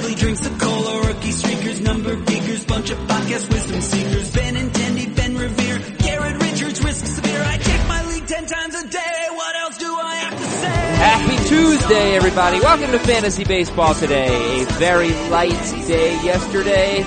bubbly 0.00 0.14
drinks 0.14 0.46
of 0.46 0.58
cola, 0.58 1.06
rookie 1.06 1.30
streakers, 1.30 1.80
number 1.80 2.16
geekers, 2.16 2.66
bunch 2.66 2.90
of 2.90 2.98
podcast 3.00 3.52
wisdom 3.52 3.80
seekers. 3.80 4.32
Ben 4.32 4.56
and 4.56 4.72
Tendy, 4.72 5.14
Ben 5.14 5.36
Revere, 5.36 5.78
Garrett 5.98 6.42
Richards, 6.42 6.82
risk 6.82 7.04
severe. 7.06 7.42
I 7.42 7.58
check 7.58 7.88
my 7.88 8.04
league 8.06 8.26
ten 8.26 8.46
times 8.46 8.74
a 8.74 8.88
day. 8.88 9.26
What 9.30 9.56
else 9.56 9.78
do 9.78 9.92
I 9.94 10.14
have 10.16 10.38
to 10.38 10.44
say? 10.44 10.68
Happy 10.68 11.48
Tuesday, 11.48 12.16
everybody. 12.16 12.60
Welcome 12.60 12.92
to 12.92 12.98
Fantasy 12.98 13.44
Baseball 13.44 13.94
today. 13.94 14.62
A 14.62 14.64
very 14.78 15.12
light 15.28 15.60
day 15.86 16.12
yesterday. 16.22 17.04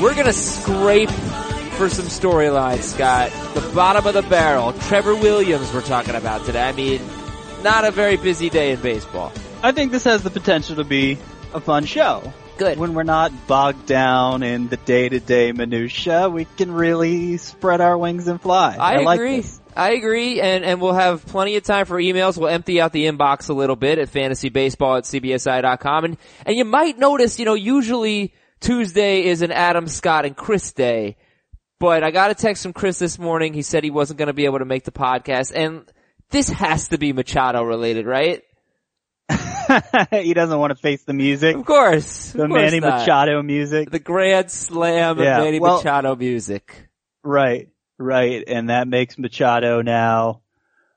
We're 0.00 0.14
gonna 0.14 0.32
scrape 0.32 1.10
for 1.10 1.88
some 1.88 2.06
storylines, 2.06 2.82
Scott. 2.82 3.30
The 3.54 3.60
bottom 3.72 4.06
of 4.06 4.14
the 4.14 4.22
barrel. 4.22 4.72
Trevor 4.72 5.14
Williams 5.14 5.72
we're 5.72 5.82
talking 5.82 6.14
about 6.14 6.44
today. 6.44 6.62
I 6.62 6.72
mean, 6.72 7.00
not 7.62 7.84
a 7.84 7.90
very 7.90 8.16
busy 8.16 8.50
day 8.50 8.72
in 8.72 8.80
baseball. 8.80 9.32
I 9.62 9.72
think 9.72 9.92
this 9.92 10.04
has 10.04 10.22
the 10.22 10.30
potential 10.30 10.76
to 10.76 10.84
be 10.84 11.18
a 11.54 11.60
fun 11.60 11.84
show. 11.84 12.32
Good. 12.58 12.78
When 12.78 12.94
we're 12.94 13.02
not 13.02 13.32
bogged 13.46 13.84
down 13.84 14.42
in 14.42 14.68
the 14.68 14.78
day-to-day 14.78 15.52
minutia, 15.52 16.30
we 16.30 16.46
can 16.46 16.72
really 16.72 17.36
spread 17.36 17.82
our 17.82 17.98
wings 17.98 18.28
and 18.28 18.40
fly. 18.40 18.76
I, 18.78 18.96
I, 18.96 19.02
like 19.02 19.20
agree. 19.20 19.36
this. 19.40 19.60
I 19.76 19.90
agree, 19.92 20.40
and, 20.40 20.64
and 20.64 20.80
we'll 20.80 20.94
have 20.94 21.26
plenty 21.26 21.56
of 21.56 21.64
time 21.64 21.84
for 21.84 22.00
emails. 22.00 22.38
We'll 22.38 22.48
empty 22.48 22.80
out 22.80 22.92
the 22.92 23.04
inbox 23.04 23.50
a 23.50 23.52
little 23.52 23.76
bit 23.76 23.98
at 23.98 24.08
fantasybaseball 24.08 24.98
at 24.98 25.04
cbsi.com. 25.04 26.04
And, 26.06 26.16
and 26.46 26.56
you 26.56 26.64
might 26.64 26.98
notice, 26.98 27.38
you 27.38 27.44
know, 27.44 27.54
usually 27.54 28.32
Tuesday 28.60 29.24
is 29.24 29.42
an 29.42 29.52
Adam 29.52 29.86
Scott 29.86 30.24
and 30.24 30.34
Chris 30.34 30.72
day. 30.72 31.18
But 31.78 32.02
I 32.02 32.10
got 32.10 32.30
a 32.30 32.34
text 32.34 32.62
from 32.62 32.72
Chris 32.72 32.98
this 32.98 33.18
morning. 33.18 33.52
He 33.52 33.60
said 33.60 33.84
he 33.84 33.90
wasn't 33.90 34.18
going 34.18 34.28
to 34.28 34.32
be 34.32 34.46
able 34.46 34.60
to 34.60 34.64
make 34.64 34.84
the 34.84 34.92
podcast. 34.92 35.52
And 35.54 35.84
this 36.30 36.48
has 36.48 36.88
to 36.88 36.96
be 36.96 37.12
Machado 37.12 37.62
related, 37.62 38.06
right? 38.06 38.42
he 40.10 40.34
doesn't 40.34 40.58
want 40.58 40.70
to 40.70 40.76
face 40.76 41.02
the 41.04 41.12
music. 41.12 41.56
Of 41.56 41.64
course. 41.64 42.32
The 42.32 42.46
course 42.46 42.50
Manny 42.52 42.80
not. 42.80 43.00
Machado 43.00 43.42
music. 43.42 43.90
The 43.90 43.98
grand 43.98 44.50
slam 44.50 45.18
Yeah, 45.18 45.38
of 45.38 45.44
Manny 45.44 45.60
well- 45.60 45.76
Machado 45.76 46.14
music. 46.16 46.88
Right, 47.22 47.68
right. 47.98 48.44
And 48.46 48.70
that 48.70 48.86
makes 48.88 49.18
Machado 49.18 49.82
now, 49.82 50.42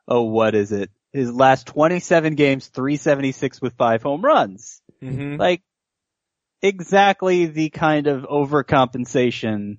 oh, 0.08 0.24
what 0.24 0.56
is 0.56 0.72
it? 0.72 0.92
His 1.12 1.32
last 1.34 1.66
27 1.68 2.36
games, 2.36 2.68
376 2.68 3.62
with 3.62 3.74
five 3.74 4.04
home 4.04 4.22
runs. 4.24 4.82
hmm 5.02 5.36
Like, 5.38 5.64
exactly 6.62 7.46
the 7.48 7.70
kind 7.70 8.08
of 8.08 8.24
overcompensation 8.24 9.78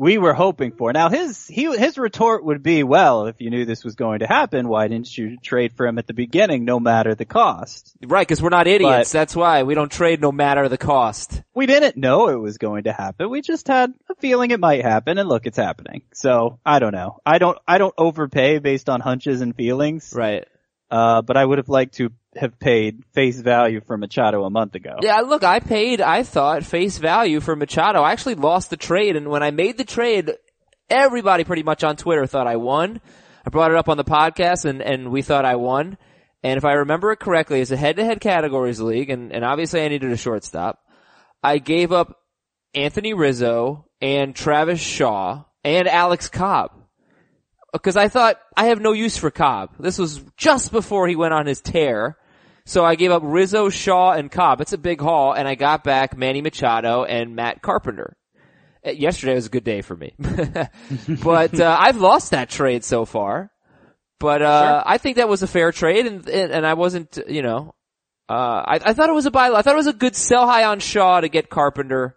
we 0.00 0.16
were 0.16 0.32
hoping 0.32 0.72
for. 0.72 0.94
Now 0.94 1.10
his, 1.10 1.46
he, 1.46 1.64
his 1.76 1.98
retort 1.98 2.42
would 2.42 2.62
be, 2.62 2.82
well, 2.84 3.26
if 3.26 3.38
you 3.42 3.50
knew 3.50 3.66
this 3.66 3.84
was 3.84 3.96
going 3.96 4.20
to 4.20 4.26
happen, 4.26 4.66
why 4.66 4.88
didn't 4.88 5.14
you 5.14 5.36
trade 5.36 5.74
for 5.74 5.86
him 5.86 5.98
at 5.98 6.06
the 6.06 6.14
beginning 6.14 6.64
no 6.64 6.80
matter 6.80 7.14
the 7.14 7.26
cost? 7.26 7.94
Right, 8.06 8.26
cause 8.26 8.40
we're 8.40 8.48
not 8.48 8.66
idiots. 8.66 9.12
But- 9.12 9.18
That's 9.18 9.36
why 9.36 9.62
we 9.62 9.74
don't 9.74 9.92
trade 9.92 10.22
no 10.22 10.32
matter 10.32 10.70
the 10.70 10.78
cost. 10.78 11.42
We 11.54 11.66
didn't 11.66 11.98
know 11.98 12.30
it 12.30 12.40
was 12.40 12.56
going 12.56 12.84
to 12.84 12.94
happen. 12.94 13.28
We 13.28 13.42
just 13.42 13.68
had 13.68 13.92
a 14.08 14.14
feeling 14.14 14.52
it 14.52 14.58
might 14.58 14.82
happen 14.82 15.18
and 15.18 15.28
look, 15.28 15.44
it's 15.44 15.58
happening. 15.58 16.00
So, 16.14 16.60
I 16.64 16.78
don't 16.78 16.94
know. 16.94 17.18
I 17.26 17.36
don't, 17.36 17.58
I 17.68 17.76
don't 17.76 17.94
overpay 17.98 18.58
based 18.60 18.88
on 18.88 19.00
hunches 19.00 19.42
and 19.42 19.54
feelings. 19.54 20.14
Right. 20.16 20.48
Uh, 20.90 21.20
but 21.20 21.36
I 21.36 21.44
would 21.44 21.58
have 21.58 21.68
liked 21.68 21.96
to 21.96 22.10
have 22.40 22.58
paid 22.58 23.04
face 23.12 23.40
value 23.40 23.80
for 23.86 23.96
Machado 23.96 24.44
a 24.44 24.50
month 24.50 24.74
ago. 24.74 24.96
Yeah, 25.02 25.20
look, 25.20 25.44
I 25.44 25.60
paid, 25.60 26.00
I 26.00 26.22
thought, 26.22 26.64
face 26.64 26.98
value 26.98 27.40
for 27.40 27.54
Machado. 27.54 28.02
I 28.02 28.12
actually 28.12 28.34
lost 28.34 28.70
the 28.70 28.76
trade, 28.76 29.16
and 29.16 29.28
when 29.28 29.42
I 29.42 29.50
made 29.50 29.78
the 29.78 29.84
trade, 29.84 30.32
everybody 30.88 31.44
pretty 31.44 31.62
much 31.62 31.84
on 31.84 31.96
Twitter 31.96 32.26
thought 32.26 32.46
I 32.46 32.56
won. 32.56 33.00
I 33.46 33.50
brought 33.50 33.70
it 33.70 33.76
up 33.76 33.88
on 33.88 33.96
the 33.96 34.04
podcast, 34.04 34.64
and, 34.64 34.82
and 34.82 35.10
we 35.10 35.22
thought 35.22 35.44
I 35.44 35.56
won. 35.56 35.98
And 36.42 36.56
if 36.56 36.64
I 36.64 36.72
remember 36.72 37.12
it 37.12 37.20
correctly, 37.20 37.60
it's 37.60 37.70
a 37.70 37.76
head-to-head 37.76 38.20
categories 38.20 38.80
league, 38.80 39.10
and, 39.10 39.32
and 39.32 39.44
obviously 39.44 39.82
I 39.82 39.88
needed 39.88 40.10
a 40.10 40.16
shortstop. 40.16 40.78
I 41.42 41.58
gave 41.58 41.92
up 41.92 42.18
Anthony 42.74 43.14
Rizzo 43.14 43.86
and 44.00 44.34
Travis 44.34 44.80
Shaw 44.80 45.44
and 45.64 45.88
Alex 45.88 46.28
Cobb. 46.28 46.72
Because 47.72 47.96
I 47.96 48.08
thought 48.08 48.40
I 48.56 48.66
have 48.66 48.80
no 48.80 48.92
use 48.92 49.16
for 49.16 49.30
Cobb. 49.30 49.70
This 49.78 49.98
was 49.98 50.20
just 50.36 50.72
before 50.72 51.06
he 51.06 51.14
went 51.14 51.34
on 51.34 51.46
his 51.46 51.60
tear. 51.60 52.16
So 52.70 52.84
I 52.84 52.94
gave 52.94 53.10
up 53.10 53.22
Rizzo, 53.24 53.68
Shaw, 53.68 54.12
and 54.12 54.30
Cobb. 54.30 54.60
It's 54.60 54.72
a 54.72 54.78
big 54.78 55.00
haul, 55.00 55.32
and 55.32 55.48
I 55.48 55.56
got 55.56 55.82
back 55.82 56.16
Manny 56.16 56.40
Machado 56.40 57.02
and 57.02 57.34
Matt 57.34 57.62
Carpenter. 57.62 58.16
Uh, 58.86 58.92
Yesterday 58.92 59.34
was 59.34 59.46
a 59.46 59.50
good 59.50 59.64
day 59.64 59.82
for 59.82 59.96
me. 59.96 60.14
but 61.24 61.60
uh, 61.60 61.76
I've 61.80 61.96
lost 61.96 62.30
that 62.30 62.48
trade 62.48 62.84
so 62.84 63.04
far. 63.04 63.50
But 64.20 64.42
uh, 64.42 64.84
I 64.86 64.98
think 64.98 65.16
that 65.16 65.28
was 65.28 65.42
a 65.42 65.48
fair 65.48 65.72
trade, 65.72 66.06
and 66.06 66.28
and, 66.28 66.52
and 66.52 66.64
I 66.64 66.74
wasn't, 66.74 67.18
you 67.26 67.42
know, 67.42 67.74
uh, 68.28 68.62
I, 68.64 68.78
I 68.84 68.92
thought 68.92 69.08
it 69.08 69.14
was 69.14 69.26
a 69.26 69.32
buy. 69.32 69.48
I 69.48 69.62
thought 69.62 69.74
it 69.74 69.76
was 69.76 69.88
a 69.88 69.92
good 69.92 70.14
sell 70.14 70.46
high 70.46 70.62
on 70.62 70.78
Shaw 70.78 71.20
to 71.22 71.28
get 71.28 71.50
Carpenter, 71.50 72.14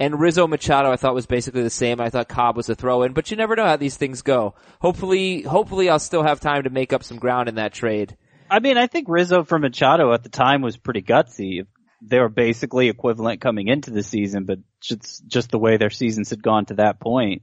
and 0.00 0.18
Rizzo 0.18 0.48
Machado. 0.48 0.90
I 0.90 0.96
thought 0.96 1.14
was 1.14 1.26
basically 1.26 1.62
the 1.62 1.70
same. 1.70 2.00
I 2.00 2.10
thought 2.10 2.28
Cobb 2.28 2.56
was 2.56 2.68
a 2.68 2.74
throw 2.74 3.04
in, 3.04 3.12
but 3.12 3.30
you 3.30 3.36
never 3.36 3.54
know 3.54 3.66
how 3.66 3.76
these 3.76 3.96
things 3.96 4.22
go. 4.22 4.56
Hopefully, 4.80 5.42
hopefully 5.42 5.88
I'll 5.88 6.00
still 6.00 6.24
have 6.24 6.40
time 6.40 6.64
to 6.64 6.70
make 6.70 6.92
up 6.92 7.04
some 7.04 7.18
ground 7.18 7.48
in 7.48 7.54
that 7.54 7.72
trade. 7.72 8.16
I 8.52 8.60
mean, 8.60 8.76
I 8.76 8.86
think 8.86 9.08
Rizzo 9.08 9.44
for 9.44 9.58
Machado 9.58 10.12
at 10.12 10.22
the 10.22 10.28
time 10.28 10.60
was 10.60 10.76
pretty 10.76 11.00
gutsy. 11.00 11.66
They 12.02 12.18
were 12.18 12.28
basically 12.28 12.88
equivalent 12.90 13.40
coming 13.40 13.68
into 13.68 13.90
the 13.90 14.02
season, 14.02 14.44
but 14.44 14.58
just 14.80 15.26
just 15.26 15.50
the 15.50 15.58
way 15.58 15.78
their 15.78 15.88
seasons 15.88 16.28
had 16.28 16.42
gone 16.42 16.66
to 16.66 16.74
that 16.74 17.00
point, 17.00 17.42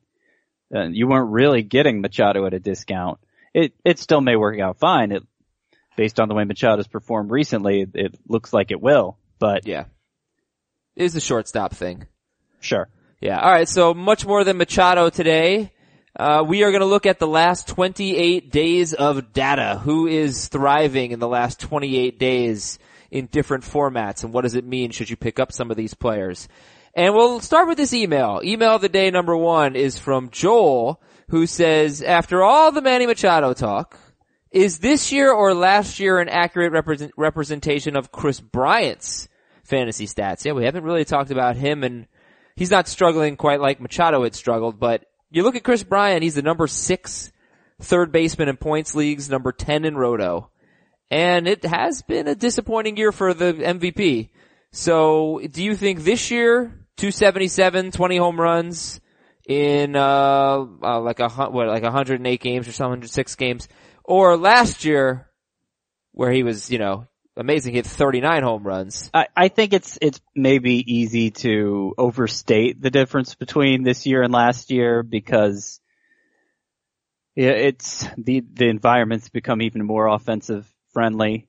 uh, 0.74 0.84
you 0.84 1.08
weren't 1.08 1.32
really 1.32 1.64
getting 1.64 2.02
Machado 2.02 2.46
at 2.46 2.54
a 2.54 2.60
discount. 2.60 3.20
It 3.56 3.74
it 3.84 3.98
still 3.98 4.22
may 4.22 4.36
work 4.36 4.60
out 4.60 4.78
fine. 4.78 5.12
It 5.12 5.24
based 5.98 6.20
on 6.20 6.28
the 6.28 6.36
way 6.36 6.44
Machado's 6.44 6.88
performed 6.88 7.32
recently, 7.32 7.82
it, 7.82 7.90
it 7.96 8.20
looks 8.28 8.54
like 8.54 8.70
it 8.70 8.80
will. 8.80 9.18
But 9.40 9.66
Yeah, 9.66 9.86
it 10.96 11.06
is 11.06 11.16
a 11.16 11.22
shortstop 11.22 11.74
thing. 11.74 12.06
sure, 12.60 12.88
Yeah. 13.20 13.40
All 13.40 13.52
right. 13.52 13.68
So 13.68 13.96
much 13.96 14.28
more 14.28 14.44
than 14.44 14.58
Machado 14.58 15.10
today. 15.10 15.72
Uh, 16.20 16.44
we 16.44 16.64
are 16.64 16.72
going 16.72 16.82
to 16.82 16.86
look 16.86 17.06
at 17.06 17.18
the 17.18 17.26
last 17.26 17.70
28 17.70 18.52
days 18.52 18.94
of 18.94 19.32
data. 19.32 19.80
Who 19.82 20.06
is 20.06 20.50
thriving 20.50 21.12
in 21.12 21.20
the 21.20 21.30
last 21.30 21.62
28 21.62 22.20
days 22.20 22.78
in 23.10 23.28
different 23.28 23.64
formats 23.64 24.26
and 24.26 24.34
what 24.34 24.42
does 24.42 24.54
it 24.54 24.66
mean 24.66 24.92
should 24.92 25.10
you 25.10 25.16
pick 25.16 25.40
up 25.40 25.54
some 25.54 25.72
of 25.72 25.78
these 25.78 25.94
players? 25.94 26.50
And 26.94 27.16
we'll 27.16 27.40
start 27.40 27.70
with 27.70 27.78
this 27.78 27.94
email. 27.94 28.42
Email 28.44 28.76
of 28.76 28.82
the 28.82 28.90
day 28.90 29.10
number 29.12 29.38
one 29.38 29.78
is 29.78 29.98
from 29.98 30.30
Joel 30.30 31.02
who 31.30 31.48
says, 31.48 32.02
after 32.02 32.44
all 32.44 32.74
the 32.74 32.82
Manny 32.82 33.06
Machado 33.06 33.54
talk, 33.54 33.98
is 34.52 34.80
this 34.80 35.14
year 35.14 35.32
or 35.32 35.54
last 35.54 36.02
year 36.02 36.20
an 36.20 36.28
accurate 36.28 36.74
represent- 36.74 37.14
representation 37.16 37.96
of 37.96 38.12
Kris 38.12 38.42
Bryant's 38.42 39.30
fantasy 39.64 40.06
stats? 40.06 40.44
Yeah, 40.44 40.52
we 40.52 40.66
haven't 40.66 40.84
really 40.84 41.06
talked 41.06 41.32
about 41.32 41.56
him 41.56 41.82
and 41.86 42.08
he's 42.58 42.72
not 42.72 42.90
struggling 42.90 43.38
quite 43.38 43.62
like 43.62 43.80
Machado 43.80 44.24
had 44.24 44.36
struggled, 44.36 44.82
but 44.82 45.09
you 45.32 45.44
look 45.44 45.56
at 45.56 45.64
Kris 45.64 45.84
Bryant, 45.84 46.24
he's 46.24 46.36
the 46.36 46.42
number 46.42 46.68
six 46.68 47.32
third 47.82 48.12
baseman 48.12 48.50
in 48.50 48.58
points 48.58 48.96
leagues, 48.96 49.30
number 49.30 49.52
10 49.52 49.86
in 49.86 49.96
Roto. 49.96 50.50
And 51.12 51.48
it 51.48 51.66
has 51.66 52.02
been 52.02 52.28
a 52.28 52.36
disappointing 52.36 52.98
year 52.98 53.12
for 53.12 53.34
the 53.34 53.54
MVP. 53.54 54.30
So 54.72 55.42
do 55.50 55.64
you 55.64 55.76
think 55.76 56.04
this 56.04 56.30
year, 56.30 56.86
277, 56.98 57.92
20 57.92 58.18
home 58.18 58.40
runs 58.40 59.00
in, 59.48 59.96
uh, 59.96 60.66
uh 60.84 61.00
like 61.02 61.20
a, 61.20 61.30
what, 61.30 61.68
like 61.68 61.84
108 61.84 62.42
games 62.42 62.68
or 62.68 62.72
something, 62.72 63.02
106 63.02 63.36
games, 63.36 63.68
or 64.04 64.38
last 64.38 64.86
year 64.86 65.28
where 66.12 66.32
he 66.32 66.44
was, 66.44 66.70
you 66.70 66.78
know, 66.78 67.08
amazing, 67.40 67.74
he 67.74 67.78
hit 67.78 67.88
39 67.88 68.44
home 68.44 68.64
runs. 68.64 69.10
I, 69.14 69.28
I 69.36 69.48
think 69.48 69.74
it's 69.74 69.98
it's 70.02 70.20
maybe 70.36 70.84
easy 70.94 71.32
to 71.32 71.96
overstate 71.98 72.82
the 72.82 72.92
difference 72.92 73.36
between 73.36 73.84
this 73.84 74.06
year 74.06 74.22
and 74.22 74.34
last 74.34 74.70
year 74.70 75.02
because 75.02 75.80
it's 77.36 78.06
the 78.18 78.44
the 78.54 78.68
environment's 78.68 79.30
become 79.30 79.62
even 79.62 79.86
more 79.86 80.08
offensive 80.08 80.72
friendly, 80.92 81.48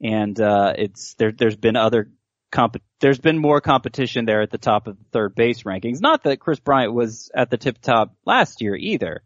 and 0.00 0.40
uh, 0.40 0.74
it's 0.78 1.14
there. 1.14 1.32
There's 1.32 1.56
been 1.56 1.76
other 1.76 2.10
comp. 2.52 2.76
There's 3.00 3.18
been 3.18 3.38
more 3.38 3.60
competition 3.60 4.24
there 4.24 4.42
at 4.42 4.50
the 4.50 4.58
top 4.58 4.86
of 4.86 4.96
the 4.96 5.04
third 5.10 5.34
base 5.34 5.64
rankings. 5.64 6.00
Not 6.00 6.22
that 6.22 6.38
Kris 6.38 6.60
Bryant 6.60 6.94
was 6.94 7.30
at 7.34 7.50
the 7.50 7.56
tip 7.56 7.80
top 7.80 8.14
last 8.24 8.60
year 8.62 8.76
either. 8.76 9.22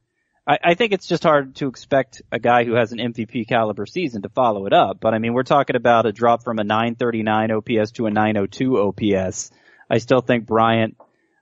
I, 0.47 0.59
I 0.63 0.75
think 0.75 0.93
it's 0.93 1.07
just 1.07 1.23
hard 1.23 1.57
to 1.57 1.69
expect 1.69 2.23
a 2.31 2.39
guy 2.39 2.65
who 2.65 2.75
has 2.75 2.93
an 2.93 2.99
MVP 2.99 3.49
caliber 3.49 3.87
season 3.87 4.23
to 4.23 4.29
follow 4.29 4.67
it 4.67 4.73
up. 4.73 5.01
But 5.01 5.15
I 5.15 5.19
mean, 5.19 5.33
we're 5.33 5.43
talking 5.43 5.77
about 5.77 6.07
a 6.07 6.13
drop 6.13 6.45
from 6.45 6.59
a 6.59 6.65
939 6.65 7.51
OPS 7.51 7.93
to 7.93 8.07
a 8.07 8.11
902 8.11 8.79
OPS. 8.79 9.51
I 9.91 9.99
still 9.99 10.21
think 10.21 10.47
Bryant, 10.47 10.97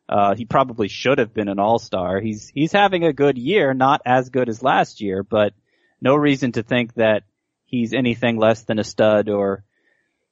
uh, 0.09 0.35
he 0.35 0.45
probably 0.45 0.89
should 0.89 1.19
have 1.19 1.35
been 1.35 1.49
an 1.49 1.59
all-star. 1.59 2.21
He's, 2.21 2.49
he's 2.49 2.73
having 2.73 3.05
a 3.05 3.13
good 3.13 3.39
year, 3.39 3.75
not 3.75 4.03
as 4.05 4.31
good 4.31 4.49
as 4.49 4.63
last 4.63 5.01
year, 5.01 5.23
but 5.23 5.55
no 6.01 6.15
reason 6.15 6.53
to 6.53 6.63
think 6.63 6.95
that 6.95 7.23
he's 7.65 7.93
anything 7.93 8.37
less 8.37 8.63
than 8.63 8.79
a 8.79 8.85
stud 8.85 9.29
or, 9.29 9.65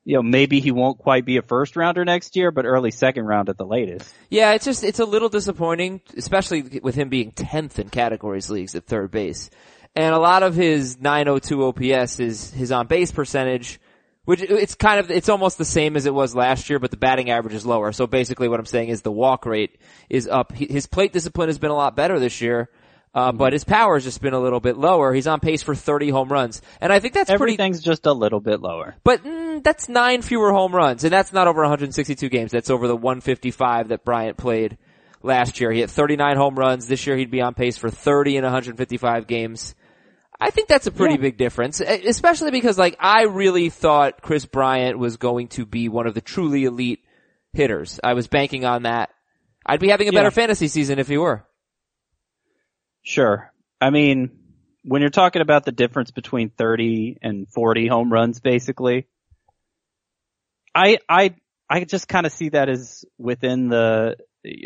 you 0.05 0.17
know, 0.17 0.23
maybe 0.23 0.61
he 0.61 0.71
won't 0.71 0.99
quite 0.99 1.25
be 1.25 1.37
a 1.37 1.43
first 1.43 1.77
rounder 1.77 2.05
next 2.05 2.37
year, 2.37 2.51
but 2.51 2.65
early 2.65 2.91
second 2.91 3.25
round 3.25 3.49
at 3.49 3.57
the 3.57 3.67
latest. 3.67 4.13
Yeah, 4.31 4.53
it's 4.53 4.65
just, 4.65 4.83
it's 4.85 4.99
a 4.99 5.05
little 5.05 5.29
disappointing, 5.29 6.01
especially 6.17 6.81
with 6.83 6.95
him 6.95 7.09
being 7.09 7.33
10th 7.33 7.79
in 7.79 7.89
categories 7.89 8.51
leagues 8.51 8.75
at 8.75 8.87
third 8.87 9.11
base. 9.11 9.51
And 9.95 10.15
a 10.15 10.19
lot 10.19 10.43
of 10.43 10.55
his 10.55 11.01
902 11.01 11.65
OPS 11.65 12.19
is 12.19 12.51
his 12.51 12.73
on 12.73 12.87
base 12.87 13.13
percentage, 13.13 13.79
Which 14.25 14.41
it's 14.41 14.77
kind 14.77 15.01
of 15.01 15.11
it's 15.11 15.29
almost 15.29 15.59
the 15.59 15.65
same 15.65 15.97
as 15.97 16.07
it 16.07 16.15
was 16.15 16.33
last 16.35 16.71
year, 16.71 16.79
but 16.79 16.93
the 16.93 16.97
batting 16.97 17.29
average 17.29 17.55
is 17.55 17.67
lower. 17.67 17.91
So 17.91 18.07
basically, 18.07 18.47
what 18.47 18.61
I'm 18.61 18.67
saying 18.67 18.89
is 18.89 19.03
the 19.03 19.11
walk 19.11 19.45
rate 19.47 19.79
is 20.09 20.29
up. 20.29 20.53
His 20.53 20.87
plate 20.87 21.13
discipline 21.13 21.49
has 21.49 21.59
been 21.59 21.73
a 21.73 21.77
lot 21.77 21.97
better 21.97 22.21
this 22.21 22.41
year, 22.41 22.71
uh, 23.15 23.33
but 23.33 23.53
his 23.53 23.65
power 23.65 23.95
has 23.97 24.05
just 24.05 24.21
been 24.23 24.33
a 24.35 24.41
little 24.41 24.61
bit 24.61 24.77
lower. 24.77 25.13
He's 25.13 25.27
on 25.27 25.41
pace 25.41 25.63
for 25.63 25.75
30 25.75 26.11
home 26.11 26.29
runs, 26.29 26.63
and 26.81 26.93
I 26.93 26.99
think 27.01 27.15
that's 27.15 27.29
pretty. 27.29 27.55
Everything's 27.55 27.83
just 27.83 28.07
a 28.07 28.13
little 28.13 28.41
bit 28.41 28.61
lower. 28.61 28.95
But 29.05 29.23
mm, 29.25 29.63
that's 29.63 29.89
nine 29.89 30.23
fewer 30.23 30.53
home 30.53 30.75
runs, 30.75 31.05
and 31.05 31.13
that's 31.13 31.33
not 31.33 31.47
over 31.49 31.61
162 31.63 32.29
games. 32.29 32.51
That's 32.53 32.71
over 32.71 32.89
the 32.89 32.97
155 32.97 33.89
that 33.89 34.05
Bryant 34.05 34.37
played 34.37 34.79
last 35.23 35.61
year. 35.61 35.71
He 35.73 35.81
had 35.81 35.91
39 35.91 36.37
home 36.37 36.55
runs. 36.57 36.87
This 36.87 37.07
year, 37.07 37.17
he'd 37.17 37.31
be 37.31 37.43
on 37.43 37.55
pace 37.55 37.77
for 37.77 37.91
30 37.91 38.39
in 38.39 38.45
155 38.45 39.27
games. 39.27 39.75
I 40.41 40.51
think 40.51 40.67
that's 40.67 40.89
a 40.89 40.91
pretty 40.91 41.15
Yeah. 41.15 41.21
big 41.21 41.37
difference, 41.37 41.81
especially 41.81 42.51
because 42.51 42.77
like 42.77 42.97
I 42.99 43.25
really 43.25 43.71
thought 43.71 44.23
Kris 44.23 44.45
Bryant 44.45 44.99
was 44.99 45.17
going 45.17 45.47
to 45.49 45.65
be 45.65 45.89
one 45.89 46.09
of 46.09 46.15
the 46.15 46.21
truly 46.21 46.65
elite 46.65 46.99
hitters. 47.53 48.01
I 48.03 48.15
was 48.15 48.27
banking 48.27 48.65
on 48.65 48.83
that. 48.83 49.11
I'd 49.65 49.79
be 49.79 49.89
having 49.91 50.09
a 50.09 50.13
better 50.13 50.27
Yeah. 50.27 50.31
fantasy 50.31 50.67
season 50.67 50.99
if 50.99 51.07
he 51.07 51.17
were. 51.17 51.45
Sure. 53.03 53.53
I 53.81 53.91
mean, 53.91 54.31
when 54.85 55.01
you're 55.01 55.11
talking 55.11 55.43
about 55.43 55.65
the 55.65 55.73
difference 55.73 56.11
between 56.11 56.51
30 56.51 57.19
and 57.23 57.49
40 57.49 57.89
home 57.89 58.13
runs, 58.13 58.41
basically, 58.41 59.07
I, 60.75 60.99
I, 61.09 61.35
I 61.69 61.85
just 61.85 62.09
kind 62.09 62.27
of 62.27 62.33
see 62.33 62.51
that 62.51 62.69
as 62.69 63.05
within 63.19 63.69
the 63.69 64.17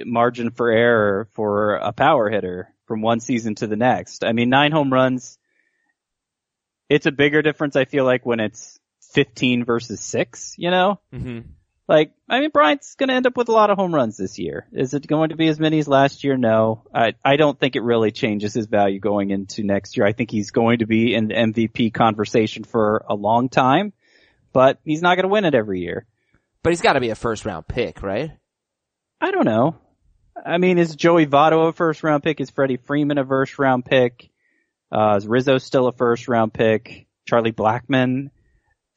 margin 0.05 0.51
for 0.51 0.71
error 0.71 1.29
for 1.33 1.75
a 1.75 1.93
power 1.93 2.31
hitter 2.31 2.75
from 2.87 3.03
one 3.03 3.21
season 3.21 3.55
to 3.57 3.67
the 3.67 3.77
next. 3.77 4.25
I 4.25 4.33
mean, 4.33 4.49
nine 4.49 4.73
home 4.73 4.93
runs, 4.93 5.39
it's 6.89 7.07
a 7.07 7.13
bigger 7.13 7.43
difference, 7.43 7.77
I 7.77 7.85
feel 7.85 8.05
like, 8.05 8.25
when 8.25 8.41
it's 8.41 8.79
15 9.13 9.65
versus 9.65 10.01
six, 10.01 10.55
you 10.57 10.71
know? 10.71 11.01
hmm 11.11 11.41
Like, 11.89 12.13
I 12.29 12.41
mean, 12.41 12.51
Bryant's 12.51 12.97
going 12.97 13.11
to 13.11 13.15
end 13.15 13.27
up 13.27 13.37
with 13.37 13.49
a 13.49 13.53
lot 13.53 13.71
of 13.71 13.79
home 13.79 13.95
runs 13.95 14.17
this 14.17 14.39
year. 14.39 14.67
Is 14.73 14.93
it 14.93 15.07
going 15.07 15.29
to 15.29 15.37
be 15.37 15.47
as 15.47 15.61
many 15.61 15.79
as 15.79 15.87
last 15.87 16.25
year? 16.25 16.37
No. 16.37 16.83
I, 16.93 17.15
I 17.25 17.37
don't 17.37 17.59
think 17.59 17.77
it 17.77 17.83
really 17.83 18.11
changes 18.11 18.53
his 18.53 18.67
value 18.67 18.99
going 18.99 19.31
into 19.31 19.63
next 19.63 19.97
year. 19.97 20.05
I 20.05 20.13
think 20.13 20.31
he's 20.31 20.51
going 20.51 20.81
to 20.81 20.87
be 20.87 21.15
in 21.15 21.29
the 21.29 21.35
MVP 21.35 21.95
conversation 21.95 22.65
for 22.65 23.05
a 23.09 23.15
long 23.15 23.49
time, 23.49 23.93
but 24.53 24.81
he's 24.85 25.03
not 25.03 25.15
going 25.15 25.25
to 25.25 25.29
win 25.29 25.45
it 25.45 25.55
every 25.55 25.81
year. 25.81 26.07
But 26.65 26.71
he's 26.71 26.81
got 26.81 26.95
to 26.95 27.01
be 27.01 27.11
a 27.11 27.15
first 27.15 27.45
round 27.45 27.69
pick, 27.69 28.03
right? 28.03 28.33
I 29.21 29.31
don't 29.31 29.45
know. 29.45 29.77
I 30.45 30.59
mean, 30.59 30.79
is 30.79 30.97
Joey 30.97 31.27
Votto 31.27 31.69
a 31.69 31.73
first 31.73 32.03
round 32.03 32.25
pick? 32.25 32.41
Is 32.41 32.51
Freddie 32.51 32.79
Freeman 32.79 33.19
a 33.19 33.25
first 33.25 33.61
round 33.61 33.85
pick? 33.85 34.29
Uh, 34.91 35.15
is 35.17 35.27
Rizzo 35.27 35.59
still 35.59 35.87
a 35.87 35.93
first 35.93 36.27
round 36.27 36.53
pick? 36.53 37.07
Charlie 37.27 37.53
Blackmon? 37.53 38.31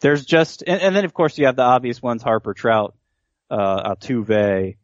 There's 0.02 0.26
just, 0.26 0.64
and, 0.66 0.82
and 0.82 0.96
then 0.96 1.06
of 1.06 1.14
course 1.14 1.38
you 1.38 1.46
have 1.46 1.56
the 1.56 1.64
obvious 1.64 2.02
ones, 2.02 2.24
Harper 2.24 2.54
Trout, 2.54 2.96
uh, 3.50 3.96
Altuve, 3.96 4.78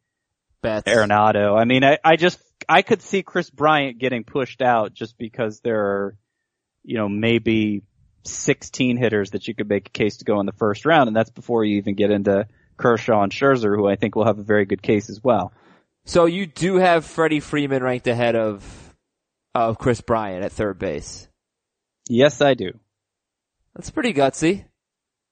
Betts. 0.62 0.90
Arenado. 0.90 1.58
I 1.60 1.66
mean, 1.66 1.84
I, 1.84 2.00
I 2.04 2.16
just, 2.16 2.40
I 2.68 2.82
could 2.82 3.02
see 3.02 3.24
Kris 3.24 3.50
Bryant 3.50 4.00
getting 4.00 4.24
pushed 4.24 4.62
out 4.62 4.94
just 4.94 5.18
because 5.18 5.60
there 5.62 5.80
are, 5.80 6.18
you 6.84 6.98
know, 6.98 7.08
maybe 7.08 7.84
16 8.24 8.98
hitters 8.98 9.32
that 9.32 9.48
you 9.48 9.54
could 9.54 9.70
make 9.70 9.88
a 9.88 9.92
case 9.92 10.18
to 10.18 10.26
go 10.26 10.40
in 10.40 10.46
the 10.46 10.52
first 10.54 10.86
round, 10.86 11.08
and 11.08 11.16
that's 11.16 11.30
before 11.30 11.64
you 11.64 11.78
even 11.78 11.96
get 11.96 12.12
into 12.12 12.48
Kershaw 12.78 13.22
and 13.22 13.32
Scherzer, 13.32 13.76
who 13.76 13.88
I 13.88 13.96
think 13.96 14.16
will 14.16 14.26
have 14.26 14.40
a 14.40 14.44
very 14.44 14.66
good 14.66 14.82
case 14.82 15.10
as 15.10 15.24
well. 15.24 15.54
So 16.06 16.26
you 16.26 16.46
do 16.46 16.76
have 16.76 17.06
Freddie 17.06 17.40
Freeman 17.40 17.84
ranked 17.84 18.08
ahead 18.08 18.36
of 18.36 18.64
of 19.54 19.78
Kris 19.78 20.02
Bryant 20.02 20.44
at 20.44 20.52
third 20.52 20.78
base. 20.78 21.28
Yes, 22.10 22.42
I 22.42 22.54
do. 22.54 22.78
That's 23.76 23.90
pretty 23.90 24.14
gutsy. 24.14 24.66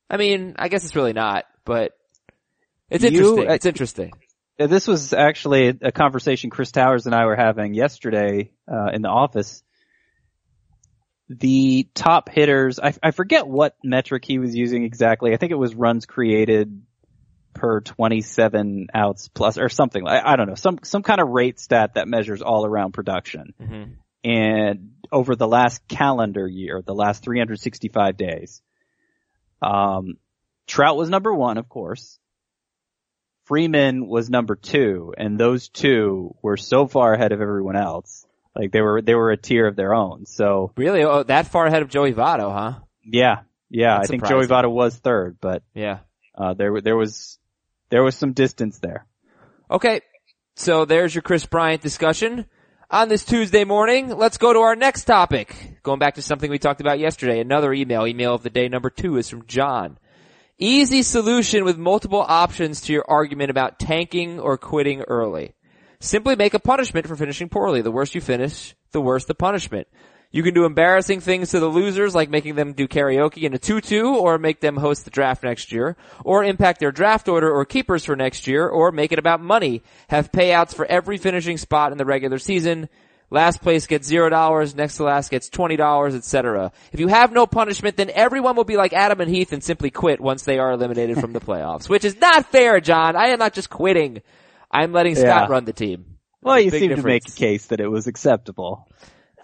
I 0.09 0.17
mean, 0.17 0.55
I 0.57 0.67
guess 0.67 0.83
it's 0.83 0.95
really 0.95 1.13
not, 1.13 1.45
but 1.65 1.93
it's 2.89 3.03
interesting. 3.03 3.49
it's 3.49 3.65
interesting. 3.65 4.11
This 4.57 4.87
was 4.87 5.13
actually 5.13 5.69
a 5.81 5.91
conversation 5.91 6.49
Chris 6.49 6.71
Towers 6.71 7.05
and 7.07 7.15
I 7.15 7.25
were 7.25 7.35
having 7.35 7.73
yesterday 7.73 8.51
uh, 8.71 8.91
in 8.93 9.01
the 9.01 9.09
office. 9.09 9.63
The 11.29 11.87
top 11.95 12.29
hitters, 12.29 12.79
I, 12.79 12.93
I 13.01 13.11
forget 13.11 13.47
what 13.47 13.75
metric 13.83 14.23
he 14.25 14.37
was 14.37 14.55
using 14.55 14.83
exactly. 14.83 15.33
I 15.33 15.37
think 15.37 15.51
it 15.51 15.57
was 15.57 15.73
runs 15.73 16.05
created 16.05 16.83
per 17.53 17.81
27 17.81 18.87
outs 18.93 19.29
plus 19.29 19.57
or 19.57 19.69
something. 19.69 20.07
I, 20.07 20.33
I 20.33 20.35
don't 20.35 20.47
know, 20.47 20.55
some 20.55 20.79
some 20.83 21.01
kind 21.01 21.21
of 21.21 21.29
rate 21.29 21.59
stat 21.59 21.95
that 21.95 22.07
measures 22.07 22.41
all 22.41 22.65
around 22.65 22.93
production. 22.93 23.53
hmm 23.59 23.83
And 24.23 24.91
over 25.11 25.35
the 25.35 25.47
last 25.47 25.87
calendar 25.87 26.47
year, 26.47 26.83
the 26.85 26.95
last 26.95 27.23
365 27.23 28.17
days, 28.17 28.61
um, 29.63 30.17
Trout 30.67 30.97
was 30.97 31.09
number 31.09 31.33
one, 31.33 31.57
of 31.57 31.69
course. 31.69 32.19
Freeman 33.45 34.07
was 34.07 34.29
number 34.29 34.55
two, 34.55 35.13
and 35.17 35.37
those 35.37 35.67
two 35.69 36.35
were 36.41 36.55
so 36.57 36.87
far 36.87 37.13
ahead 37.13 37.31
of 37.33 37.41
everyone 37.41 37.75
else. 37.75 38.25
Like 38.55 38.71
they 38.71 38.81
were, 38.81 39.01
they 39.01 39.15
were 39.15 39.31
a 39.31 39.37
tier 39.37 39.67
of 39.67 39.75
their 39.75 39.93
own. 39.93 40.25
So 40.25 40.71
Really? 40.77 41.03
Oh, 41.03 41.23
that 41.23 41.47
far 41.47 41.65
ahead 41.65 41.81
of 41.81 41.89
Joey 41.89 42.13
Votto, 42.13 42.51
huh? 42.53 42.79
yeah, 43.03 43.39
yeah, 43.69 43.97
That's 43.97 44.09
I 44.09 44.11
think 44.11 44.25
Joey. 44.27 44.45
Votto 44.47 44.71
was 44.71 44.95
third, 44.95 45.37
but, 45.41 45.63
Yeah. 45.73 45.99
uh, 46.37 46.53
there, 46.53 46.79
there 46.79 46.95
was, 46.95 47.37
there 47.89 48.03
was 48.03 48.15
some 48.15 48.31
distance 48.33 48.79
there. 48.79 49.05
Okay. 49.69 50.01
So 50.55 50.85
there's 50.85 51.13
your 51.15 51.23
Kris 51.23 51.45
Bryant 51.45 51.81
discussion. 51.81 52.45
On 52.93 53.09
this 53.09 53.25
Tuesday 53.25 53.63
morning, 53.63 54.09
let's 54.09 54.37
go 54.37 54.53
to 54.53 54.59
our 54.59 54.75
next 54.75 55.05
topic. 55.05 55.79
Going 55.81 55.97
back 55.97 56.13
to 56.13 56.21
something 56.21 56.51
we 56.51 56.59
talked 56.59 56.79
about 56.79 56.99
yesterday, 56.99 57.39
another 57.39 57.73
email. 57.73 58.05
Email 58.05 58.35
of 58.35 58.43
the 58.43 58.51
day 58.51 58.67
number 58.67 58.91
two 58.91 59.17
is 59.17 59.27
from 59.27 59.47
John. 59.47 59.97
Easy 60.59 61.01
solution 61.01 61.65
with 61.65 61.75
multiple 61.75 62.21
options 62.21 62.81
to 62.81 62.93
your 62.93 63.03
argument 63.07 63.49
about 63.49 63.79
tanking 63.79 64.39
or 64.39 64.59
quitting 64.59 65.01
early. 65.01 65.55
Simply 66.01 66.35
make 66.35 66.53
a 66.53 66.59
punishment 66.59 67.07
for 67.07 67.15
finishing 67.15 67.49
poorly. 67.49 67.81
The 67.81 67.89
worse 67.89 68.13
you 68.13 68.21
finish, 68.21 68.75
the 68.91 69.01
worse 69.01 69.25
the 69.25 69.33
punishment. 69.33 69.87
You 70.33 70.41
can 70.41 70.55
do 70.55 70.65
embarrassing 70.65 71.19
things 71.19 71.51
to 71.51 71.59
the 71.59 71.67
losers, 71.67 72.15
like 72.15 72.27
making 72.27 72.55
them 72.55 72.73
do 72.73 72.87
karaoke 72.87 73.43
in 73.43 73.53
a 73.53 73.59
tutu, 73.59 74.03
or 74.15 74.39
make 74.39 74.59
them 74.61 74.75
host 74.75 75.05
the 75.05 75.11
draft 75.11 75.43
next 75.43 75.71
year, 75.71 75.95
or 76.25 76.43
impact 76.43 76.79
their 76.79 76.91
draft 76.91 77.27
order 77.29 77.49
or 77.51 77.65
keepers 77.65 78.03
for 78.03 78.15
next 78.15 78.47
year, 78.47 78.67
or 78.67 78.91
make 78.91 79.11
it 79.11 79.19
about 79.19 79.41
money. 79.41 79.83
Have 80.07 80.31
payouts 80.31 80.73
for 80.73 80.87
every 80.87 81.19
finishing 81.19 81.57
spot 81.57 81.91
in 81.91 81.99
the 81.99 82.05
regular 82.05 82.39
season. 82.39 82.89
Last 83.29 83.61
place 83.61 83.85
gets 83.85 84.07
zero 84.07 84.27
dollars, 84.29 84.73
next 84.73 84.97
to 84.97 85.03
last 85.03 85.29
gets 85.29 85.49
twenty 85.49 85.75
dollars, 85.75 86.15
etc. 86.15 86.71
If 86.91 86.99
you 86.99 87.09
have 87.09 87.31
no 87.31 87.45
punishment, 87.45 87.95
then 87.95 88.09
everyone 88.09 88.55
will 88.55 88.63
be 88.63 88.75
like 88.77 88.93
Adam 88.93 89.21
and 89.21 89.29
Heath 89.29 89.53
and 89.53 89.63
simply 89.63 89.91
quit 89.91 90.19
once 90.19 90.43
they 90.43 90.57
are 90.57 90.71
eliminated 90.71 91.19
from 91.19 91.33
the 91.33 91.39
playoffs, 91.47 91.87
which 91.87 92.05
is 92.05 92.19
not 92.19 92.47
fair, 92.47 92.79
John. 92.79 93.15
I 93.15 93.27
am 93.27 93.39
not 93.39 93.53
just 93.53 93.69
quitting. 93.69 94.23
I'm 94.71 94.93
letting 94.93 95.13
Scott 95.13 95.27
Yeah. 95.27 95.47
run 95.47 95.65
the 95.65 95.73
team. 95.73 96.17
Well, 96.41 96.59
you 96.59 96.71
seem 96.71 96.89
to 96.95 97.03
make 97.03 97.27
a 97.27 97.31
case 97.31 97.67
that 97.67 97.79
it 97.79 97.87
was 97.87 98.07
acceptable. 98.07 98.87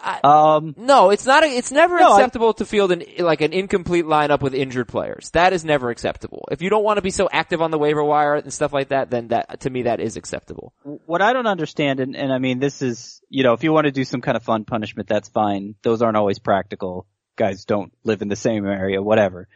I- 0.02 0.20
Um, 0.24 0.76
No, 0.78 1.10
it's 1.10 1.26
not. 1.26 1.44
A, 1.44 1.48
it's 1.48 1.72
never 1.72 2.00
No, 2.00 2.12
I- 2.14 2.18
acceptable 2.18 2.54
to 2.54 2.66
field 2.66 2.92
an 2.92 3.04
like 3.20 3.42
an 3.42 3.52
incomplete 3.54 4.06
lineup 4.06 4.42
with 4.42 4.54
injured 4.54 4.88
players. 4.88 5.30
That 5.32 5.52
is 5.54 5.66
never 5.66 5.90
acceptable. 5.90 6.48
If 6.52 6.62
you 6.62 6.70
don't 6.70 6.84
want 6.84 6.98
to 6.98 7.02
be 7.02 7.12
so 7.12 7.28
active 7.32 7.62
on 7.62 7.72
the 7.72 7.78
waiver 7.78 8.04
wire 8.04 8.36
and 8.36 8.54
stuff 8.54 8.72
like 8.74 8.90
that, 8.90 9.10
then 9.10 9.28
that 9.30 9.60
to 9.62 9.70
me 9.70 9.84
that 9.84 10.00
is 10.00 10.16
acceptable. 10.18 10.74
what 10.84 11.22
I 11.22 11.34
don't 11.34 11.48
understand, 11.48 12.00
and, 12.00 12.16
and 12.16 12.32
I 12.32 12.38
mean, 12.38 12.60
this 12.60 12.82
is, 12.82 13.22
you 13.30 13.44
know, 13.44 13.54
if 13.54 13.64
you 13.64 13.72
want 13.74 13.86
to 13.86 13.92
do 13.92 14.04
some 14.06 14.22
kind 14.22 14.38
of 14.38 14.44
fun 14.44 14.64
punishment, 14.66 15.10
that's 15.10 15.30
fine. 15.30 15.76
Those 15.84 16.02
aren't 16.02 16.18
always 16.18 16.40
practical. 16.40 17.06
Guys 17.36 17.66
don't 17.66 17.92
live 18.04 18.22
in 18.22 18.28
the 18.28 18.36
same 18.36 18.66
area, 18.66 19.02
whatever. 19.02 19.48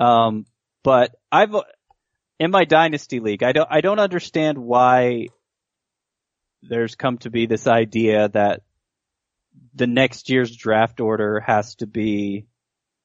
Um, 0.00 0.46
but 0.82 1.14
I've, 1.30 1.54
in 2.40 2.50
my 2.50 2.64
dynasty 2.64 3.20
league, 3.20 3.42
I 3.42 3.52
don't, 3.52 3.68
I 3.70 3.80
don't 3.82 4.00
understand 4.00 4.58
why 4.58 5.28
there's 6.62 6.94
come 6.94 7.18
to 7.18 7.30
be 7.30 7.46
this 7.46 7.66
idea 7.66 8.28
that 8.30 8.62
the 9.74 9.86
next 9.86 10.30
year's 10.30 10.54
draft 10.54 11.00
order 11.00 11.40
has 11.40 11.74
to 11.76 11.86
be, 11.86 12.46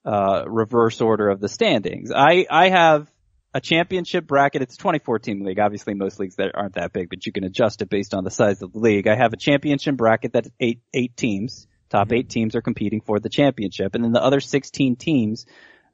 uh, 0.05 0.43
reverse 0.47 1.01
order 1.01 1.29
of 1.29 1.39
the 1.39 1.49
standings. 1.49 2.11
I, 2.15 2.45
I 2.49 2.69
have 2.69 3.11
a 3.53 3.61
championship 3.61 4.27
bracket. 4.27 4.61
It's 4.61 4.75
a 4.75 4.77
2014 4.77 5.43
league. 5.43 5.59
Obviously, 5.59 5.93
most 5.95 6.19
leagues 6.19 6.35
that 6.35 6.51
aren't 6.53 6.75
that 6.75 6.93
big, 6.93 7.09
but 7.09 7.25
you 7.25 7.31
can 7.31 7.43
adjust 7.43 7.81
it 7.81 7.89
based 7.89 8.13
on 8.13 8.23
the 8.23 8.31
size 8.31 8.61
of 8.61 8.71
the 8.71 8.79
league. 8.79 9.07
I 9.07 9.15
have 9.15 9.33
a 9.33 9.37
championship 9.37 9.95
bracket 9.95 10.33
that's 10.33 10.49
eight 10.59 10.81
eight 10.93 11.17
teams. 11.17 11.67
Top 11.89 12.11
eight 12.11 12.29
teams 12.29 12.55
are 12.55 12.61
competing 12.61 13.01
for 13.01 13.19
the 13.19 13.29
championship, 13.29 13.95
and 13.95 14.03
then 14.03 14.11
the 14.11 14.23
other 14.23 14.41
16 14.41 14.97
teams 14.97 15.45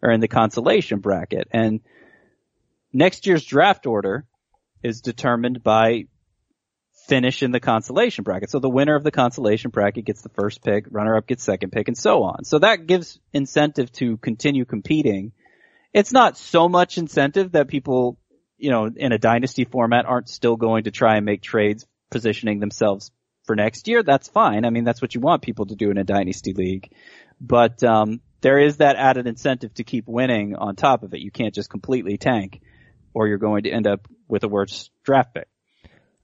are 0.01 0.12
in 0.12 0.19
the 0.19 0.27
consolation 0.27 1.00
bracket. 1.00 1.48
And 1.51 1.81
next 2.91 3.27
year's 3.27 3.45
draft 3.45 3.86
order 3.86 4.25
is 4.81 5.01
determined 5.01 5.63
by 5.63 6.07
finish 7.07 7.43
in 7.43 7.51
the 7.51 7.60
consolation 7.60 8.24
bracket. 8.24 8.50
So 8.50 8.60
the 8.60 8.69
winner 8.69 8.95
of 8.95 9.03
the 9.03 9.12
consolation 9.12 9.72
bracket 9.72 10.05
gets 10.05 10.22
the 10.22 10.29
first 10.29 10.63
pick, 10.63 10.86
runner 10.89 11.15
up 11.15 11.27
gets 11.27 11.43
second 11.43 11.72
pick, 11.72 11.88
and 11.88 11.98
so 11.98 12.24
on. 12.24 12.45
So 12.45 12.60
that 12.60 12.88
gives 12.88 13.19
incentive 13.33 13.91
to 13.93 14.17
continue 14.17 14.65
competing 14.65 15.33
it's 15.93 16.12
not 16.12 16.38
so 16.38 16.67
much 16.67 16.98
incentive 16.98 17.51
that 17.51 17.67
people, 17.67 18.17
you 18.57 18.72
know, 18.72 18.89
in 18.93 19.12
a 19.12 19.19
dynasty 19.19 19.63
format 19.63 20.05
aren't 20.05 20.27
still 20.27 20.55
going 20.55 20.86
to 20.86 20.91
try 20.91 21.17
and 21.17 21.25
make 21.25 21.41
trades 21.41 21.86
positioning 22.10 22.60
themselves 22.60 23.12
for 23.45 23.55
next 23.55 23.88
year. 23.88 24.01
That's 24.01 24.27
fine. 24.27 24.65
I 24.65 24.72
mean, 24.72 24.83
that's 24.83 25.01
what 25.01 25.13
you 25.13 25.22
want 25.22 25.43
people 25.43 25.67
to 25.67 25.75
do 25.75 25.91
in 25.91 25.98
a 25.98 26.03
dynasty 26.03 26.53
league. 26.53 26.91
But, 27.39 27.83
um, 27.83 28.22
there 28.41 28.60
is 28.60 28.77
that 28.77 28.98
added 28.98 29.27
incentive 29.27 29.74
to 29.75 29.83
keep 29.83 30.05
winning 30.07 30.55
on 30.55 30.75
top 30.75 31.03
of 31.03 31.13
it. 31.13 31.22
You 31.22 31.31
can't 31.31 31.53
just 31.53 31.69
completely 31.69 32.17
tank 32.17 32.62
or 33.13 33.27
you're 33.27 33.38
going 33.38 33.63
to 33.63 33.72
end 33.72 33.88
up 33.88 34.07
with 34.27 34.43
a 34.43 34.50
worse 34.50 34.89
draft 35.05 35.33
pick. 35.33 35.48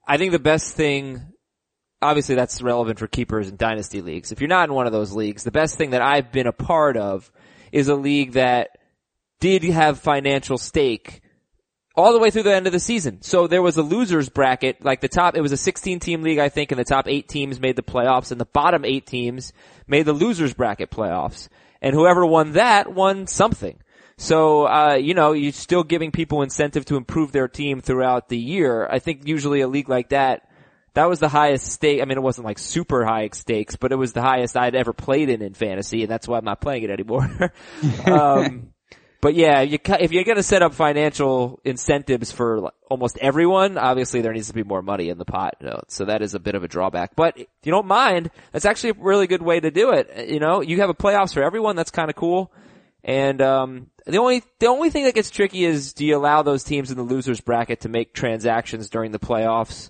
I 0.10 0.18
think 0.18 0.32
the 0.32 0.40
best 0.40 0.74
thing, 0.74 1.22
obviously 2.02 2.34
that's 2.34 2.64
relevant 2.64 2.98
for 2.98 3.06
keepers 3.06 3.48
and 3.48 3.60
dynasty 3.60 4.02
leagues. 4.02 4.32
If 4.32 4.42
you're 4.42 4.48
not 4.48 4.68
in 4.68 4.74
one 4.74 4.88
of 4.88 4.92
those 4.92 5.14
leagues, 5.14 5.44
the 5.44 5.52
best 5.52 5.78
thing 5.78 5.92
that 5.92 6.02
I've 6.02 6.32
been 6.32 6.48
a 6.48 6.52
part 6.52 6.98
of 6.98 7.32
is 7.72 7.90
a 7.90 7.96
league 7.96 8.32
that 8.32 8.72
did 9.40 9.64
have 9.66 10.00
financial 10.00 10.58
stake 10.58 11.22
all 11.96 12.12
the 12.12 12.18
way 12.18 12.32
through 12.32 12.42
the 12.42 12.56
end 12.56 12.66
of 12.66 12.74
the 12.74 12.80
season. 12.80 13.22
So 13.22 13.46
there 13.46 13.62
was 13.62 13.78
a 13.78 13.84
losers 13.84 14.30
bracket, 14.30 14.84
like 14.84 15.00
the 15.00 15.08
top, 15.08 15.38
it 15.38 15.42
was 15.42 15.52
a 15.52 15.58
16 15.58 16.00
team 16.00 16.24
league, 16.24 16.40
I 16.40 16.50
think, 16.50 16.72
and 16.72 16.80
the 16.80 16.86
top 16.86 17.08
eight 17.08 17.28
teams 17.30 17.60
made 17.60 17.76
the 17.76 17.84
playoffs 17.84 18.32
and 18.32 18.42
the 18.42 18.46
bottom 18.46 18.86
eight 18.86 19.06
teams 19.06 19.54
made 19.86 20.08
the 20.08 20.14
losers 20.14 20.56
bracket 20.56 20.90
playoffs. 20.90 21.50
And 21.84 21.94
whoever 21.94 22.26
won 22.26 22.54
that 22.54 22.92
won 22.92 23.28
something. 23.28 23.80
So, 24.20 24.68
uh, 24.68 24.96
you 24.96 25.14
know, 25.14 25.32
you're 25.32 25.54
still 25.54 25.86
giving 25.86 26.12
people 26.12 26.42
incentive 26.42 26.84
to 26.86 26.98
improve 26.98 27.32
their 27.32 27.48
team 27.48 27.80
throughout 27.80 28.28
the 28.28 28.38
year. 28.38 28.86
I 28.86 29.00
think 29.00 29.26
usually 29.26 29.62
a 29.62 29.68
league 29.68 29.88
like 29.88 30.10
that, 30.10 30.50
that 30.94 31.08
was 31.08 31.20
the 31.20 31.30
highest 31.30 31.68
stake. 31.68 32.02
I 32.02 32.06
mean, 32.06 32.18
it 32.18 32.22
wasn't 32.22 32.44
like 32.44 32.60
super 32.60 33.06
high 33.06 33.30
stakes, 33.32 33.78
but 33.78 33.94
it 33.94 33.96
was 33.96 34.12
the 34.12 34.22
highest 34.22 34.58
I'd 34.58 34.76
ever 34.76 34.92
played 34.92 35.30
in 35.30 35.42
in 35.42 35.54
fantasy, 35.54 36.02
and 36.02 36.12
that's 36.12 36.28
why 36.28 36.38
I'm 36.38 36.44
not 36.44 36.60
playing 36.60 36.84
it 36.84 36.90
anymore. 36.90 37.54
um, 38.06 38.74
but 39.22 39.36
yeah, 39.36 39.62
you, 39.62 39.80
if 39.86 40.12
you're 40.12 40.26
going 40.26 40.36
to 40.36 40.44
set 40.44 40.64
up 40.64 40.74
financial 40.74 41.62
incentives 41.64 42.34
for 42.34 42.72
almost 42.90 43.18
everyone, 43.20 43.78
obviously 43.78 44.20
there 44.20 44.34
needs 44.34 44.50
to 44.50 44.54
be 44.54 44.64
more 44.64 44.82
money 44.82 45.08
in 45.08 45.18
the 45.18 45.24
pot. 45.24 45.56
You 45.62 45.68
know? 45.68 45.82
So 45.88 46.04
that 46.06 46.22
is 46.22 46.34
a 46.34 46.42
bit 46.42 46.56
of 46.56 46.66
a 46.66 46.68
drawback. 46.68 47.16
But 47.16 47.38
if 47.38 47.48
you 47.64 47.72
don't 47.72 47.88
mind, 47.88 48.32
that's 48.52 48.66
actually 48.66 48.90
a 48.90 48.96
really 49.00 49.28
good 49.28 49.42
way 49.42 49.62
to 49.62 49.72
do 49.72 49.92
it. 49.92 50.28
You 50.28 50.42
know, 50.42 50.60
you 50.60 50.82
have 50.82 50.90
a 50.90 50.94
playoffs 50.94 51.34
for 51.34 51.42
everyone. 51.42 51.78
That's 51.78 51.92
kind 51.92 52.10
of 52.10 52.18
cool. 52.18 52.52
And 53.04 53.42
um, 53.42 53.88
the 54.10 54.18
only 54.18 54.44
the 54.60 54.68
only 54.68 54.90
thing 54.90 55.06
that 55.06 55.16
gets 55.16 55.30
tricky 55.30 55.66
is 55.66 55.94
do 55.94 56.06
you 56.06 56.18
allow 56.18 56.42
those 56.42 56.64
teams 56.64 56.92
in 56.92 56.98
the 56.98 57.04
losers 57.04 57.42
bracket 57.42 57.82
to 57.82 57.90
make 57.90 58.14
transactions 58.14 58.90
during 58.90 59.12
the 59.12 59.20
playoffs? 59.20 59.90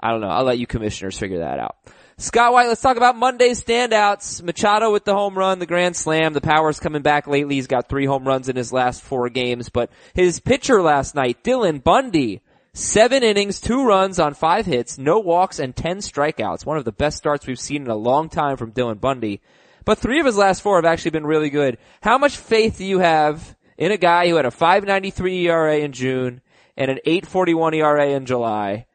I 0.00 0.10
don't 0.10 0.20
know. 0.20 0.28
I'll 0.28 0.44
let 0.44 0.58
you 0.58 0.66
commissioners 0.66 1.18
figure 1.18 1.38
that 1.38 1.58
out. 1.58 1.76
Scott 2.16 2.52
White, 2.52 2.68
let's 2.68 2.80
talk 2.80 2.96
about 2.96 3.16
Monday's 3.16 3.62
standouts. 3.62 4.40
Machado 4.40 4.92
with 4.92 5.04
the 5.04 5.14
home 5.14 5.36
run, 5.36 5.58
the 5.58 5.66
grand 5.66 5.96
slam. 5.96 6.32
The 6.32 6.40
power's 6.40 6.78
coming 6.78 7.02
back 7.02 7.26
lately. 7.26 7.56
He's 7.56 7.66
got 7.66 7.88
three 7.88 8.06
home 8.06 8.24
runs 8.24 8.48
in 8.48 8.54
his 8.54 8.72
last 8.72 9.02
four 9.02 9.28
games. 9.30 9.68
But 9.68 9.90
his 10.14 10.38
pitcher 10.38 10.80
last 10.80 11.16
night, 11.16 11.42
Dylan 11.42 11.82
Bundy, 11.82 12.40
seven 12.72 13.24
innings, 13.24 13.60
two 13.60 13.84
runs 13.84 14.20
on 14.20 14.34
five 14.34 14.64
hits, 14.64 14.96
no 14.96 15.18
walks, 15.18 15.58
and 15.58 15.74
ten 15.74 15.98
strikeouts. 15.98 16.64
One 16.64 16.76
of 16.76 16.84
the 16.84 16.92
best 16.92 17.16
starts 17.16 17.48
we've 17.48 17.58
seen 17.58 17.82
in 17.82 17.90
a 17.90 17.96
long 17.96 18.28
time 18.28 18.56
from 18.56 18.70
Dylan 18.70 19.00
Bundy. 19.00 19.40
But 19.84 19.98
three 19.98 20.20
of 20.20 20.26
his 20.26 20.36
last 20.36 20.62
four 20.62 20.76
have 20.76 20.84
actually 20.84 21.12
been 21.12 21.26
really 21.26 21.50
good. 21.50 21.78
How 22.02 22.18
much 22.18 22.36
faith 22.36 22.78
do 22.78 22.84
you 22.84 23.00
have 23.00 23.56
in 23.76 23.92
a 23.92 23.96
guy 23.96 24.28
who 24.28 24.36
had 24.36 24.46
a 24.46 24.50
593 24.50 25.46
ERA 25.46 25.78
in 25.78 25.92
June 25.92 26.40
and 26.76 26.90
an 26.90 26.98
841 27.04 27.74
ERA 27.74 28.10
in 28.10 28.26
July, 28.26 28.86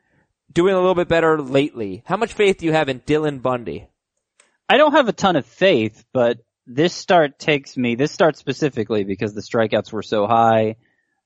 doing 0.52 0.74
a 0.74 0.80
little 0.80 0.96
bit 0.96 1.08
better 1.08 1.42
lately? 1.42 2.04
How 2.06 2.18
much 2.18 2.34
faith 2.34 2.58
do 2.58 2.66
you 2.66 2.74
have 2.74 2.90
in 2.90 3.02
Dylan 3.02 3.42
Bundy? 3.42 3.88
I 4.68 4.78
don't 4.78 4.94
have 4.94 5.10
a 5.10 5.14
ton 5.14 5.36
of 5.36 5.46
faith, 5.46 6.06
but 6.14 6.40
this 6.66 6.94
start 6.94 7.40
takes 7.40 7.76
me, 7.78 7.96
this 7.96 8.12
start 8.12 8.38
specifically 8.38 9.04
because 9.04 9.34
the 9.34 9.42
strikeouts 9.42 9.92
were 9.92 10.04
so 10.04 10.28
high, 10.28 10.76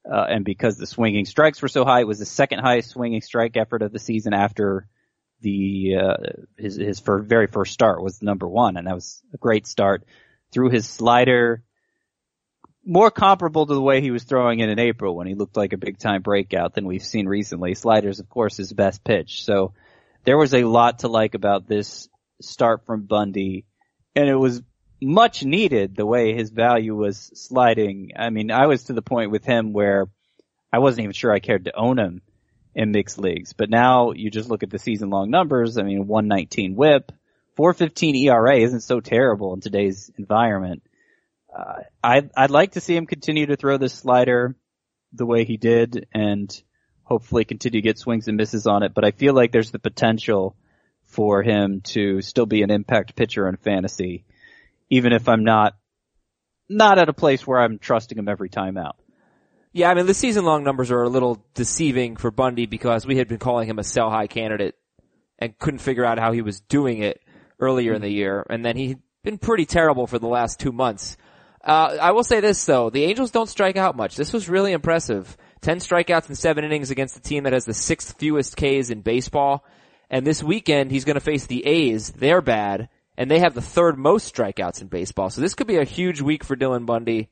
uh, 0.10 0.26
and 0.30 0.44
because 0.44 0.78
the 0.78 0.88
swinging 0.88 1.26
strikes 1.26 1.62
were 1.62 1.68
so 1.68 1.86
high, 1.86 2.02
it 2.02 2.08
was 2.08 2.20
the 2.20 2.26
second 2.26 2.60
highest 2.60 2.92
swinging 2.92 3.22
strike 3.22 3.56
effort 3.56 3.82
of 3.82 3.92
the 3.92 4.00
season 4.00 4.34
after 4.34 4.88
the 5.44 5.98
uh, 6.02 6.18
his 6.58 6.76
his 6.78 7.00
very 7.06 7.48
first 7.48 7.74
start 7.74 8.02
was 8.02 8.24
number 8.24 8.48
one, 8.48 8.78
and 8.78 8.88
that 8.88 8.96
was 8.96 9.22
a 9.34 9.38
great 9.38 9.68
start. 9.68 10.04
Threw 10.52 10.70
his 10.70 10.88
slider 10.88 11.64
more 12.86 13.12
comparable 13.12 13.66
to 13.66 13.74
the 13.74 13.82
way 13.82 14.02
he 14.02 14.12
was 14.12 14.24
throwing 14.24 14.60
it 14.60 14.70
in 14.70 14.80
April 14.80 15.16
when 15.16 15.28
he 15.28 15.36
looked 15.36 15.56
like 15.56 15.74
a 15.74 15.78
big 15.78 15.98
time 16.00 16.22
breakout 16.22 16.74
than 16.74 16.86
we've 16.86 17.04
seen 17.04 17.28
recently. 17.28 17.76
Sliders, 17.76 18.20
of 18.20 18.30
course, 18.30 18.58
his 18.58 18.74
best 18.74 19.04
pitch. 19.04 19.46
So 19.46 19.74
there 20.26 20.38
was 20.38 20.54
a 20.54 20.64
lot 20.64 21.00
to 21.00 21.08
like 21.08 21.36
about 21.36 21.68
this 21.68 22.10
start 22.42 22.86
from 22.86 23.06
Bundy, 23.06 23.66
and 24.16 24.28
it 24.28 24.36
was 24.36 24.62
much 25.02 25.44
needed 25.44 25.96
the 25.96 26.06
way 26.06 26.34
his 26.34 26.50
value 26.50 26.96
was 26.96 27.32
sliding. 27.36 28.12
I 28.18 28.30
mean, 28.30 28.52
I 28.52 28.68
was 28.68 28.86
to 28.86 28.94
the 28.94 29.02
point 29.02 29.32
with 29.32 29.46
him 29.46 29.74
where 29.74 30.08
I 30.72 30.80
wasn't 30.80 31.04
even 31.04 31.14
sure 31.14 31.32
I 31.32 31.40
cared 31.40 31.66
to 31.66 31.76
own 31.76 32.00
him 32.00 32.22
in 32.76 32.92
mixed 32.92 33.18
leagues. 33.18 33.54
But 33.54 33.70
now 33.70 34.12
you 34.12 34.30
just 34.30 34.50
look 34.50 34.64
at 34.64 34.70
the 34.70 34.80
season 34.80 35.10
long 35.10 35.30
numbers. 35.30 35.78
I 35.78 35.84
mean, 35.84 36.08
119 36.08 36.76
whip, 36.76 37.12
415 37.56 38.16
ERA 38.16 38.58
isn't 38.58 38.82
so 38.82 39.00
terrible 39.00 39.54
in 39.54 39.62
today's 39.62 40.12
environment. 40.18 40.84
Uh, 41.56 41.82
I'd, 42.04 42.32
I'd 42.36 42.50
like 42.50 42.72
to 42.72 42.82
see 42.82 42.96
him 42.96 43.06
continue 43.06 43.46
to 43.48 43.56
throw 43.56 43.78
this 43.78 43.94
slider 43.94 44.56
the 45.12 45.26
way 45.26 45.46
he 45.46 45.58
did 45.58 46.08
and 46.14 46.64
hopefully 47.04 47.46
continue 47.46 47.80
to 47.80 47.84
get 47.84 48.00
swings 48.00 48.28
and 48.28 48.38
misses 48.38 48.66
on 48.66 48.82
it. 48.82 48.94
But 48.94 49.06
I 49.06 49.12
feel 49.12 49.34
like 49.34 49.52
there's 49.52 49.72
the 49.72 49.80
potential 49.80 50.56
for 51.06 51.44
him 51.44 51.82
to 51.82 52.22
still 52.22 52.48
be 52.48 52.64
an 52.64 52.72
impact 52.72 53.16
pitcher 53.16 53.48
in 53.48 53.58
fantasy, 53.58 54.26
even 54.90 55.14
if 55.14 55.30
I'm 55.30 55.44
not, 55.44 55.76
not 56.68 56.98
at 56.98 57.10
a 57.10 57.14
place 57.14 57.46
where 57.46 57.60
I'm 57.60 57.78
trusting 57.78 58.18
him 58.18 58.28
every 58.28 58.50
time 58.50 58.78
out. 58.78 58.98
Yeah, 59.76 59.90
I 59.90 59.96
mean 59.96 60.06
the 60.06 60.14
season 60.14 60.46
long 60.46 60.64
numbers 60.64 60.92
are 60.92 61.02
a 61.02 61.10
little 61.10 61.44
deceiving 61.56 62.16
for 62.16 62.30
Bundy 62.30 62.68
because 62.68 63.08
we 63.08 63.18
had 63.18 63.28
been 63.28 63.40
calling 63.40 63.68
him 63.68 63.80
a 63.80 63.84
sell 63.84 64.12
high 64.12 64.28
candidate 64.28 64.76
and 65.40 65.58
couldn't 65.58 65.80
figure 65.80 66.06
out 66.06 66.20
how 66.20 66.32
he 66.32 66.44
was 66.44 66.62
doing 66.62 67.00
it 67.02 67.20
earlier 67.60 67.94
in 67.94 68.02
the 68.02 68.10
year, 68.10 68.46
and 68.50 68.64
then 68.64 68.78
he'd 68.78 69.00
been 69.24 69.40
pretty 69.40 69.66
terrible 69.66 70.06
for 70.06 70.20
the 70.20 70.28
last 70.28 70.60
two 70.60 70.72
months. 70.72 71.18
Uh, 71.64 71.98
I 72.00 72.12
will 72.12 72.24
say 72.24 72.40
this 72.40 72.64
though, 72.66 72.92
the 72.92 73.06
Angels 73.06 73.32
don't 73.32 73.50
strike 73.50 73.76
out 73.76 73.96
much. 73.96 74.16
This 74.16 74.32
was 74.32 74.48
really 74.48 74.74
impressive. 74.74 75.36
Ten 75.62 75.80
strikeouts 75.80 76.30
in 76.30 76.36
seven 76.36 76.66
innings 76.66 76.92
against 76.92 77.16
the 77.16 77.22
team 77.22 77.44
that 77.44 77.54
has 77.54 77.66
the 77.66 77.74
sixth 77.74 78.18
fewest 78.20 78.56
Ks 78.56 78.90
in 78.90 79.02
baseball. 79.02 79.66
And 80.10 80.28
this 80.28 80.44
weekend 80.44 80.92
he's 80.92 81.06
going 81.06 81.16
to 81.16 81.22
face 81.22 81.48
the 81.48 81.66
A's. 81.66 82.12
They're 82.12 82.42
bad, 82.42 82.90
and 83.18 83.32
they 83.32 83.40
have 83.40 83.56
the 83.56 83.62
third 83.62 83.98
most 83.98 84.36
strikeouts 84.36 84.82
in 84.82 84.88
baseball. 84.88 85.32
So 85.32 85.42
this 85.42 85.56
could 85.56 85.68
be 85.68 85.78
a 85.78 85.86
huge 85.86 86.22
week 86.22 86.44
for 86.44 86.56
Dylan 86.56 86.86
Bundy. 86.86 87.30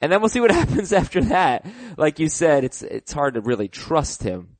And 0.00 0.12
then 0.12 0.20
we'll 0.20 0.28
see 0.28 0.40
what 0.40 0.50
happens 0.62 0.92
after 0.92 1.22
that. 1.24 1.66
Like 1.96 2.18
you 2.18 2.28
said, 2.28 2.64
it's, 2.64 2.82
it's 2.82 3.12
hard 3.12 3.34
to 3.34 3.40
really 3.40 3.68
trust 3.68 4.22
him. 4.22 4.56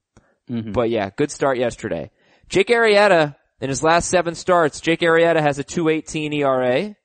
Mm-hmm. 0.50 0.72
But 0.72 0.90
yeah, 0.90 1.10
good 1.14 1.30
start 1.30 1.58
yesterday. 1.58 2.10
Jake 2.48 2.68
Arrieta, 2.68 3.36
in 3.60 3.68
his 3.68 3.82
last 3.82 4.08
seven 4.08 4.34
starts, 4.34 4.80
Jake 4.80 5.00
Arrieta 5.00 5.40
has 5.40 5.58
a 5.58 5.64
218 5.64 6.32
ERA. 6.32 6.96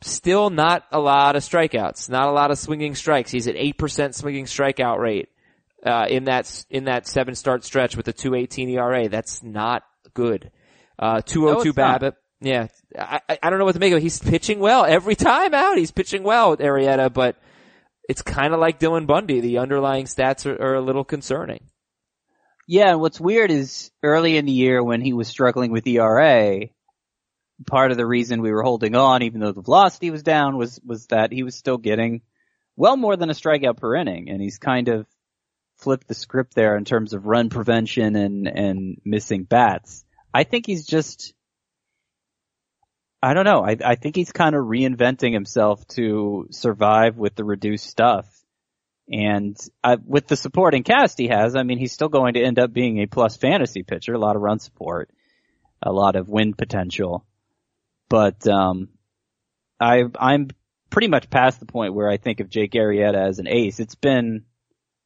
Still 0.00 0.50
not 0.50 0.84
a 0.92 1.00
lot 1.00 1.36
of 1.36 1.42
strikeouts, 1.42 2.08
not 2.08 2.28
a 2.28 2.32
lot 2.32 2.50
of 2.50 2.58
swinging 2.58 2.94
strikes. 2.94 3.30
He's 3.30 3.48
at 3.48 3.56
8% 3.56 4.14
swinging 4.14 4.44
strikeout 4.44 4.98
rate, 4.98 5.28
uh, 5.84 6.06
in 6.08 6.24
that, 6.24 6.64
in 6.70 6.84
that 6.84 7.06
seven 7.06 7.34
start 7.34 7.64
stretch 7.64 7.96
with 7.96 8.06
a 8.08 8.12
218 8.12 8.70
ERA. 8.70 9.08
That's 9.08 9.42
not 9.42 9.82
good. 10.14 10.50
Uh, 10.98 11.20
202 11.22 11.68
no, 11.68 11.72
BABIP. 11.72 12.12
Yeah, 12.40 12.68
I, 12.96 13.20
I 13.42 13.50
don't 13.50 13.58
know 13.58 13.64
what 13.64 13.72
to 13.72 13.80
make 13.80 13.92
of 13.92 13.98
it. 13.98 14.02
He's 14.02 14.20
pitching 14.20 14.60
well 14.60 14.84
every 14.84 15.16
time 15.16 15.54
out. 15.54 15.76
He's 15.76 15.90
pitching 15.90 16.22
well 16.22 16.50
with 16.50 16.60
Arrieta, 16.60 17.12
but 17.12 17.36
it's 18.08 18.22
kind 18.22 18.54
of 18.54 18.60
like 18.60 18.78
Dylan 18.78 19.06
Bundy. 19.06 19.40
The 19.40 19.58
underlying 19.58 20.06
stats 20.06 20.46
are, 20.46 20.60
are 20.60 20.74
a 20.74 20.80
little 20.80 21.04
concerning. 21.04 21.60
Yeah, 22.68 22.90
and 22.90 23.00
what's 23.00 23.20
weird 23.20 23.50
is 23.50 23.90
early 24.02 24.36
in 24.36 24.44
the 24.44 24.52
year 24.52 24.84
when 24.84 25.00
he 25.00 25.12
was 25.14 25.26
struggling 25.26 25.72
with 25.72 25.86
ERA, 25.86 26.66
part 27.66 27.90
of 27.90 27.96
the 27.96 28.06
reason 28.06 28.42
we 28.42 28.52
were 28.52 28.62
holding 28.62 28.94
on, 28.94 29.22
even 29.22 29.40
though 29.40 29.52
the 29.52 29.62
velocity 29.62 30.10
was 30.10 30.22
down, 30.22 30.56
was 30.56 30.78
was 30.84 31.06
that 31.06 31.32
he 31.32 31.42
was 31.42 31.56
still 31.56 31.78
getting 31.78 32.20
well 32.76 32.96
more 32.96 33.16
than 33.16 33.30
a 33.30 33.34
strikeout 33.34 33.78
per 33.78 33.96
inning, 33.96 34.28
and 34.28 34.40
he's 34.40 34.58
kind 34.58 34.88
of 34.88 35.06
flipped 35.78 36.08
the 36.08 36.14
script 36.14 36.54
there 36.54 36.76
in 36.76 36.84
terms 36.84 37.14
of 37.14 37.26
run 37.26 37.48
prevention 37.48 38.16
and 38.16 38.46
and 38.46 39.00
missing 39.04 39.44
bats. 39.44 40.04
I 40.32 40.44
think 40.44 40.66
he's 40.66 40.86
just 40.86 41.32
I 43.22 43.34
don't 43.34 43.44
know. 43.44 43.64
I, 43.64 43.76
I 43.84 43.94
think 43.96 44.14
he's 44.14 44.30
kind 44.30 44.54
of 44.54 44.64
reinventing 44.64 45.32
himself 45.32 45.86
to 45.88 46.46
survive 46.50 47.16
with 47.16 47.34
the 47.34 47.44
reduced 47.44 47.86
stuff. 47.86 48.26
And 49.10 49.56
I, 49.82 49.96
with 49.96 50.28
the 50.28 50.36
supporting 50.36 50.84
cast 50.84 51.18
he 51.18 51.28
has, 51.28 51.56
I 51.56 51.62
mean, 51.62 51.78
he's 51.78 51.92
still 51.92 52.08
going 52.08 52.34
to 52.34 52.42
end 52.42 52.58
up 52.58 52.72
being 52.72 52.98
a 52.98 53.06
plus 53.06 53.36
fantasy 53.36 53.82
pitcher, 53.82 54.14
a 54.14 54.18
lot 54.18 54.36
of 54.36 54.42
run 54.42 54.60
support, 54.60 55.10
a 55.82 55.90
lot 55.90 56.14
of 56.14 56.28
win 56.28 56.54
potential. 56.54 57.24
But, 58.08 58.46
um, 58.46 58.88
I, 59.80 60.04
I'm 60.18 60.48
pretty 60.90 61.08
much 61.08 61.30
past 61.30 61.60
the 61.60 61.66
point 61.66 61.94
where 61.94 62.10
I 62.10 62.18
think 62.18 62.40
of 62.40 62.50
Jake 62.50 62.72
Arrieta 62.72 63.28
as 63.28 63.38
an 63.38 63.48
ace. 63.48 63.80
It's 63.80 63.94
been 63.94 64.44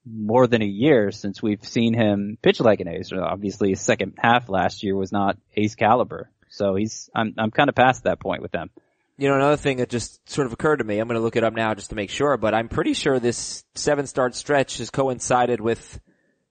more 0.04 0.46
than 0.46 0.62
a 0.62 0.66
year 0.66 1.12
since 1.12 1.42
we've 1.42 1.64
seen 1.64 1.94
him 1.94 2.38
pitch 2.42 2.60
like 2.60 2.80
an 2.80 2.88
ace. 2.88 3.12
Obviously 3.12 3.70
his 3.70 3.80
second 3.80 4.14
half 4.18 4.48
last 4.48 4.82
year 4.82 4.96
was 4.96 5.12
not 5.12 5.38
ace 5.56 5.76
caliber. 5.76 6.30
So 6.52 6.74
he's, 6.74 7.08
I'm, 7.14 7.34
I'm 7.38 7.50
kind 7.50 7.70
of 7.70 7.74
past 7.74 8.04
that 8.04 8.20
point 8.20 8.42
with 8.42 8.52
them. 8.52 8.68
You 9.16 9.28
know, 9.28 9.36
another 9.36 9.56
thing 9.56 9.78
that 9.78 9.88
just 9.88 10.28
sort 10.28 10.46
of 10.46 10.52
occurred 10.52 10.76
to 10.76 10.84
me, 10.84 10.98
I'm 10.98 11.08
going 11.08 11.18
to 11.18 11.24
look 11.24 11.36
it 11.36 11.44
up 11.44 11.54
now 11.54 11.74
just 11.74 11.90
to 11.90 11.96
make 11.96 12.10
sure, 12.10 12.36
but 12.36 12.54
I'm 12.54 12.68
pretty 12.68 12.92
sure 12.92 13.18
this 13.18 13.64
seven 13.74 14.06
start 14.06 14.34
stretch 14.34 14.78
has 14.78 14.90
coincided 14.90 15.60
with 15.62 15.98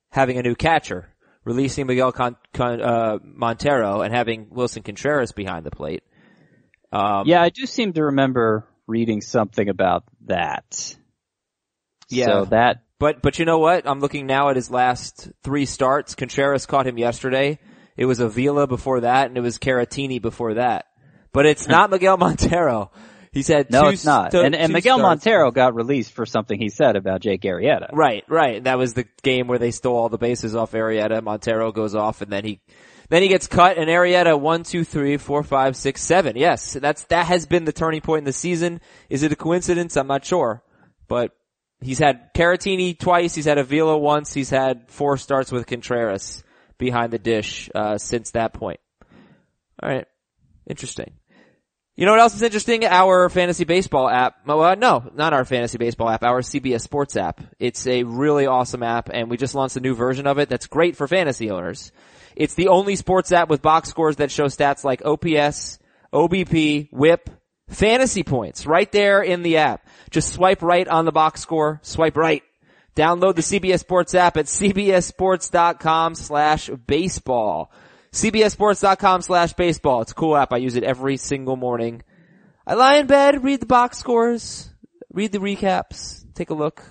having 0.10 0.40
a 0.40 0.42
new 0.42 0.56
catcher, 0.56 1.14
releasing 1.46 1.86
Miguel 1.86 2.12
Con, 2.12 2.36
Con, 2.54 2.82
uh, 2.82 3.20
Montero 3.24 4.02
and 4.02 4.14
having 4.14 4.48
Willson 4.48 4.84
Contreras 4.84 5.34
behind 5.34 5.66
the 5.66 5.72
plate. 5.72 6.04
Um, 6.92 7.28
yeah, 7.28 7.42
I 7.42 7.50
do 7.50 7.66
seem 7.66 7.94
to 7.94 8.06
remember 8.06 8.68
reading 8.88 9.22
something 9.22 9.70
about 9.70 10.04
that. 10.26 10.96
Yeah. 12.10 12.26
So 12.26 12.46
that 12.46 12.84
But 13.00 13.22
but 13.22 13.40
you 13.40 13.46
know 13.46 13.60
what? 13.60 13.88
I'm 13.88 14.00
looking 14.00 14.28
now 14.28 14.50
at 14.50 14.56
his 14.56 14.70
last 14.70 15.30
three 15.44 15.66
starts. 15.66 16.16
Contreras 16.16 16.66
caught 16.66 16.88
him 16.88 16.98
yesterday. 16.98 17.60
It 17.98 18.06
was 18.06 18.20
Avila 18.20 18.68
before 18.68 19.02
that, 19.02 19.28
and 19.28 19.38
it 19.38 19.42
was 19.42 19.58
Caratini 19.58 20.22
before 20.22 20.56
that. 20.56 20.86
But 21.34 21.46
it's 21.46 21.68
not 21.68 21.90
Miguel 21.92 22.18
Montero. 22.18 22.92
He's 23.32 23.48
had 23.48 23.72
no, 23.72 23.84
two 23.84 23.88
it's 23.90 24.06
not. 24.06 24.34
st- 24.34 24.46
and 24.46 24.56
and 24.56 24.74
Miguel 24.74 24.98
starts. 24.98 25.26
Montero 25.26 25.52
got 25.52 25.74
released 25.74 26.12
for 26.12 26.26
something 26.26 26.60
he 26.60 26.70
said 26.70 26.98
about 26.98 27.22
Jake 27.22 27.44
Arrieta. 27.44 27.90
Right, 27.94 28.26
right. 28.28 28.62
That 28.62 28.78
was 28.78 28.94
the 28.94 29.06
game 29.24 29.48
where 29.48 29.60
they 29.60 29.72
stole 29.72 29.96
all 29.96 30.10
the 30.10 30.18
bases 30.18 30.54
off 30.54 30.74
Arrieta. 30.74 31.24
Montero 31.24 31.72
goes 31.72 31.96
off, 31.96 32.22
and 32.22 32.30
then 32.32 32.44
he 32.44 32.60
then 33.08 33.22
he 33.22 33.30
gets 33.30 33.48
cut. 33.48 33.78
And 33.78 33.90
Arrieta 33.90 34.38
one, 34.38 34.64
two, 34.64 34.84
three, 34.84 35.16
four, 35.16 35.44
five, 35.44 35.78
six, 35.78 36.02
seven. 36.02 36.36
Yes, 36.36 36.74
that's 36.74 37.04
that 37.06 37.28
has 37.28 37.46
been 37.46 37.64
the 37.64 37.72
turning 37.72 38.02
point 38.02 38.20
in 38.20 38.26
the 38.26 38.34
season. 38.34 38.82
Is 39.10 39.24
it 39.24 39.32
a 39.32 39.38
coincidence? 39.38 39.96
I'm 39.96 40.08
not 40.08 40.26
sure, 40.26 40.62
but 41.08 41.32
he's 41.80 42.00
had 42.00 42.34
Caratini 42.34 43.00
twice. 43.00 43.34
He's 43.34 43.46
had 43.46 43.58
Avila 43.58 43.98
once. 43.98 44.34
He's 44.34 44.50
had 44.50 44.92
four 44.92 45.16
starts 45.16 45.54
with 45.54 45.68
Contreras 45.68 46.44
behind 46.82 47.14
the 47.14 47.20
dish 47.20 47.70
uh, 47.74 47.98
since 47.98 48.32
that 48.32 48.54
point. 48.54 48.82
All 49.82 49.90
right, 49.90 50.06
interesting. 50.68 51.14
You 51.96 52.06
know 52.06 52.14
what 52.14 52.22
else 52.22 52.36
is 52.36 52.42
interesting? 52.42 52.84
Our 52.84 53.30
fantasy 53.30 53.64
baseball 53.64 54.10
app. 54.10 54.48
Well, 54.48 54.64
uh, 54.64 54.76
no, 54.76 55.10
not 55.14 55.34
our 55.34 55.46
fantasy 55.46 55.78
baseball 55.78 56.10
app. 56.10 56.24
Our 56.24 56.42
CBS 56.42 56.82
Sports 56.82 57.16
app. 57.16 57.42
It's 57.60 57.86
a 57.86 58.04
really 58.04 58.48
awesome 58.48 58.82
app, 58.82 59.10
and 59.14 59.30
we 59.30 59.38
just 59.38 59.56
launched 59.56 59.76
a 59.76 59.82
new 59.82 59.94
version 59.94 60.26
of 60.26 60.40
it 60.40 60.50
that's 60.50 60.68
great 60.68 60.96
for 60.96 61.08
fantasy 61.08 61.52
owners. 61.52 61.92
It's 62.36 62.56
the 62.56 62.70
only 62.70 62.96
sports 62.96 63.32
app 63.32 63.50
with 63.50 63.62
box 63.62 63.90
scores 63.90 64.16
that 64.18 64.32
show 64.32 64.46
stats 64.46 64.84
like 64.84 65.06
OPS, 65.06 65.80
OBP, 66.12 66.90
WHIP, 66.92 67.30
fantasy 67.70 68.24
points 68.24 68.66
right 68.66 68.92
there 68.92 69.22
in 69.22 69.44
the 69.44 69.58
app. 69.58 69.88
Just 70.10 70.34
swipe 70.34 70.62
right 70.62 70.88
on 70.88 71.06
the 71.06 71.12
box 71.12 71.42
score. 71.42 71.80
Swipe 71.84 72.18
right. 72.18 72.42
Download 72.96 73.36
the 73.36 73.42
CBS 73.42 73.80
Sports 73.80 74.14
app 74.16 74.38
at 74.38 74.46
cbssports.com 74.46 76.16
slash 76.16 76.70
baseball. 76.88 77.72
cbssports.com 78.12 79.22
slash 79.22 79.54
baseball. 79.54 80.02
It's 80.02 80.12
a 80.12 80.16
cool 80.16 80.36
app. 80.36 80.52
I 80.52 80.58
use 80.58 80.76
it 80.76 80.84
every 80.84 81.18
single 81.18 81.56
morning. 81.56 82.04
I 82.68 82.74
lie 82.74 82.98
in 82.98 83.08
bed, 83.08 83.44
read 83.44 83.62
the 83.62 83.66
box 83.66 83.98
scores, 83.98 84.70
read 85.12 85.32
the 85.32 85.40
recaps, 85.40 86.24
take 86.36 86.50
a 86.50 86.54
look, 86.54 86.84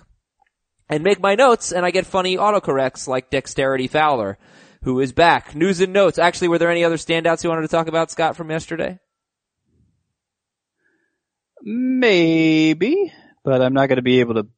and 0.88 1.04
make 1.04 1.20
my 1.20 1.36
notes, 1.36 1.70
and 1.72 1.86
I 1.86 1.90
get 1.90 2.06
funny 2.06 2.36
autocorrects 2.36 3.06
like 3.06 3.30
Dexterity 3.30 3.86
Fowler, 3.86 4.38
who 4.82 4.98
is 5.00 5.12
back. 5.12 5.54
News 5.54 5.80
and 5.80 5.92
notes. 5.92 6.18
Actually, 6.18 6.48
were 6.48 6.58
there 6.58 6.70
any 6.70 6.82
other 6.82 6.96
standouts 6.96 7.44
you 7.44 7.50
wanted 7.50 7.62
to 7.62 7.68
talk 7.68 7.86
about, 7.86 8.10
Scott, 8.10 8.36
from 8.36 8.50
yesterday? 8.50 8.98
Maybe, 11.62 13.12
but 13.44 13.62
I'm 13.62 13.74
not 13.74 13.88
going 13.88 13.96
to 13.96 14.02
be 14.02 14.20
able 14.20 14.34
to 14.34 14.48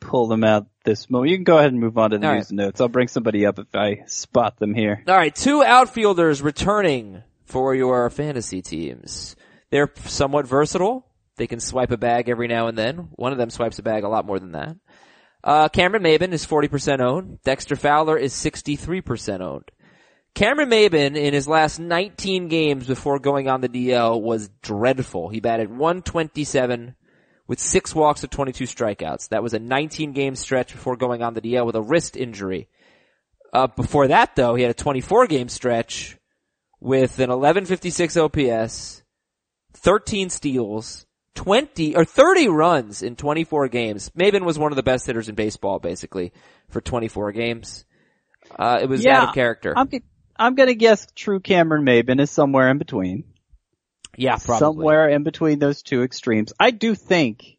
pull 0.00 0.26
them 0.26 0.44
out 0.44 0.66
this 0.84 1.08
moment. 1.10 1.30
You 1.30 1.36
can 1.36 1.44
go 1.44 1.58
ahead 1.58 1.72
and 1.72 1.80
move 1.80 1.98
on 1.98 2.10
to 2.10 2.18
the 2.18 2.26
All 2.26 2.34
news 2.34 2.50
and 2.50 2.58
notes. 2.58 2.80
I'll 2.80 2.88
bring 2.88 3.08
somebody 3.08 3.46
up 3.46 3.58
if 3.58 3.74
I 3.74 4.02
spot 4.06 4.58
them 4.58 4.74
here. 4.74 5.02
All 5.06 5.16
right, 5.16 5.34
two 5.34 5.62
outfielders 5.62 6.42
returning 6.42 7.22
for 7.44 7.74
your 7.74 8.08
fantasy 8.10 8.62
teams. 8.62 9.36
They're 9.70 9.92
somewhat 10.06 10.46
versatile. 10.46 11.06
They 11.36 11.46
can 11.46 11.60
swipe 11.60 11.90
a 11.90 11.96
bag 11.96 12.28
every 12.28 12.48
now 12.48 12.66
and 12.66 12.76
then. 12.76 13.08
One 13.12 13.32
of 13.32 13.38
them 13.38 13.50
swipes 13.50 13.78
a 13.78 13.82
bag 13.82 14.04
a 14.04 14.08
lot 14.08 14.26
more 14.26 14.38
than 14.38 14.52
that. 14.52 14.76
Uh, 15.42 15.68
Cameron 15.68 16.02
Maybin 16.02 16.32
is 16.32 16.46
40% 16.46 17.00
owned. 17.00 17.42
Dexter 17.44 17.76
Fowler 17.76 18.16
is 18.16 18.34
63% 18.34 19.40
owned. 19.40 19.70
Cameron 20.34 20.70
Maybin 20.70 21.16
in 21.16 21.34
his 21.34 21.48
last 21.48 21.78
19 21.78 22.48
games 22.48 22.86
before 22.86 23.18
going 23.18 23.48
on 23.48 23.60
the 23.60 23.68
DL 23.68 24.20
was 24.20 24.50
dreadful. 24.62 25.28
He 25.28 25.40
batted 25.40 25.70
127 25.70 26.94
with 27.50 27.58
six 27.58 27.92
walks 27.96 28.22
of 28.22 28.30
22 28.30 28.62
strikeouts. 28.62 29.30
That 29.30 29.42
was 29.42 29.54
a 29.54 29.58
19 29.58 30.12
game 30.12 30.36
stretch 30.36 30.70
before 30.70 30.94
going 30.94 31.20
on 31.20 31.34
the 31.34 31.40
DL 31.40 31.66
with 31.66 31.74
a 31.74 31.82
wrist 31.82 32.16
injury. 32.16 32.68
Uh, 33.52 33.66
before 33.66 34.06
that 34.06 34.36
though, 34.36 34.54
he 34.54 34.62
had 34.62 34.70
a 34.70 34.74
24 34.74 35.26
game 35.26 35.48
stretch 35.48 36.16
with 36.78 37.18
an 37.18 37.28
1156 37.28 38.16
OPS, 38.16 39.02
13 39.72 40.30
steals, 40.30 41.06
20 41.34 41.96
or 41.96 42.04
30 42.04 42.46
runs 42.46 43.02
in 43.02 43.16
24 43.16 43.66
games. 43.66 44.10
Maybin 44.10 44.44
was 44.44 44.56
one 44.56 44.70
of 44.70 44.76
the 44.76 44.84
best 44.84 45.04
hitters 45.04 45.28
in 45.28 45.34
baseball 45.34 45.80
basically 45.80 46.32
for 46.68 46.80
24 46.80 47.32
games. 47.32 47.84
Uh, 48.56 48.78
it 48.80 48.88
was 48.88 49.04
out 49.04 49.30
of 49.30 49.34
character. 49.34 49.74
I'm, 49.76 49.88
I'm 50.36 50.54
going 50.54 50.68
to 50.68 50.76
guess 50.76 51.04
true 51.16 51.40
Cameron 51.40 51.84
Maybin 51.84 52.20
is 52.20 52.30
somewhere 52.30 52.70
in 52.70 52.78
between. 52.78 53.24
Yeah, 54.16 54.36
probably. 54.36 54.58
Somewhere 54.58 55.08
in 55.08 55.22
between 55.22 55.58
those 55.58 55.82
two 55.82 56.02
extremes. 56.02 56.52
I 56.58 56.70
do 56.70 56.94
think 56.94 57.58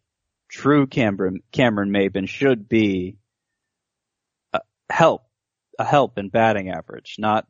true 0.49 0.85
Cameron, 0.85 1.41
Cameron 1.51 1.91
Maybin 1.91 2.27
should 2.27 2.67
be 2.67 3.17
a 4.53 4.59
help, 4.89 5.23
a 5.79 5.85
help 5.85 6.17
in 6.17 6.29
batting 6.29 6.69
average, 6.69 7.15
not 7.17 7.47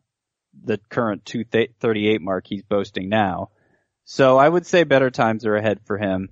the 0.64 0.78
current 0.90 1.26
238 1.26 2.22
mark 2.22 2.46
he's 2.48 2.64
boasting 2.64 3.10
now. 3.10 3.50
So 4.06 4.38
I 4.38 4.48
would 4.48 4.66
say 4.66 4.84
better 4.84 5.10
times 5.10 5.46
are 5.46 5.56
ahead 5.56 5.80
for 5.86 5.98
him. 5.98 6.30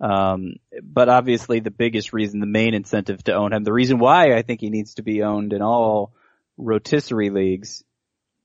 Um, 0.00 0.54
but 0.82 1.08
obviously 1.08 1.60
the 1.60 1.70
biggest 1.70 2.12
reason, 2.12 2.40
the 2.40 2.46
main 2.46 2.74
incentive 2.74 3.22
to 3.24 3.34
own 3.34 3.52
him, 3.52 3.62
the 3.62 3.72
reason 3.72 3.98
why 3.98 4.34
I 4.34 4.42
think 4.42 4.60
he 4.60 4.70
needs 4.70 4.94
to 4.94 5.02
be 5.02 5.22
owned 5.22 5.52
in 5.52 5.62
all 5.62 6.12
rotisserie 6.56 7.30
leagues, 7.30 7.84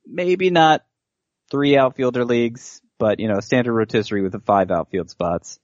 maybe 0.05 0.51
not 0.51 0.85
three 1.49 1.77
outfielder 1.77 2.25
leagues, 2.25 2.81
but 2.97 3.19
you 3.19 3.27
know, 3.27 3.39
standard 3.39 3.73
rotisserie 3.73 4.21
with 4.21 4.31
the 4.31 4.39
five 4.39 4.71
outfield 4.71 5.09
spots, 5.09 5.59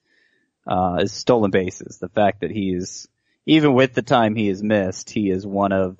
uh, 0.67 0.97
is 1.01 1.11
stolen 1.11 1.51
bases. 1.51 1.97
The 1.99 2.09
fact 2.09 2.41
that 2.41 2.51
he 2.51 2.73
is, 2.73 3.07
even 3.45 3.73
with 3.73 3.93
the 3.93 4.01
time 4.01 4.35
he 4.35 4.47
has 4.47 4.63
missed, 4.63 5.09
he 5.09 5.29
is 5.29 5.45
one 5.45 5.71
of 5.71 5.97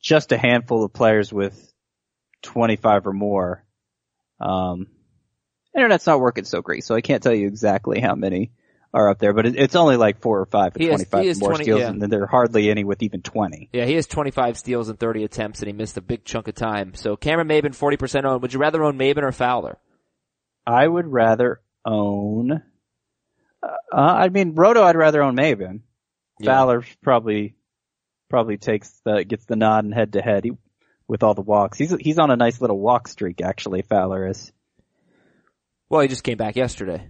just 0.00 0.32
a 0.32 0.38
handful 0.38 0.84
of 0.84 0.92
players 0.92 1.32
with 1.32 1.72
25 2.42 3.06
or 3.06 3.12
more. 3.12 3.64
Um, 4.40 4.88
internet's 5.74 6.06
not 6.06 6.20
working 6.20 6.44
so 6.44 6.60
great, 6.60 6.84
so 6.84 6.94
I 6.94 7.00
can't 7.00 7.22
tell 7.22 7.34
you 7.34 7.46
exactly 7.46 8.00
how 8.00 8.14
many 8.14 8.52
are 8.94 9.10
up 9.10 9.18
there, 9.18 9.32
but 9.32 9.44
it, 9.44 9.56
it's 9.56 9.74
only 9.74 9.96
like 9.96 10.20
four 10.20 10.40
or 10.40 10.46
five 10.46 10.72
He 10.76 10.86
25 10.86 11.22
he 11.22 11.28
or 11.28 11.30
is 11.30 11.40
more 11.40 11.50
20 11.50 11.64
steals, 11.64 11.80
yeah. 11.80 11.88
and 11.88 12.00
then 12.00 12.10
there 12.10 12.22
are 12.22 12.28
hardly 12.28 12.70
any 12.70 12.84
with 12.84 13.02
even 13.02 13.22
20. 13.22 13.68
Yeah, 13.72 13.84
he 13.84 13.94
has 13.94 14.06
25 14.06 14.56
steals 14.56 14.88
and 14.88 14.98
30 14.98 15.24
attempts, 15.24 15.58
and 15.58 15.66
he 15.66 15.72
missed 15.72 15.96
a 15.96 16.00
big 16.00 16.24
chunk 16.24 16.46
of 16.46 16.54
time. 16.54 16.94
So 16.94 17.16
Cameron 17.16 17.48
Maybin, 17.48 17.76
40% 17.76 18.24
owned. 18.24 18.42
Would 18.42 18.54
you 18.54 18.60
rather 18.60 18.84
own 18.84 18.96
Maybin 18.96 19.24
or 19.24 19.32
Fowler? 19.32 19.78
I 20.64 20.86
would 20.86 21.08
rather 21.08 21.60
own. 21.84 22.62
Uh, 23.62 23.68
I 23.92 24.28
mean, 24.28 24.54
Roto. 24.54 24.82
I'd 24.82 24.96
rather 24.96 25.22
own 25.22 25.36
Maybin. 25.36 25.80
Yeah. 26.38 26.52
Fowler 26.52 26.84
probably 27.02 27.56
probably 28.30 28.56
takes 28.56 28.90
the 29.04 29.24
gets 29.24 29.44
the 29.44 29.56
nod 29.56 29.84
and 29.84 29.94
head 29.94 30.14
to 30.14 30.22
head 30.22 30.46
with 31.06 31.22
all 31.22 31.34
the 31.34 31.42
walks. 31.42 31.78
He's 31.78 31.94
he's 32.00 32.18
on 32.18 32.30
a 32.30 32.36
nice 32.36 32.60
little 32.60 32.78
walk 32.78 33.08
streak 33.08 33.40
actually. 33.42 33.82
Fowler 33.82 34.28
is. 34.28 34.52
Well, 35.88 36.00
he 36.00 36.08
just 36.08 36.24
came 36.24 36.38
back 36.38 36.56
yesterday. 36.56 37.08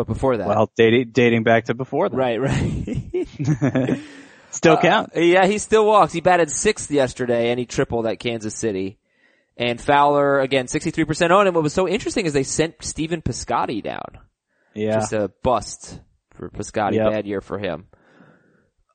But 0.00 0.14
before 0.14 0.38
that. 0.38 0.46
Well, 0.48 0.70
dating 0.76 1.10
dating 1.12 1.42
back 1.42 1.66
to 1.66 1.74
before 1.74 2.08
that. 2.08 2.16
right, 2.16 2.40
right. 2.40 3.98
Still 4.50 4.74
Uh, 4.78 4.80
count. 4.80 5.12
yeah, 5.14 5.46
he 5.46 5.58
still 5.58 5.84
walks. 5.86 6.12
He 6.12 6.20
batted 6.22 6.50
sixth 6.50 6.90
yesterday 6.90 7.50
and 7.50 7.58
he 7.60 7.66
tripled 7.66 8.06
at 8.06 8.18
Kansas 8.18 8.54
City. 8.54 8.98
And 9.56 9.78
Fowler, 9.78 10.40
again, 10.40 10.66
63% 10.66 11.30
on 11.30 11.46
And 11.46 11.54
what 11.54 11.62
was 11.62 11.74
so 11.74 11.86
interesting 11.86 12.24
is 12.24 12.32
they 12.32 12.42
sent 12.44 12.76
Stephen 12.82 13.20
Piscotty 13.20 13.82
down. 13.82 14.18
Yeah. 14.74 14.92
Just 14.94 15.12
a 15.12 15.30
bust 15.42 16.00
for 16.34 16.48
Piscotty. 16.48 16.94
Yep. 16.94 17.12
Bad 17.12 17.26
year 17.26 17.40
for 17.42 17.58
him. 17.58 17.86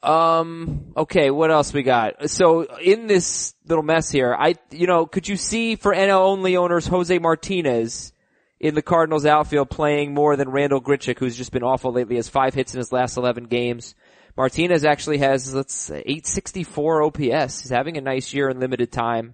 Um, 0.02 0.94
okay, 0.98 1.32
what 1.32 1.52
else 1.52 1.72
we 1.74 1.84
got? 1.84 2.30
So 2.30 2.64
in 2.80 3.08
this 3.08 3.54
little 3.68 3.84
mess 3.84 4.10
here, 4.10 4.36
I, 4.38 4.56
you 4.72 4.88
know, 4.88 5.06
could 5.06 5.28
you 5.28 5.36
see 5.38 5.76
for 5.76 5.94
NL 5.94 6.20
only 6.20 6.58
owners 6.58 6.86
Jose 6.88 7.18
Martinez 7.20 8.12
in 8.60 8.76
the 8.76 8.82
Cardinals 8.82 9.26
outfield 9.26 9.70
playing 9.70 10.14
more 10.14 10.36
than 10.36 10.50
Randal 10.50 10.82
Grichuk, 10.82 11.20
who's 11.20 11.38
just 11.38 11.52
been 11.52 11.64
awful 11.64 11.92
lately, 11.92 12.16
has 12.16 12.30
five 12.30 12.54
hits 12.54 12.74
in 12.74 12.78
his 12.78 12.92
last 12.92 13.18
11 13.18 13.46
games. 13.46 13.96
Martinez 14.38 14.84
actually 14.84 15.20
has, 15.20 15.54
let's 15.54 15.74
say, 15.74 16.00
864 16.00 17.04
OPS. 17.04 17.62
He's 17.62 17.70
having 17.70 17.98
a 17.98 18.02
nice 18.02 18.34
year 18.34 18.50
in 18.50 18.60
limited 18.60 18.92
time. 18.92 19.34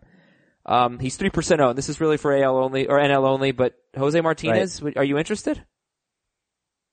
Um, 0.65 0.99
he's 0.99 1.17
3% 1.17 1.59
owned. 1.59 1.77
This 1.77 1.89
is 1.89 1.99
really 1.99 2.17
for 2.17 2.35
AL 2.35 2.57
only, 2.57 2.87
or 2.87 2.99
NL 2.99 3.27
only, 3.27 3.51
but 3.51 3.73
Jose 3.97 4.19
Martinez, 4.21 4.77
w- 4.77 4.93
are 4.95 5.03
you 5.03 5.17
interested? 5.17 5.63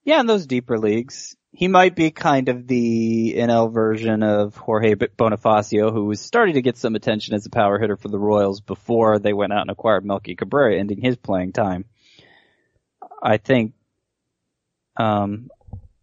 Yeah, 0.04 0.20
in 0.20 0.26
those 0.26 0.46
deeper 0.46 0.78
leagues, 0.78 1.36
he 1.52 1.68
might 1.68 1.94
be 1.94 2.10
kind 2.10 2.48
of 2.48 2.66
the 2.66 3.34
NL 3.36 3.72
version 3.72 4.22
of 4.22 4.56
Jorge 4.56 4.94
Bonifacio, 4.94 5.92
who 5.92 6.06
was 6.06 6.20
starting 6.20 6.54
to 6.54 6.62
get 6.62 6.78
some 6.78 6.94
attention 6.94 7.34
as 7.34 7.44
a 7.44 7.50
power 7.50 7.78
hitter 7.78 7.96
for 7.96 8.08
the 8.08 8.18
Royals 8.18 8.62
before 8.62 9.18
they 9.18 9.34
went 9.34 9.52
out 9.52 9.62
and 9.62 9.70
acquired 9.70 10.04
Melky 10.04 10.34
Cabrera, 10.34 10.78
ending 10.78 11.02
his 11.02 11.16
playing 11.16 11.52
time. 11.52 11.84
I 13.22 13.38
think, 13.38 13.74
um, 14.96 15.50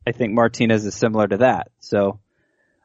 I 0.08 0.12
think 0.12 0.34
Martinez 0.34 0.86
is 0.86 0.96
similar 0.96 1.28
to 1.28 1.38
that. 1.38 1.72
So, 1.80 2.20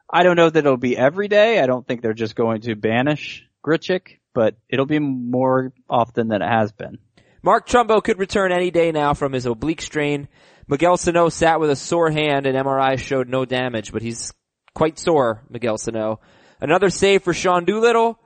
I 0.09 0.23
don't 0.23 0.35
know 0.35 0.49
that 0.49 0.59
it'll 0.59 0.77
be 0.77 0.97
every 0.97 1.29
day. 1.29 1.59
I 1.59 1.67
don't 1.67 1.87
think 1.87 2.01
they're 2.01 2.13
just 2.13 2.35
going 2.35 2.61
to 2.61 2.75
banish 2.75 3.47
Grichuk, 3.65 4.17
but 4.33 4.55
it'll 4.67 4.85
be 4.85 4.99
more 4.99 5.71
often 5.89 6.27
than 6.27 6.41
it 6.41 6.49
has 6.49 6.71
been. 6.73 6.97
Mark 7.43 7.67
Trumbo 7.67 8.03
could 8.03 8.19
return 8.19 8.51
any 8.51 8.71
day 8.71 8.91
now 8.91 9.13
from 9.13 9.31
his 9.31 9.45
oblique 9.45 9.81
strain. 9.81 10.27
Miguel 10.67 10.97
Sano 10.97 11.29
sat 11.29 11.59
with 11.59 11.69
a 11.69 11.75
sore 11.75 12.11
hand 12.11 12.45
and 12.45 12.57
MRI 12.57 12.99
showed 12.99 13.29
no 13.29 13.45
damage, 13.45 13.91
but 13.91 14.01
he's 14.01 14.31
quite 14.75 14.99
sore, 14.99 15.43
Miguel 15.49 15.77
Sano. 15.77 16.19
Another 16.59 16.89
save 16.89 17.23
for 17.23 17.33
Sean 17.33 17.65
Doolittle. 17.65 18.19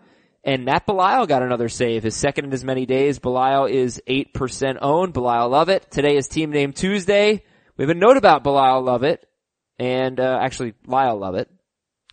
And 0.45 0.63
Matt 0.63 0.86
Belisle 0.86 1.27
got 1.27 1.41
another 1.41 1.69
save, 1.69 2.03
his 2.03 2.15
second 2.15 2.45
in 2.45 2.53
as 2.53 2.63
many 2.63 2.86
days. 2.86 3.17
Belisle 3.17 3.69
is 3.69 3.99
8% 4.08 4.77
owned. 4.79 5.13
Belisle 5.13 5.49
love 5.49 5.69
it. 5.69 5.89
Today 5.89 6.15
is 6.17 6.27
team 6.27 6.51
name 6.51 6.71
Tuesday. 6.71 7.43
We 7.77 7.84
have 7.84 7.89
a 7.89 7.95
note 7.95 8.15
about 8.15 8.43
Belisle 8.43 8.84
love 8.84 9.01
it. 9.01 9.27
And, 9.79 10.19
uh, 10.19 10.38
actually, 10.39 10.75
Lyle 10.86 11.17
love 11.17 11.34
it. 11.34 11.49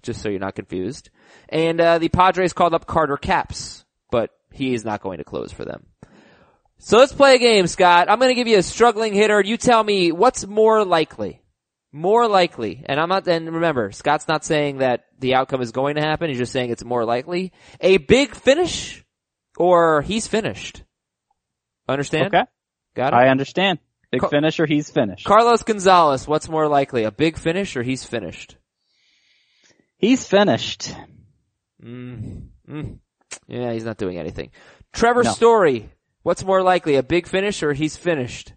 Just 0.02 0.22
so 0.22 0.30
you're 0.30 0.40
not 0.40 0.54
confused. 0.54 1.10
And, 1.50 1.78
uh, 1.78 1.98
the 1.98 2.08
Padres 2.08 2.54
called 2.54 2.72
up 2.72 2.86
Carter 2.86 3.18
Capps, 3.18 3.84
but 4.10 4.30
he 4.50 4.72
is 4.72 4.84
not 4.84 5.02
going 5.02 5.18
to 5.18 5.24
close 5.24 5.52
for 5.52 5.66
them. 5.66 5.86
So 6.78 6.98
let's 6.98 7.12
play 7.12 7.36
a 7.36 7.38
game, 7.38 7.68
Scott. 7.68 8.10
I'm 8.10 8.18
gonna 8.18 8.34
give 8.34 8.48
you 8.48 8.58
a 8.58 8.62
struggling 8.62 9.14
hitter. 9.14 9.40
You 9.40 9.56
tell 9.56 9.84
me 9.84 10.10
what's 10.10 10.44
more 10.44 10.84
likely. 10.84 11.41
More 11.92 12.26
likely. 12.26 12.82
And 12.86 12.98
I'm 12.98 13.08
not, 13.10 13.28
and 13.28 13.52
remember, 13.52 13.92
Scott's 13.92 14.26
not 14.26 14.44
saying 14.44 14.78
that 14.78 15.04
the 15.18 15.34
outcome 15.34 15.60
is 15.60 15.72
going 15.72 15.96
to 15.96 16.00
happen. 16.00 16.30
He's 16.30 16.38
just 16.38 16.52
saying 16.52 16.70
it's 16.70 16.84
more 16.84 17.04
likely. 17.04 17.52
A 17.80 17.98
big 17.98 18.34
finish 18.34 19.04
or 19.58 20.00
he's 20.00 20.26
finished. 20.26 20.82
Understand? 21.88 22.34
Okay. 22.34 22.44
Got 22.94 23.12
it? 23.12 23.16
I 23.16 23.28
understand. 23.28 23.78
Big 24.10 24.20
Car- 24.20 24.30
finish 24.30 24.58
or 24.58 24.66
he's 24.66 24.90
finished. 24.90 25.26
Carlos 25.26 25.62
Gonzalez, 25.62 26.26
what's 26.26 26.48
more 26.48 26.68
likely? 26.68 27.04
A 27.04 27.10
big 27.10 27.36
finish 27.36 27.76
or 27.76 27.82
he's 27.82 28.04
finished? 28.04 28.56
He's 29.98 30.26
finished. 30.26 30.94
Mm, 31.82 32.48
mm. 32.68 32.98
Yeah, 33.46 33.72
he's 33.72 33.84
not 33.84 33.98
doing 33.98 34.18
anything. 34.18 34.50
Trevor 34.92 35.22
No. 35.24 35.32
Story, 35.32 35.90
what's 36.22 36.44
more 36.44 36.62
likely? 36.62 36.96
A 36.96 37.02
big 37.02 37.26
finish 37.26 37.62
or 37.62 37.72
he's 37.72 37.96
finished? 37.96 38.52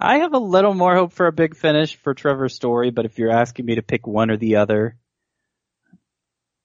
I 0.00 0.18
have 0.18 0.32
a 0.32 0.38
little 0.38 0.74
more 0.74 0.94
hope 0.94 1.12
for 1.12 1.26
a 1.26 1.32
big 1.32 1.56
finish 1.56 1.96
for 1.96 2.14
Trevor 2.14 2.48
Story, 2.48 2.90
but 2.90 3.04
if 3.04 3.18
you're 3.18 3.32
asking 3.32 3.66
me 3.66 3.74
to 3.74 3.82
pick 3.82 4.06
one 4.06 4.30
or 4.30 4.36
the 4.36 4.56
other, 4.56 4.96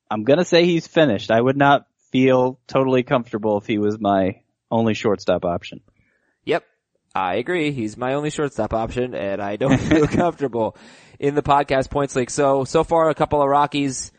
I'm 0.09 0.23
gonna 0.23 0.45
say 0.45 0.65
he's 0.65 0.85
finished. 0.85 1.31
I 1.31 1.41
would 1.41 1.57
not 1.57 1.87
feel 2.11 2.59
totally 2.67 3.01
comfortable 3.01 3.57
if 3.57 3.65
he 3.65 3.79
was 3.79 3.99
my 3.99 4.41
only 4.69 4.93
shortstop 4.93 5.45
option. 5.45 5.81
Yep. 6.45 6.63
I 7.15 7.35
agree. 7.35 7.71
He's 7.71 7.97
my 7.97 8.13
only 8.13 8.29
shortstop 8.29 8.73
option 8.73 9.15
and 9.15 9.41
I 9.41 9.55
don't 9.55 9.77
feel 9.89 10.07
comfortable 10.07 10.77
in 11.19 11.33
the 11.33 11.41
podcast 11.41 11.89
points 11.89 12.15
league. 12.15 12.29
So, 12.29 12.63
so 12.65 12.83
far 12.83 13.09
a 13.09 13.15
couple 13.15 13.41
of 13.41 13.47
Rockies 13.47 14.11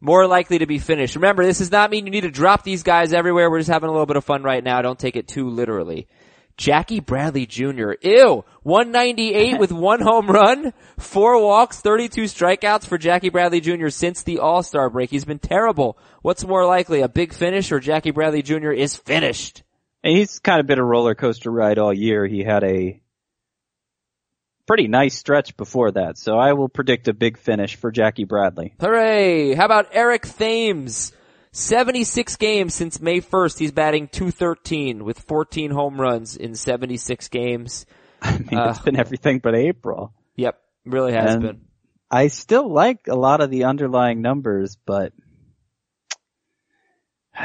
more 0.00 0.26
likely 0.26 0.58
to 0.58 0.66
be 0.66 0.78
finished. 0.78 1.16
Remember, 1.16 1.44
this 1.44 1.58
does 1.58 1.70
not 1.70 1.90
mean 1.90 2.06
you 2.06 2.12
need 2.12 2.22
to 2.22 2.30
drop 2.30 2.62
these 2.62 2.82
guys 2.82 3.12
everywhere. 3.12 3.50
We're 3.50 3.60
just 3.60 3.70
having 3.70 3.88
a 3.88 3.92
little 3.92 4.06
bit 4.06 4.16
of 4.16 4.24
fun 4.24 4.42
right 4.42 4.62
now. 4.62 4.82
Don't 4.82 4.98
take 4.98 5.16
it 5.16 5.28
too 5.28 5.48
literally. 5.48 6.06
Jackie 6.56 7.00
Bradley 7.00 7.46
Jr. 7.46 7.92
Ew. 8.02 8.44
198 8.62 9.58
with 9.58 9.72
one 9.72 10.00
home 10.00 10.28
run, 10.28 10.72
four 10.98 11.42
walks, 11.42 11.80
32 11.80 12.24
strikeouts 12.24 12.86
for 12.86 12.96
Jackie 12.98 13.28
Bradley 13.28 13.60
Jr. 13.60 13.88
since 13.88 14.22
the 14.22 14.38
All-Star 14.38 14.88
break. 14.90 15.10
He's 15.10 15.24
been 15.24 15.38
terrible. 15.38 15.98
What's 16.22 16.46
more 16.46 16.66
likely, 16.66 17.00
a 17.00 17.08
big 17.08 17.32
finish 17.32 17.72
or 17.72 17.80
Jackie 17.80 18.12
Bradley 18.12 18.42
Jr. 18.42 18.70
is 18.70 18.96
finished? 18.96 19.62
And 20.02 20.16
he's 20.16 20.38
kind 20.38 20.60
of 20.60 20.66
been 20.66 20.78
a 20.78 20.84
roller 20.84 21.14
coaster 21.14 21.50
ride 21.50 21.78
all 21.78 21.92
year. 21.92 22.26
He 22.26 22.44
had 22.44 22.62
a 22.62 23.00
pretty 24.66 24.88
nice 24.88 25.16
stretch 25.18 25.56
before 25.56 25.92
that, 25.92 26.18
so 26.18 26.38
I 26.38 26.52
will 26.52 26.68
predict 26.68 27.08
a 27.08 27.14
big 27.14 27.38
finish 27.38 27.76
for 27.76 27.90
Jackie 27.90 28.24
Bradley. 28.24 28.74
Hooray! 28.80 29.54
How 29.54 29.64
about 29.64 29.88
Eric 29.92 30.22
Thames? 30.26 31.12
76 31.54 32.34
games 32.36 32.74
since 32.74 33.00
May 33.00 33.20
1st. 33.20 33.58
He's 33.60 33.70
batting 33.72 34.08
213 34.08 35.04
with 35.04 35.20
14 35.20 35.70
home 35.70 36.00
runs 36.00 36.36
in 36.36 36.56
76 36.56 37.28
games. 37.28 37.86
I 38.22 38.38
mean, 38.38 38.58
Uh, 38.58 38.70
it's 38.70 38.80
been 38.80 38.96
everything 38.98 39.38
but 39.38 39.54
April. 39.54 40.12
Yep, 40.36 40.58
really 40.84 41.12
has 41.12 41.34
And- 41.34 41.42
been. 41.42 41.60
I 42.10 42.26
still 42.28 42.68
like 42.72 43.06
a 43.08 43.14
lot 43.16 43.40
of 43.40 43.50
the 43.50 43.64
underlying 43.64 44.20
numbers, 44.20 44.76
but 44.84 45.12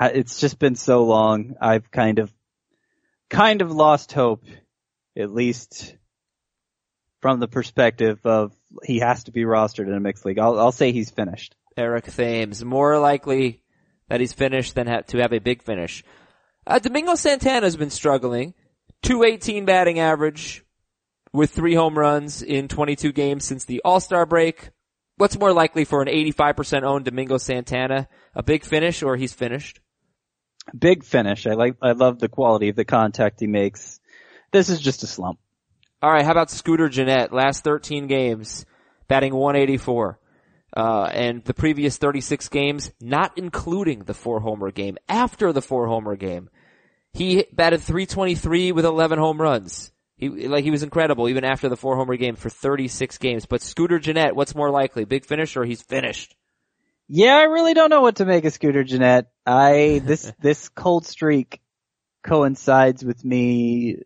it's 0.00 0.40
just 0.40 0.58
been 0.58 0.74
so 0.74 1.04
long. 1.04 1.54
I've 1.60 1.90
kind 1.90 2.18
of, 2.18 2.32
kind 3.28 3.62
of 3.62 3.70
lost 3.70 4.12
hope, 4.12 4.44
at 5.16 5.30
least 5.32 5.96
from 7.20 7.40
the 7.40 7.48
perspective 7.48 8.24
of 8.24 8.52
he 8.84 8.98
has 9.00 9.24
to 9.24 9.32
be 9.32 9.42
rostered 9.44 9.86
in 9.86 9.94
a 9.94 10.00
mixed 10.00 10.24
league. 10.24 10.38
I'll, 10.38 10.58
I'll 10.58 10.72
say 10.72 10.92
he's 10.92 11.10
finished. 11.10 11.54
Eric 11.80 12.04
Thames. 12.04 12.64
More 12.64 12.98
likely 12.98 13.62
that 14.08 14.20
he's 14.20 14.32
finished 14.32 14.74
than 14.74 14.86
ha- 14.86 15.02
to 15.08 15.18
have 15.18 15.32
a 15.32 15.38
big 15.38 15.62
finish. 15.62 16.04
Uh, 16.66 16.78
Domingo 16.78 17.14
Santana's 17.14 17.76
been 17.76 17.90
struggling. 17.90 18.54
218 19.02 19.64
batting 19.64 19.98
average 19.98 20.64
with 21.32 21.50
three 21.50 21.74
home 21.74 21.98
runs 21.98 22.42
in 22.42 22.68
22 22.68 23.12
games 23.12 23.44
since 23.44 23.64
the 23.64 23.80
All-Star 23.84 24.26
break. 24.26 24.70
What's 25.16 25.38
more 25.38 25.52
likely 25.52 25.84
for 25.84 26.02
an 26.02 26.08
85% 26.08 26.82
owned 26.82 27.04
Domingo 27.06 27.38
Santana? 27.38 28.08
A 28.34 28.42
big 28.42 28.64
finish 28.64 29.02
or 29.02 29.16
he's 29.16 29.32
finished? 29.32 29.80
Big 30.78 31.04
finish. 31.04 31.46
I 31.46 31.52
like, 31.54 31.76
I 31.82 31.92
love 31.92 32.18
the 32.18 32.28
quality 32.28 32.68
of 32.68 32.76
the 32.76 32.84
contact 32.84 33.40
he 33.40 33.46
makes. 33.46 34.00
This 34.52 34.68
is 34.68 34.80
just 34.80 35.02
a 35.02 35.06
slump. 35.06 35.38
All 36.02 36.10
right, 36.10 36.24
how 36.24 36.30
about 36.32 36.50
Scooter 36.50 36.88
Gennett? 36.88 37.32
Last 37.32 37.64
13 37.64 38.06
games, 38.06 38.64
batting 39.08 39.34
184. 39.34 40.18
Uh, 40.76 41.04
and 41.04 41.44
the 41.44 41.54
previous 41.54 41.96
36 41.96 42.48
games, 42.48 42.92
not 43.00 43.36
including 43.36 44.00
the 44.00 44.14
four 44.14 44.40
homer 44.40 44.70
game, 44.70 44.96
after 45.08 45.52
the 45.52 45.62
four 45.62 45.86
homer 45.86 46.16
game, 46.16 46.48
he 47.12 47.44
batted 47.52 47.80
323 47.80 48.72
with 48.72 48.84
11 48.84 49.18
home 49.18 49.40
runs. 49.40 49.90
He, 50.16 50.28
like, 50.28 50.64
he 50.64 50.70
was 50.70 50.82
incredible 50.82 51.28
even 51.28 51.44
after 51.44 51.68
the 51.68 51.76
four 51.76 51.96
homer 51.96 52.16
game 52.16 52.36
for 52.36 52.50
36 52.50 53.18
games. 53.18 53.46
But 53.46 53.62
Scooter 53.62 53.98
Gennett, 53.98 54.36
what's 54.36 54.54
more 54.54 54.70
likely? 54.70 55.04
Big 55.04 55.24
finish 55.24 55.56
or 55.56 55.64
he's 55.64 55.82
finished? 55.82 56.36
Yeah, 57.08 57.36
I 57.36 57.44
really 57.44 57.74
don't 57.74 57.90
know 57.90 58.02
what 58.02 58.16
to 58.16 58.24
make 58.24 58.44
of 58.44 58.52
Scooter 58.52 58.84
Gennett. 58.84 59.26
I, 59.44 60.00
this, 60.04 60.32
this 60.40 60.68
cold 60.68 61.06
streak 61.06 61.60
coincides 62.22 63.04
with 63.04 63.24
me 63.24 63.96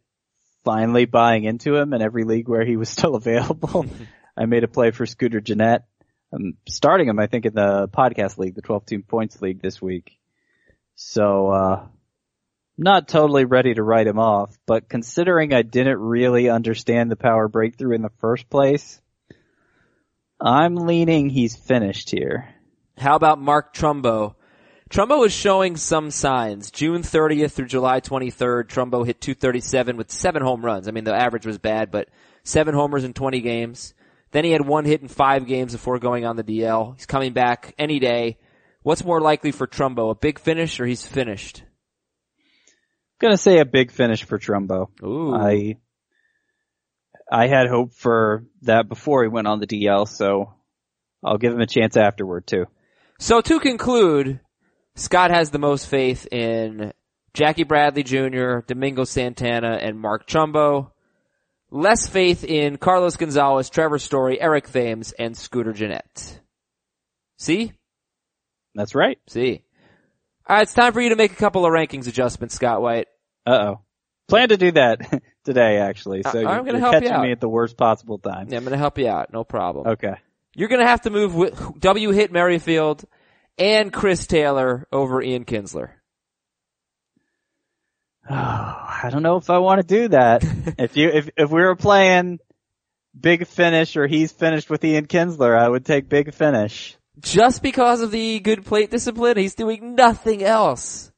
finally 0.64 1.05
buying 1.05 1.44
into 1.44 1.77
him 1.77 1.92
in 1.92 2.00
every 2.00 2.24
league 2.24 2.48
where 2.48 2.64
he 2.64 2.77
was 2.77 2.88
still 2.88 3.14
available. 3.16 3.85
I 4.37 4.46
made 4.46 4.64
a 4.64 4.68
play 4.68 4.90
for 4.90 5.07
Scooter 5.07 5.40
Gennett. 5.40 5.83
I'm 6.35 6.57
starting 6.68 7.09
him, 7.09 7.18
I 7.18 7.27
think, 7.27 7.47
in 7.47 7.55
the 7.55 7.88
podcast 7.88 8.38
league, 8.38 8.55
the 8.55 8.62
12 8.62 8.87
team 8.87 9.03
points 9.03 9.40
league 9.40 9.62
this 9.62 9.81
week. 9.81 10.18
So, 10.97 11.49
uh, 11.49 11.87
not 12.77 13.09
totally 13.09 13.44
ready 13.44 13.75
to 13.75 13.83
write 13.83 14.07
him 14.07 14.18
off, 14.18 14.57
but 14.66 14.88
considering 14.88 15.53
I 15.53 15.62
didn't 15.62 15.99
really 15.99 16.49
understand 16.49 17.11
the 17.11 17.16
power 17.16 17.47
breakthrough 17.49 17.94
in 17.94 18.03
the 18.03 18.11
first 18.18 18.51
place, 18.51 19.01
I'm 20.40 20.75
leaning 20.75 21.31
he's 21.31 21.57
finished 21.57 22.11
here. 22.11 22.53
How 22.99 23.14
about 23.14 23.40
Mark 23.40 23.75
Trumbo? 23.75 24.35
Trumbo 24.90 25.25
is 25.25 25.33
showing 25.33 25.77
some 25.77 26.11
signs. 26.11 26.70
June 26.70 27.03
30th 27.03 27.53
through 27.53 27.66
July 27.66 28.01
23rd, 28.01 28.68
Trumbo 28.68 29.07
hit 29.07 29.20
237 29.20 29.97
with 29.97 30.11
seven 30.11 30.42
home 30.42 30.64
runs. 30.64 30.87
I 30.87 30.90
mean, 30.90 31.05
the 31.05 31.14
average 31.14 31.47
was 31.47 31.59
bad, 31.59 31.90
but 31.90 32.09
seven 32.42 32.75
homers 32.75 33.05
in 33.05 33.12
20 33.12 33.40
games. 33.40 33.94
Then 34.35 34.44
he 34.44 34.51
had 34.51 34.66
one 34.66 34.85
hit 34.85 35.01
in 35.01 35.07
five 35.07 35.47
games 35.47 35.75
before 35.75 36.01
going 36.01 36.27
on 36.27 36.35
the 36.35 36.42
DL. 36.42 36.97
He's 36.97 37.07
coming 37.07 37.33
back 37.33 37.73
any 37.79 38.01
day. 38.01 38.37
What's 38.83 39.05
more 39.05 39.20
likely 39.20 39.53
for 39.53 39.68
Trumbo? 39.68 40.11
A 40.11 40.16
big 40.16 40.40
finish 40.40 40.81
or 40.81 40.87
he's 40.87 41.07
finished? 41.07 41.62
I'm 41.62 43.29
gonna 43.29 43.37
say 43.37 43.61
a 43.61 43.64
big 43.64 43.92
finish 43.92 44.25
for 44.25 44.40
Trumbo. 44.40 44.88
Ooh. 45.05 45.33
I 45.33 45.77
I 47.31 47.47
had 47.47 47.68
hope 47.68 47.94
for 47.94 48.44
that 48.62 48.88
before 48.88 49.23
he 49.23 49.29
went 49.29 49.47
on 49.47 49.61
the 49.61 49.68
DL, 49.68 50.09
so 50.09 50.53
I'll 51.23 51.38
give 51.38 51.53
him 51.53 51.61
a 51.61 51.66
chance 51.66 51.97
afterward 51.97 52.49
too. 52.49 52.66
So 53.20 53.40
to 53.40 53.61
conclude, 53.61 54.40
Scott 54.97 55.31
has 55.31 55.51
the 55.51 55.61
most 55.61 55.87
faith 55.87 56.27
in 56.33 56.92
Jackie 57.35 57.62
Bradley 57.62 58.03
Jr., 58.03 58.62
Domingo 58.66 59.05
Santana, 59.05 59.79
and 59.81 59.97
Mark 59.97 60.27
Trumbo. 60.27 60.90
Less 61.74 62.06
faith 62.06 62.44
in 62.44 62.76
Carlos 62.76 63.16
Gonzalez, 63.16 63.68
Trevor 63.68 63.98
Story, 63.98 64.40
Eric 64.40 64.68
Thames, 64.70 65.10
and 65.10 65.37
Scooter 65.37 65.72
Gennett. 65.72 66.40
See? 67.37 67.72
That's 68.76 68.94
right. 68.94 69.18
See. 69.28 69.64
Alright, 70.48 70.62
it's 70.62 70.72
time 70.74 70.92
for 70.92 71.00
you 71.00 71.08
to 71.08 71.16
make 71.16 71.32
a 71.32 71.37
couple 71.37 71.66
of 71.66 71.72
rankings 71.72 72.06
adjustments, 72.06 72.54
Scott 72.54 72.80
White. 72.80 73.08
Uh 73.44 73.50
oh. 73.50 73.80
Plan 74.28 74.50
to 74.50 74.56
do 74.56 74.70
that 74.70 75.00
today 75.44 75.78
actually, 75.78 76.22
so 76.22 76.30
I- 76.38 76.42
you're, 76.42 76.48
I'm 76.48 76.64
gonna 76.64 76.78
you're 76.78 76.80
help 76.80 76.94
you 76.94 77.00
catching 77.00 77.12
out. 77.12 77.22
me 77.22 77.32
at 77.32 77.40
the 77.40 77.48
worst 77.48 77.76
possible 77.76 78.18
time. 78.18 78.46
Yeah, 78.50 78.58
I'm 78.58 78.64
gonna 78.64 78.76
help 78.76 78.96
you 78.98 79.08
out, 79.08 79.32
no 79.32 79.42
problem. 79.42 79.88
Okay. 79.88 80.14
You're 80.54 80.68
gonna 80.68 80.87
have 80.87 81.02
to 81.02 81.10
move 81.10 81.34
Whit 81.34 82.30
Merrifield 82.30 83.04
and 83.58 83.92
Chris 83.92 84.28
Taylor 84.28 84.87
over 84.92 85.20
Ian 85.20 85.44
Kinsler. 85.44 85.90
Oh, 88.28 88.34
I 88.34 89.08
don't 89.10 89.22
know 89.22 89.37
if 89.37 89.50
I 89.50 89.58
want 89.58 89.80
to 89.80 89.87
do 89.87 90.08
that. 90.08 90.42
if 90.78 90.96
you 90.96 91.08
if 91.08 91.30
if 91.37 91.50
we 91.50 91.62
were 91.62 91.76
playing 91.76 92.38
big 93.18 93.46
finish 93.46 93.96
or 93.96 94.06
he's 94.06 94.32
finished 94.32 94.70
with 94.70 94.84
Ian 94.84 95.06
Kinsler, 95.06 95.58
I 95.58 95.68
would 95.68 95.84
take 95.84 96.08
big 96.08 96.34
finish. 96.34 96.96
Just 97.20 97.62
because 97.62 98.00
of 98.00 98.10
the 98.10 98.40
good 98.40 98.64
plate 98.64 98.90
discipline, 98.90 99.37
he's 99.37 99.54
doing 99.54 99.94
nothing 99.94 100.42
else. 100.42 101.12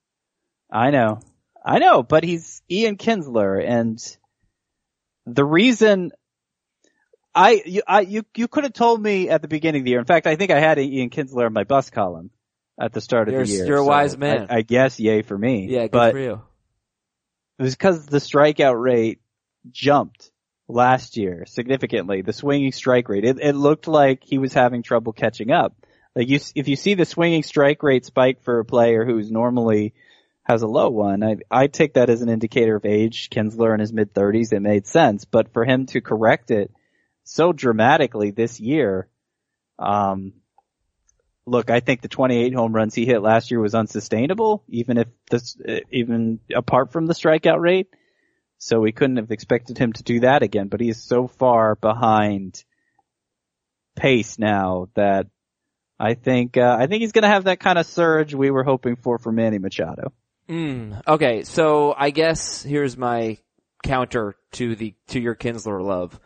I 0.71 0.91
know. 0.91 1.21
I 1.65 1.79
know, 1.79 2.03
but 2.03 2.23
he's 2.23 2.63
Ian 2.71 2.97
Kinsler 2.97 3.65
and 3.67 3.99
the 5.27 5.45
reason 5.45 6.13
I, 7.35 7.63
you, 7.67 7.83
I, 7.87 8.01
you, 8.01 8.25
you 8.35 8.49
could 8.49 8.65
have 8.65 8.73
told 8.73 9.03
me 9.03 9.29
at 9.29 9.43
the 9.43 9.49
beginning 9.49 9.83
of 9.83 9.85
the 9.85 9.91
year. 9.91 9.99
In 9.99 10.07
fact, 10.07 10.27
I 10.27 10.37
think 10.37 10.51
I 10.51 10.59
had 10.59 10.79
Ian 10.79 11.11
Kinsler 11.11 11.47
in 11.47 11.53
my 11.53 11.65
bus 11.65 11.91
column 11.91 12.31
at 12.81 12.93
the 12.93 13.01
start 13.01 13.29
of 13.29 13.35
You're- 13.35 13.47
the 13.47 13.53
year. 13.53 13.67
you're 13.67 13.77
a 13.77 13.81
so 13.81 13.85
wise 13.85 14.17
man. 14.17 14.47
I, 14.49 14.59
I 14.59 14.63
guess 14.63 14.99
yay 14.99 15.23
for 15.23 15.37
me. 15.37 15.67
Yeah, 15.69 15.83
good 15.83 15.91
but 15.91 16.13
for 16.13 16.19
you. 16.19 16.43
It 17.59 17.63
was 17.63 17.75
because 17.75 18.07
the 18.07 18.19
strikeout 18.19 18.81
rate 18.81 19.21
jumped 19.71 20.31
last 20.69 21.17
year 21.17 21.45
significantly. 21.47 22.23
The 22.23 22.33
swinging 22.33 22.73
strike 22.73 23.09
rate, 23.09 23.25
it, 23.25 23.39
it 23.41 23.55
looked 23.55 23.89
like 23.89 24.23
he 24.23 24.39
was 24.39 24.53
having 24.53 24.83
trouble 24.83 25.13
catching 25.13 25.51
up. 25.51 25.75
Like 26.15 26.29
you, 26.29 26.41
if 26.55 26.69
you 26.69 26.77
see 26.77 26.95
the 26.95 27.05
swinging 27.05 27.43
strike 27.43 27.83
rate 27.83 28.05
spike 28.05 28.43
for 28.43 28.59
a 28.59 28.65
player 28.65 29.05
who's 29.05 29.31
normally 29.31 29.95
has 30.45 30.63
a 30.63 30.67
low 30.67 30.89
one, 30.89 31.23
I, 31.23 31.37
I 31.51 31.67
take 31.67 31.95
that 31.95 32.11
as 32.11 32.23
an 32.23 32.29
indicator 32.29 32.77
of 32.77 32.87
age. 32.87 33.29
Kinsler 33.31 33.75
in 33.75 33.81
his 33.81 33.93
mid 33.93 34.15
thirties, 34.15 34.53
it 34.53 34.61
made 34.61 34.87
sense. 34.87 35.25
But 35.25 35.53
for 35.53 35.65
him 35.65 35.87
to 35.87 36.01
correct 36.01 36.51
it 36.51 36.71
so 37.25 37.53
dramatically 37.53 38.31
this 38.31 38.61
year, 38.61 39.09
um, 39.79 40.35
look, 41.47 41.71
I 41.71 41.81
think 41.81 42.03
the 42.03 42.09
28 42.09 42.55
home 42.55 42.75
runs 42.75 42.95
he 42.95 43.07
hit 43.07 43.23
last 43.23 43.51
year 43.51 43.61
was 43.61 43.75
unsustainable, 43.75 44.65
even 44.69 44.99
if 44.99 45.09
this, 45.31 45.57
even 45.91 46.41
apart 46.55 46.93
from 46.93 47.07
the 47.07 47.15
strikeout 47.15 47.61
rate. 47.61 47.89
So 48.59 48.81
we 48.81 48.93
couldn't 48.93 49.19
have 49.19 49.31
expected 49.31 49.79
him 49.79 49.93
to 49.93 50.03
do 50.03 50.21
that 50.21 50.43
again, 50.43 50.69
but 50.69 50.81
he 50.81 50.89
is 50.89 51.03
so 51.03 51.27
far 51.27 51.75
behind 51.75 52.65
pace 53.95 54.39
now 54.39 54.89
that 54.95 55.27
I 55.99 56.15
think, 56.15 56.57
uh, 56.57 56.77
I 56.79 56.87
think 56.87 57.03
he's 57.03 57.13
gonna 57.13 57.29
have 57.29 57.45
that 57.45 57.61
kind 57.61 57.79
of 57.79 57.87
surge 57.87 58.35
we 58.35 58.51
were 58.51 58.65
hoping 58.65 58.97
for 58.97 59.19
for 59.19 59.31
Manny 59.31 59.59
Machado. 59.59 60.13
Mm, 60.49 61.03
okay, 61.07 61.43
so 61.43 61.95
I 61.97 62.11
guess 62.11 62.63
here's 62.63 62.97
my 62.97 63.39
counter 63.83 64.37
to 64.53 64.75
the 64.75 64.95
to 65.09 65.21
your 65.21 65.35
Kinsler 65.35 65.83
love. 65.83 66.19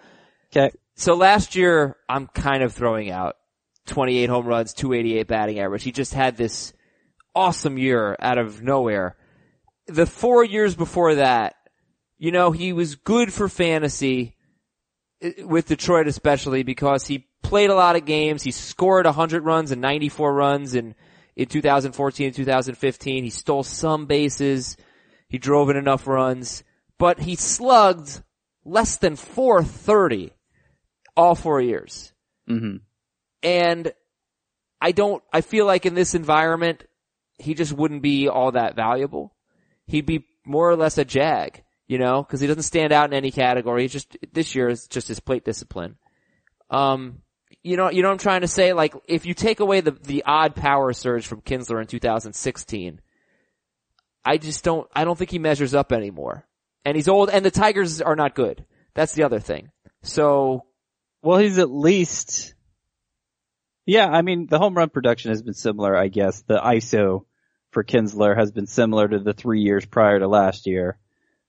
Okay. 0.52 0.74
So 0.94 1.14
last 1.14 1.56
year, 1.56 1.96
I'm 2.08 2.26
kind 2.26 2.62
of 2.62 2.72
throwing 2.72 3.10
out 3.10 3.36
28 3.86 4.28
home 4.28 4.46
runs, 4.46 4.74
288 4.74 5.26
batting 5.26 5.58
average. 5.58 5.82
He 5.82 5.92
just 5.92 6.14
had 6.14 6.36
this 6.36 6.72
awesome 7.34 7.78
year 7.78 8.16
out 8.20 8.38
of 8.38 8.62
nowhere. 8.62 9.16
The 9.86 10.06
four 10.06 10.44
years 10.44 10.74
before 10.74 11.16
that, 11.16 11.56
you 12.18 12.32
know, 12.32 12.52
he 12.52 12.72
was 12.72 12.94
good 12.96 13.32
for 13.32 13.48
fantasy 13.48 14.36
with 15.44 15.68
Detroit 15.68 16.06
especially 16.06 16.62
because 16.62 17.06
he 17.06 17.26
played 17.42 17.70
a 17.70 17.74
lot 17.74 17.96
of 17.96 18.04
games. 18.04 18.42
He 18.42 18.50
scored 18.50 19.06
100 19.06 19.44
runs 19.44 19.70
and 19.70 19.80
94 19.80 20.32
runs 20.32 20.74
in, 20.74 20.94
in 21.36 21.46
2014 21.46 22.26
and 22.26 22.34
2015. 22.34 23.24
He 23.24 23.30
stole 23.30 23.62
some 23.62 24.06
bases. 24.06 24.76
He 25.28 25.38
drove 25.38 25.70
in 25.70 25.76
enough 25.76 26.06
runs, 26.06 26.64
but 26.98 27.20
he 27.20 27.36
slugged 27.36 28.22
less 28.64 28.96
than 28.96 29.16
430 29.16 30.32
all 31.16 31.34
four 31.34 31.60
years. 31.60 32.12
Mm-hmm. 32.48 32.78
And 33.42 33.92
I 34.80 34.92
don't, 34.92 35.22
I 35.32 35.40
feel 35.40 35.66
like 35.66 35.86
in 35.86 35.94
this 35.94 36.14
environment, 36.14 36.84
he 37.38 37.54
just 37.54 37.72
wouldn't 37.72 38.02
be 38.02 38.28
all 38.28 38.52
that 38.52 38.76
valuable. 38.76 39.34
He'd 39.86 40.06
be 40.06 40.26
more 40.44 40.70
or 40.70 40.76
less 40.76 40.98
a 40.98 41.04
jag, 41.04 41.62
you 41.86 41.98
know, 41.98 42.22
cause 42.24 42.40
he 42.40 42.46
doesn't 42.46 42.62
stand 42.62 42.92
out 42.92 43.10
in 43.10 43.14
any 43.14 43.30
category. 43.30 43.82
He's 43.82 43.92
just, 43.92 44.16
this 44.32 44.54
year 44.54 44.68
is 44.68 44.86
just 44.88 45.08
his 45.08 45.20
plate 45.20 45.44
discipline. 45.44 45.96
Um, 46.70 47.22
you 47.62 47.76
know, 47.76 47.90
you 47.90 48.02
know 48.02 48.10
I'm 48.10 48.18
trying 48.18 48.40
to 48.42 48.48
say? 48.48 48.72
Like, 48.72 48.94
if 49.06 49.26
you 49.26 49.34
take 49.34 49.60
away 49.60 49.80
the, 49.80 49.90
the 49.90 50.22
odd 50.24 50.54
power 50.54 50.92
surge 50.92 51.26
from 51.26 51.42
Kinsler 51.42 51.80
in 51.80 51.86
2016, 51.86 53.00
I 54.24 54.36
just 54.38 54.64
don't, 54.64 54.88
I 54.94 55.04
don't 55.04 55.18
think 55.18 55.30
he 55.30 55.38
measures 55.38 55.74
up 55.74 55.92
anymore. 55.92 56.46
And 56.84 56.96
he's 56.96 57.08
old, 57.08 57.28
and 57.28 57.44
the 57.44 57.50
Tigers 57.50 58.00
are 58.00 58.16
not 58.16 58.34
good. 58.34 58.64
That's 58.94 59.12
the 59.12 59.24
other 59.24 59.40
thing. 59.40 59.70
So, 60.02 60.64
Well, 61.22 61.38
he's 61.38 61.58
at 61.58 61.70
least, 61.70 62.54
yeah, 63.86 64.08
I 64.08 64.22
mean, 64.22 64.46
the 64.46 64.58
home 64.58 64.74
run 64.74 64.90
production 64.90 65.30
has 65.30 65.42
been 65.42 65.54
similar, 65.54 65.96
I 65.96 66.08
guess. 66.08 66.42
The 66.42 66.58
ISO 66.58 67.24
for 67.70 67.84
Kinsler 67.84 68.36
has 68.36 68.50
been 68.50 68.66
similar 68.66 69.08
to 69.08 69.18
the 69.18 69.32
three 69.32 69.60
years 69.60 69.84
prior 69.86 70.18
to 70.18 70.28
last 70.28 70.66
year. 70.66 70.98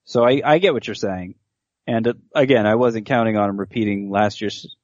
So 0.05 0.23
I, 0.23 0.41
I 0.43 0.57
get 0.59 0.73
what 0.73 0.87
you're 0.87 0.95
saying. 0.95 1.35
And 1.87 2.07
uh, 2.07 2.13
again, 2.35 2.65
I 2.65 2.75
wasn't 2.75 3.05
counting 3.07 3.37
on 3.37 3.49
him 3.49 3.59
repeating 3.59 4.09
last 4.09 4.41
year's 4.41 4.75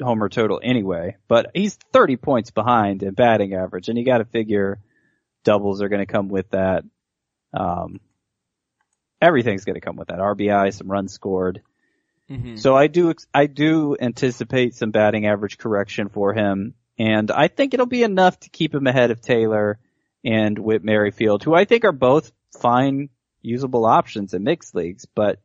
homer 0.00 0.28
total 0.28 0.60
anyway, 0.62 1.16
but 1.26 1.50
he's 1.54 1.78
30 1.92 2.16
points 2.16 2.50
behind 2.50 3.02
in 3.02 3.14
batting 3.14 3.54
average 3.54 3.88
and 3.88 3.96
you 3.98 4.04
gotta 4.04 4.24
figure 4.26 4.78
doubles 5.44 5.80
are 5.80 5.88
gonna 5.88 6.06
come 6.06 6.28
with 6.28 6.50
that. 6.50 6.84
Um, 7.54 8.00
everything's 9.20 9.64
gonna 9.64 9.80
come 9.80 9.96
with 9.96 10.08
that. 10.08 10.18
RBI, 10.18 10.72
some 10.74 10.90
runs 10.90 11.12
scored. 11.12 11.62
mhm. 12.30 12.58
So 12.58 12.76
I 12.76 12.88
do, 12.88 13.14
I 13.32 13.46
do 13.46 13.96
anticipate 13.98 14.74
some 14.74 14.90
batting 14.90 15.26
average 15.26 15.58
correction 15.58 16.08
for 16.10 16.34
him, 16.34 16.74
and 16.98 17.30
I 17.30 17.48
think 17.48 17.74
it'll 17.74 17.86
be 17.86 18.02
enough 18.02 18.40
to 18.40 18.50
keep 18.50 18.74
him 18.74 18.86
ahead 18.86 19.10
of 19.10 19.20
Taylor 19.20 19.78
and 20.24 20.58
Whit 20.58 20.82
Merrifield, 20.82 21.44
who 21.44 21.54
I 21.54 21.64
think 21.64 21.84
are 21.84 21.92
both 21.92 22.32
fine, 22.58 23.10
usable 23.42 23.84
options 23.84 24.34
in 24.34 24.44
mixed 24.44 24.74
leagues, 24.74 25.06
but 25.06 25.40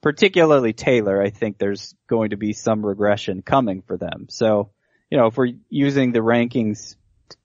particularly 0.00 0.72
Taylor, 0.72 1.22
I 1.22 1.30
think 1.30 1.58
there's 1.58 1.94
going 2.08 2.30
to 2.30 2.36
be 2.36 2.52
some 2.52 2.84
regression 2.84 3.42
coming 3.42 3.82
for 3.82 3.96
them. 3.96 4.26
So, 4.28 4.70
you 5.10 5.18
know, 5.18 5.26
if 5.26 5.36
we're 5.36 5.52
using 5.68 6.12
the 6.12 6.20
rankings, 6.20 6.96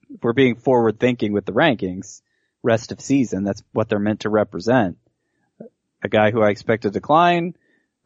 if 0.10 0.24
we're 0.24 0.34
being 0.34 0.56
forward 0.56 1.00
thinking 1.00 1.34
with 1.34 1.46
the 1.46 1.54
rankings, 1.54 2.22
rest 2.64 2.92
of 2.92 3.00
season, 3.00 3.44
that's 3.44 3.64
what 3.72 3.90
they're 3.90 4.00
meant 4.00 4.22
to 4.22 4.30
represent. 4.30 4.98
A 6.04 6.10
guy 6.10 6.32
who 6.32 6.42
I 6.42 6.50
expect 6.50 6.84
to 6.84 6.90
decline, 6.90 7.56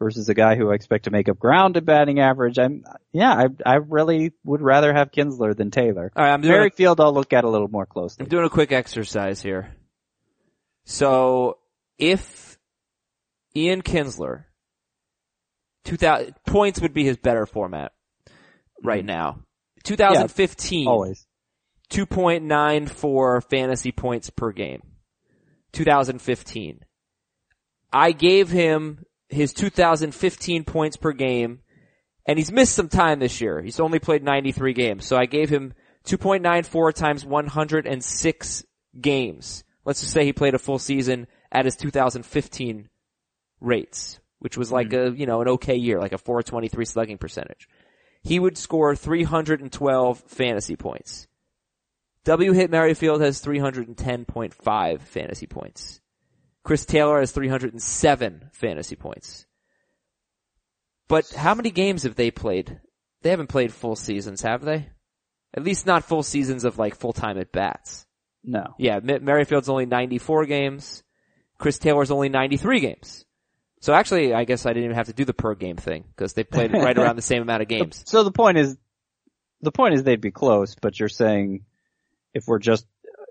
versus 0.04 0.28
a 0.30 0.34
guy 0.34 0.56
who 0.56 0.72
I 0.72 0.76
expect 0.76 1.06
to 1.06 1.12
make 1.12 1.30
up 1.30 1.40
ground 1.40 1.78
at 1.78 1.86
batting 1.86 2.20
average. 2.20 2.60
I'm, 2.60 2.84
yeah, 3.12 3.34
I, 3.34 3.48
I 3.66 3.76
really 3.76 4.34
would 4.44 4.62
rather 4.62 4.94
have 4.94 5.12
Kinsler 5.12 5.56
than 5.56 5.72
Taylor. 5.72 6.12
all 6.16 6.24
right, 6.24 6.34
I'm 6.34 6.42
doing 6.42 6.54
a- 6.54 6.58
Merrifield 6.58 7.00
I'll 7.00 7.14
look 7.14 7.34
at 7.34 7.44
a 7.44 7.50
little 7.50 7.70
more 7.70 7.86
closely. 7.86 8.24
I'm 8.24 8.30
doing 8.30 8.46
a 8.46 8.50
quick 8.50 8.72
exercise 8.72 9.42
here. 9.42 9.76
So, 10.86 11.60
if 11.98 12.58
Ian 13.56 13.82
Kinsler, 13.82 14.44
2000, 15.86 16.36
points 16.46 16.82
would 16.82 16.94
be 16.94 17.06
his 17.06 17.18
better 17.18 17.46
format 17.46 17.94
right 18.84 19.00
mm-hmm. 19.00 19.08
now. 19.08 19.40
2015, 19.84 20.88
Always. 20.88 21.26
2.94 21.90 23.50
fantasy 23.50 23.92
points 23.92 24.30
per 24.30 24.52
game. 24.52 24.82
2015. 25.74 26.80
I 27.92 28.12
gave 28.12 28.50
him 28.50 29.06
his 29.34 29.54
2015 29.54 30.64
points 30.64 30.98
per 30.98 31.12
game 31.12 31.60
and 32.26 32.40
he's 32.40 32.52
missed 32.52 32.76
some 32.76 32.90
time 32.90 33.20
this 33.20 33.42
year. 33.42 33.62
He's 33.62 33.80
only 33.80 34.00
played 34.00 34.24
93 34.24 34.74
games. 34.74 35.06
So 35.06 35.18
I 35.18 35.26
gave 35.26 35.50
him 35.50 35.74
2.94 36.06 36.94
times 36.94 37.26
106 37.26 38.64
games. 39.00 39.64
Let's 39.86 40.00
just 40.00 40.14
say 40.14 40.26
he 40.26 40.34
played 40.34 40.56
a 40.56 40.60
full 40.60 40.80
season 40.80 41.28
at 41.52 41.66
his 41.66 41.76
2015 41.76 42.90
rates, 43.60 44.20
which 44.40 44.58
was 44.58 44.72
like 44.72 44.90
mm-hmm. 44.90 45.16
a, 45.16 45.18
you 45.18 45.26
know, 45.26 45.42
an 45.42 45.50
okay 45.50 45.76
year, 45.76 46.00
like 46.00 46.14
a 46.14 46.18
423 46.18 46.86
slugging 46.86 47.18
percentage. 47.18 47.68
He 48.22 48.40
would 48.40 48.58
score 48.58 48.96
312 48.96 50.20
fantasy 50.28 50.78
points. 50.78 51.28
Whit 52.26 52.72
Merrifield 52.72 53.20
has 53.22 53.42
310.5 53.42 55.02
fantasy 55.02 55.46
points. 55.46 56.00
Chris 56.64 56.86
Taylor 56.86 57.20
has 57.20 57.32
307 57.32 58.50
fantasy 58.54 58.96
points. 58.96 59.46
But 61.08 61.30
how 61.32 61.54
many 61.56 61.72
games 61.72 62.04
have 62.04 62.16
they 62.16 62.32
played? 62.32 62.80
They 63.22 63.30
haven't 63.30 63.48
played 63.48 63.74
full 63.74 63.96
seasons, 63.96 64.42
have 64.42 64.64
they? 64.64 64.90
At 65.54 65.64
least 65.64 65.86
not 65.86 66.04
full 66.06 66.24
seasons 66.24 66.64
of 66.64 66.80
like 66.80 66.96
full 66.96 67.14
time 67.14 67.38
at 67.38 67.52
bats. 67.52 68.06
No. 68.44 68.74
Yeah, 68.78 68.98
M- 68.98 69.24
Merrifield's 69.24 69.70
only 69.70 69.86
94 69.86 70.46
games. 70.46 71.04
Chris 71.58 71.78
Taylor's 71.80 72.12
only 72.12 72.30
93 72.30 72.80
games. 72.80 73.26
So 73.82 73.94
actually, 73.94 74.34
I 74.34 74.46
guess 74.46 74.66
I 74.66 74.70
didn't 74.70 74.86
even 74.86 74.96
have 74.96 75.08
to 75.08 75.14
do 75.14 75.26
the 75.26 75.34
per 75.34 75.56
game 75.56 75.76
thing 75.76 76.06
because 76.16 76.34
they 76.34 76.44
played 76.44 76.74
right 76.74 76.98
around 76.98 77.18
the 77.18 77.22
same 77.22 77.42
amount 77.42 77.62
of 77.62 77.68
games. 77.70 78.04
So 78.08 78.24
the 78.24 78.32
point 78.32 78.58
is, 78.58 78.78
the 79.62 79.72
point 79.72 79.94
is 79.94 80.04
they'd 80.04 80.22
be 80.22 80.32
close, 80.32 80.76
but 80.76 81.00
you're 81.00 81.10
saying 81.10 81.66
if 82.34 82.46
we're 82.48 82.60
just, 82.60 82.86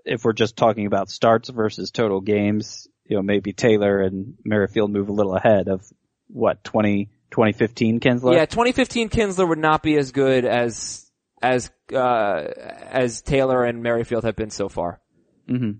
if 0.05 0.23
we're 0.23 0.33
just 0.33 0.55
talking 0.55 0.85
about 0.85 1.09
starts 1.09 1.49
versus 1.49 1.91
total 1.91 2.21
games, 2.21 2.87
you 3.05 3.15
know, 3.17 3.21
maybe 3.23 3.53
Taylor 3.53 4.01
and 4.01 4.35
Merrifield 4.43 4.91
move 4.91 5.09
a 5.09 5.13
little 5.13 5.35
ahead 5.35 5.67
of 5.67 5.85
what, 6.27 6.63
20, 6.63 7.05
2015 7.31 7.99
Kinsler? 7.99 8.35
Yeah, 8.35 8.45
2015 8.45 9.09
Kinsler 9.09 9.47
would 9.47 9.59
not 9.59 9.83
be 9.83 9.97
as 9.97 10.11
good 10.11 10.45
as 10.45 11.09
as 11.41 11.69
uh 11.93 12.43
as 12.89 13.21
Taylor 13.21 13.65
and 13.65 13.83
Merrifield 13.83 14.23
have 14.23 14.35
been 14.35 14.49
so 14.49 14.69
far. 14.69 15.01
hmm 15.47 15.71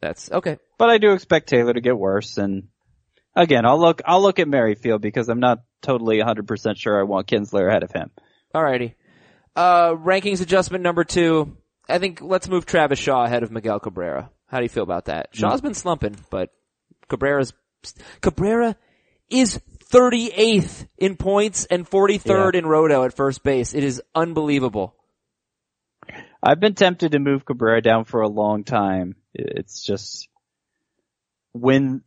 That's 0.00 0.30
okay. 0.32 0.58
But 0.78 0.90
I 0.90 0.98
do 0.98 1.12
expect 1.12 1.48
Taylor 1.48 1.72
to 1.72 1.80
get 1.80 1.96
worse 1.96 2.38
and 2.38 2.64
again, 3.36 3.64
I'll 3.64 3.78
look, 3.80 4.02
I'll 4.04 4.20
look 4.22 4.38
at 4.40 4.48
Merrifield 4.48 5.00
because 5.00 5.28
I'm 5.28 5.38
not 5.40 5.60
totally 5.80 6.18
100% 6.18 6.76
sure 6.76 6.98
I 6.98 7.04
want 7.04 7.28
Kinsler 7.28 7.68
ahead 7.68 7.84
of 7.84 7.92
him. 7.92 8.10
Alrighty. 8.54 8.94
Uh 9.54 9.90
rankings 9.94 10.40
adjustment 10.42 10.82
number 10.82 11.04
two. 11.04 11.56
I 11.88 11.98
think 11.98 12.20
let's 12.20 12.48
move 12.48 12.66
Travis 12.66 12.98
Shaw 12.98 13.24
ahead 13.24 13.42
of 13.42 13.50
Miguel 13.52 13.80
Cabrera. 13.80 14.30
How 14.46 14.58
do 14.58 14.64
you 14.64 14.68
feel 14.68 14.82
about 14.82 15.06
that? 15.06 15.28
Shaw's 15.32 15.60
been 15.60 15.74
slumping, 15.74 16.16
but 16.30 16.50
Cabrera's, 17.12 17.52
Cabrera 18.22 18.74
is 19.28 19.60
38th 19.90 20.86
in 20.96 21.16
points 21.16 21.66
and 21.66 21.86
43rd 21.88 22.54
Yeah. 22.54 22.58
in 22.60 22.66
roto 22.66 23.04
at 23.04 23.12
first 23.12 23.42
base. 23.42 23.74
It 23.74 23.84
is 23.84 24.00
unbelievable. 24.14 24.94
I've 26.42 26.58
been 26.58 26.74
tempted 26.74 27.12
to 27.12 27.18
move 27.18 27.44
Cabrera 27.44 27.82
down 27.82 28.04
for 28.04 28.22
a 28.22 28.28
long 28.28 28.64
time. 28.64 29.14
It's 29.34 29.82
just 29.84 30.28
when 31.52 32.02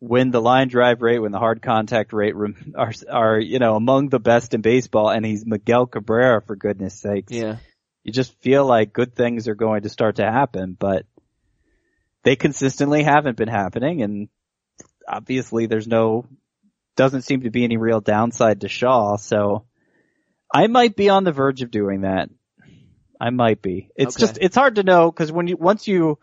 when 0.00 0.30
the 0.30 0.42
line 0.42 0.68
drive 0.68 1.00
rate, 1.00 1.20
when 1.20 1.32
the 1.32 1.38
hard 1.38 1.62
contact 1.62 2.12
rate 2.12 2.34
are 2.74 2.92
are 3.08 3.38
you 3.38 3.58
know 3.60 3.76
among 3.76 4.08
the 4.08 4.18
best 4.20 4.52
in 4.52 4.60
baseball, 4.60 5.08
and 5.08 5.24
he's 5.24 5.46
Miguel 5.46 5.86
Cabrera 5.86 6.42
for 6.42 6.56
goodness 6.56 6.94
sakes. 7.00 7.32
Yeah. 7.32 7.56
You 8.02 8.12
just 8.12 8.38
feel 8.42 8.66
like 8.66 8.92
good 8.92 9.14
things 9.14 9.48
are 9.48 9.54
going 9.54 9.82
to 9.82 9.88
start 9.88 10.16
to 10.16 10.24
happen, 10.24 10.76
but 10.78 11.06
they 12.26 12.34
consistently 12.34 13.04
haven't 13.04 13.36
been 13.36 13.46
happening, 13.46 14.02
and 14.02 14.28
obviously 15.08 15.66
there's 15.66 15.86
no 15.86 16.26
doesn't 16.96 17.22
seem 17.22 17.42
to 17.42 17.50
be 17.50 17.62
any 17.62 17.76
real 17.76 18.00
downside 18.00 18.62
to 18.62 18.68
Shaw. 18.68 19.16
So 19.16 19.64
I 20.52 20.66
might 20.66 20.96
be 20.96 21.08
on 21.08 21.22
the 21.22 21.30
verge 21.30 21.62
of 21.62 21.70
doing 21.70 22.00
that. 22.00 22.28
I 23.20 23.30
might 23.30 23.62
be. 23.62 23.90
It's 23.94 24.16
Okay. 24.16 24.26
just, 24.26 24.38
it's 24.40 24.56
hard 24.56 24.74
to 24.74 24.82
know 24.82 25.08
because 25.08 25.30
when 25.30 25.46
you, 25.46 25.56
once 25.56 25.86
you, 25.86 26.18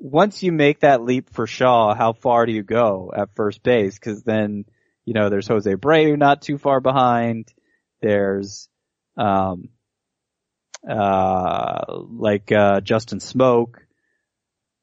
once 0.00 0.42
you 0.42 0.50
make 0.50 0.80
that 0.80 1.04
leap 1.04 1.30
for 1.30 1.46
Shaw, 1.46 1.94
how 1.94 2.14
far 2.14 2.46
do 2.46 2.52
you 2.52 2.64
go 2.64 3.12
at 3.16 3.36
first 3.36 3.62
base? 3.62 3.96
Cause 4.00 4.24
then, 4.24 4.64
you 5.04 5.14
know, 5.14 5.30
there's 5.30 5.46
Jose 5.46 5.72
Abreu 5.72 6.18
not 6.18 6.42
too 6.42 6.58
far 6.58 6.80
behind. 6.80 7.54
There's, 8.02 8.68
um, 9.16 9.68
uh, 10.90 11.84
like, 11.88 12.50
uh, 12.50 12.80
Justin 12.80 13.20
Smoak, 13.20 13.83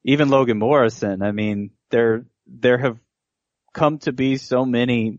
even 0.04 0.28
Logan 0.28 0.58
Morrison. 0.58 1.22
I 1.22 1.32
mean, 1.32 1.70
there, 1.90 2.24
there 2.46 2.78
have 2.78 2.98
come 3.72 3.98
to 4.00 4.12
be 4.12 4.36
so 4.36 4.64
many 4.64 5.18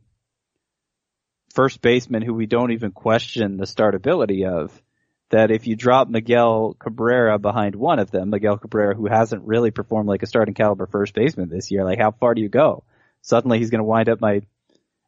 first 1.53 1.81
basemen 1.81 2.21
who 2.21 2.33
we 2.33 2.45
don't 2.45 2.71
even 2.71 2.91
question 2.91 3.57
the 3.57 3.65
startability 3.65 4.47
of 4.47 4.81
that 5.29 5.51
if 5.51 5.65
you 5.67 5.75
drop 5.75 6.07
Miguel 6.07 6.75
Cabrera 6.79 7.39
behind 7.39 7.75
one 7.75 7.99
of 7.99 8.11
them, 8.11 8.29
Miguel 8.29 8.57
Cabrera, 8.57 8.95
who 8.95 9.07
hasn't 9.07 9.47
really 9.47 9.71
performed 9.71 10.07
like 10.07 10.23
a 10.23 10.27
starting 10.27 10.53
caliber 10.53 10.85
first 10.85 11.13
baseman 11.13 11.49
this 11.49 11.71
year, 11.71 11.83
like 11.83 11.99
how 11.99 12.11
far 12.11 12.35
do 12.35 12.41
you 12.41 12.49
go? 12.49 12.83
Suddenly 13.21 13.59
he's 13.59 13.69
going 13.69 13.79
to 13.79 13.85
wind 13.85 14.09
up 14.09 14.21
my 14.21 14.41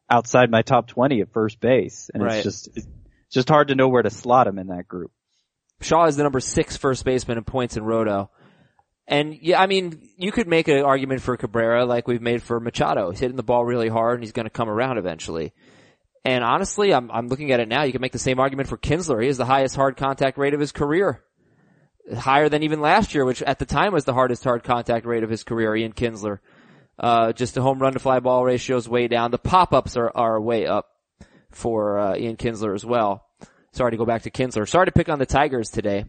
outside 0.08 0.50
my 0.50 0.62
top 0.62 0.86
20 0.88 1.20
at 1.20 1.32
first 1.32 1.60
base. 1.60 2.10
And 2.12 2.22
Right. 2.22 2.34
it's 2.36 2.44
just, 2.44 2.76
it's 2.76 2.86
just 3.30 3.48
hard 3.48 3.68
to 3.68 3.74
know 3.74 3.88
where 3.88 4.02
to 4.02 4.10
slot 4.10 4.46
him 4.46 4.58
in 4.58 4.68
that 4.68 4.88
group. 4.88 5.10
Shaw 5.80 6.06
is 6.06 6.16
the 6.16 6.22
number 6.22 6.40
six 6.40 6.76
first 6.76 7.04
baseman 7.04 7.38
in 7.38 7.44
points 7.44 7.76
in 7.76 7.84
roto. 7.84 8.30
And 9.08 9.38
yeah, 9.40 9.60
I 9.60 9.66
mean, 9.66 10.08
you 10.16 10.32
could 10.32 10.48
make 10.48 10.68
an 10.68 10.82
argument 10.82 11.22
for 11.22 11.36
Cabrera 11.36 11.84
like 11.84 12.08
we've 12.08 12.22
made 12.22 12.42
for 12.42 12.58
Machado. 12.58 13.10
He's 13.10 13.20
hitting 13.20 13.36
the 13.36 13.42
ball 13.42 13.64
really 13.64 13.88
hard 13.88 14.14
and 14.14 14.24
he's 14.24 14.32
going 14.32 14.46
to 14.46 14.50
come 14.50 14.68
around 14.68 14.98
eventually. 14.98 15.52
And 16.24 16.42
honestly, 16.42 16.92
I'm, 16.92 17.08
I'm 17.12 17.28
looking 17.28 17.52
at 17.52 17.60
it 17.60 17.68
now. 17.68 17.84
You 17.84 17.92
can 17.92 18.00
make 18.00 18.12
the 18.12 18.18
same 18.18 18.40
argument 18.40 18.68
for 18.68 18.76
Kinsler. 18.76 19.20
He 19.20 19.28
has 19.28 19.36
the 19.36 19.44
highest 19.44 19.76
hard 19.76 19.96
contact 19.96 20.38
rate 20.38 20.54
of 20.54 20.60
his 20.60 20.72
career. 20.72 21.22
Higher 22.16 22.48
than 22.48 22.64
even 22.64 22.80
last 22.80 23.14
year, 23.14 23.24
which 23.24 23.42
at 23.42 23.60
the 23.60 23.64
time 23.64 23.92
was 23.92 24.04
the 24.04 24.12
hardest 24.12 24.42
hard 24.42 24.64
contact 24.64 25.06
rate 25.06 25.22
of 25.22 25.30
his 25.30 25.44
career, 25.44 25.76
Ian 25.76 25.92
Kinsler. 25.92 26.38
Uh, 26.98 27.32
just 27.32 27.54
the 27.54 27.62
home 27.62 27.78
run 27.78 27.92
to 27.92 27.98
fly 28.00 28.18
ball 28.18 28.44
ratio 28.44 28.76
is 28.76 28.88
way 28.88 29.06
down. 29.06 29.30
The 29.30 29.38
pop-ups 29.38 29.96
are, 29.96 30.10
are 30.16 30.40
way 30.40 30.66
up 30.66 30.86
for, 31.50 31.98
uh, 31.98 32.16
Ian 32.16 32.36
Kinsler 32.36 32.74
as 32.74 32.84
well. 32.84 33.24
Sorry 33.72 33.92
to 33.92 33.96
go 33.96 34.04
back 34.04 34.22
to 34.22 34.30
Kinsler. 34.30 34.68
Sorry 34.68 34.86
to 34.86 34.92
pick 34.92 35.08
on 35.08 35.18
the 35.18 35.26
Tigers 35.26 35.70
today. 35.70 36.06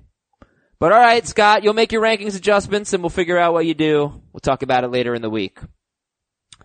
But 0.80 0.92
alright, 0.92 1.26
Scott, 1.26 1.64
you'll 1.64 1.74
make 1.74 1.92
your 1.92 2.04
rankings 2.04 2.36
adjustments 2.36 2.94
and 2.94 3.02
we'll 3.02 3.10
figure 3.10 3.38
out 3.38 3.54
what 3.54 3.66
you 3.66 3.74
do. 3.74 4.22
We'll 4.32 4.40
talk 4.42 4.62
about 4.62 4.84
it 4.84 4.90
later 4.90 5.16
in 5.16 5.22
the 5.22 5.30
week. 5.30 5.60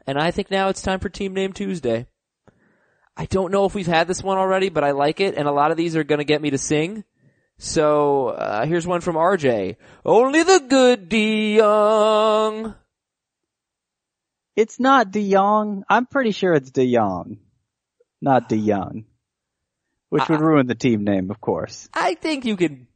And 0.07 0.18
I 0.18 0.31
think 0.31 0.51
now 0.51 0.68
it's 0.68 0.83
time 0.83 1.01
for 1.01 1.09
Team 1.09 1.33
Name 1.33 1.53
Tuesday. 1.53 2.07
I 3.16 3.27
don't 3.27 3.53
know 3.53 3.66
if 3.66 3.75
we've 3.75 3.87
had 3.87 4.09
this 4.09 4.22
one 4.22 4.38
already, 4.38 4.68
but 4.68 4.85
I 4.85 4.92
like 4.92 5.20
it, 5.20 5.37
and 5.37 5.46
a 5.46 5.53
lot 5.53 5.70
of 5.70 5.77
these 5.77 5.96
are 5.96 6.05
gonna 6.05 6.25
get 6.25 6.42
me 6.42 6.51
to 6.51 6.59
sing. 6.59 7.05
So, 7.59 8.29
uh, 8.29 8.66
here's 8.66 8.87
one 8.87 9.03
from 9.03 9.16
RJ. 9.16 9.77
Only 10.05 10.42
the 10.42 10.64
good 10.66 11.09
De 11.09 11.57
Young. 11.57 12.75
It's 14.57 14.81
not 14.81 15.11
De 15.11 15.20
Young. 15.20 15.85
I'm 15.88 16.07
pretty 16.07 16.33
sure 16.33 16.55
it's 16.55 16.70
De 16.70 16.85
Young, 16.85 17.38
not 18.20 18.48
De 18.48 18.57
Young, 18.57 19.05
which 20.09 20.29
would 20.29 20.40
ruin 20.40 20.66
the 20.66 20.75
team 20.75 21.05
name, 21.05 21.31
of 21.31 21.40
course. 21.40 21.88
I 21.94 22.14
think 22.14 22.44
you 22.44 22.57
can, 22.57 22.88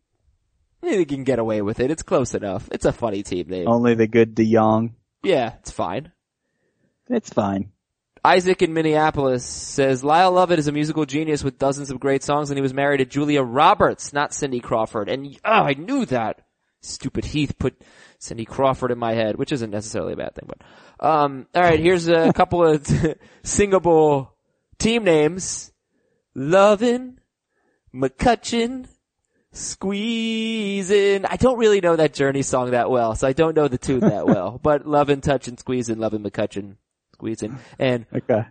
You 0.82 1.06
can 1.06 1.24
get 1.24 1.38
away 1.38 1.62
with 1.62 1.80
it. 1.80 1.90
It's 1.90 2.02
close 2.02 2.34
enough. 2.34 2.68
It's 2.70 2.84
a 2.84 2.92
funny 2.92 3.22
team 3.22 3.48
name. 3.48 3.68
Only 3.68 3.94
the 3.94 4.06
good 4.06 4.34
De 4.34 4.50
Jong. 4.52 4.94
Yeah, 5.22 5.54
it's 5.60 5.70
fine. 5.70 6.12
It's 7.08 7.32
fine. 7.32 7.72
Isaac 8.24 8.60
in 8.60 8.74
Minneapolis 8.74 9.44
says 9.44 10.02
Lyle 10.02 10.32
Lovett 10.32 10.58
is 10.58 10.66
a 10.66 10.72
musical 10.72 11.06
genius 11.06 11.44
with 11.44 11.60
dozens 11.60 11.90
of 11.90 12.00
great 12.00 12.24
songs 12.24 12.50
and 12.50 12.58
he 12.58 12.62
was 12.62 12.74
married 12.74 12.98
to 12.98 13.04
Julia 13.04 13.40
Roberts, 13.42 14.12
not 14.12 14.34
Cindy 14.34 14.58
Crawford. 14.58 15.08
And 15.08 15.38
oh, 15.44 15.50
I 15.50 15.74
knew 15.74 16.04
that. 16.06 16.42
Stupid 16.80 17.24
Heath 17.24 17.58
put 17.58 17.80
Cindy 18.18 18.44
Crawford 18.44 18.90
in 18.90 18.98
my 18.98 19.14
head, 19.14 19.36
which 19.36 19.52
isn't 19.52 19.70
necessarily 19.70 20.12
a 20.12 20.16
bad 20.16 20.34
thing, 20.34 20.48
but 20.48 21.06
um 21.06 21.46
all 21.54 21.62
right, 21.62 21.78
here's 21.80 22.08
a 22.08 22.32
couple 22.34 22.64
of 22.64 22.84
singable 23.42 24.34
team 24.78 25.04
names. 25.04 25.72
Lovin', 26.34 27.20
McCutchen, 27.94 28.86
Squeezin'. 29.56 31.26
I 31.28 31.36
don't 31.36 31.58
really 31.58 31.80
know 31.80 31.96
that 31.96 32.14
Journey 32.14 32.42
song 32.42 32.70
that 32.72 32.90
well, 32.90 33.14
so 33.14 33.26
I 33.26 33.32
don't 33.32 33.56
know 33.56 33.68
the 33.68 33.78
tune 33.78 34.00
that 34.00 34.26
well. 34.26 34.58
But 34.62 34.86
Lovin', 34.86 35.20
Touchin', 35.20 35.56
Squeezin', 35.56 35.98
Lovin', 35.98 36.22
McCutchen, 36.22 36.76
Squeezing. 37.14 37.58
And 37.78 38.06
Okay. 38.14 38.42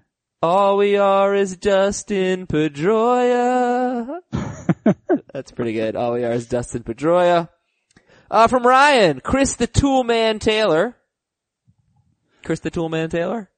all 0.41 0.77
we 0.77 0.97
are 0.97 1.33
is 1.35 1.55
Dustin 1.57 2.47
Pedroia. 2.47 4.19
That's 5.33 5.51
pretty 5.51 5.73
good. 5.73 5.95
All 5.95 6.13
we 6.13 6.23
are 6.23 6.31
is 6.31 6.47
Dustin 6.47 6.83
Pedroia. 6.83 7.49
Uh, 8.31 8.47
from 8.47 8.65
Ryan, 8.65 9.19
Chris 9.19 9.55
the 9.55 9.67
Toolman 9.67 10.39
Taylor. 10.39 10.95
Chris 12.43 12.59
the 12.61 12.71
Toolman 12.71 13.09
Taylor? 13.09 13.49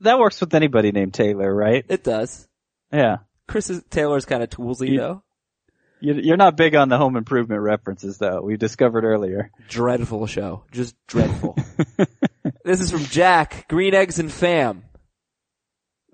That 0.00 0.18
works 0.18 0.40
with 0.40 0.54
anybody 0.54 0.92
named 0.92 1.14
Taylor, 1.14 1.54
right? 1.54 1.84
It 1.88 2.02
does. 2.04 2.48
Yeah. 2.92 3.18
Chris 3.48 3.70
is, 3.70 3.82
Taylor's 3.90 4.24
kind 4.24 4.42
of 4.42 4.50
toolsy 4.50 4.90
You- 4.90 4.98
though. 4.98 5.22
You- 6.02 6.20
You're 6.22 6.36
not 6.36 6.56
big 6.56 6.74
on 6.74 6.88
the 6.88 6.98
home 6.98 7.16
improvement 7.16 7.60
references 7.62 8.18
though. 8.18 8.42
We 8.42 8.56
discovered 8.56 9.04
earlier. 9.04 9.50
Dreadful 9.68 10.26
show. 10.26 10.64
Just 10.72 10.94
dreadful. 11.06 11.56
this 12.64 12.80
is 12.80 12.90
from 12.90 13.04
Jack, 13.04 13.66
Green 13.68 13.94
Eggs 13.94 14.18
and 14.18 14.30
Fam. 14.30 14.84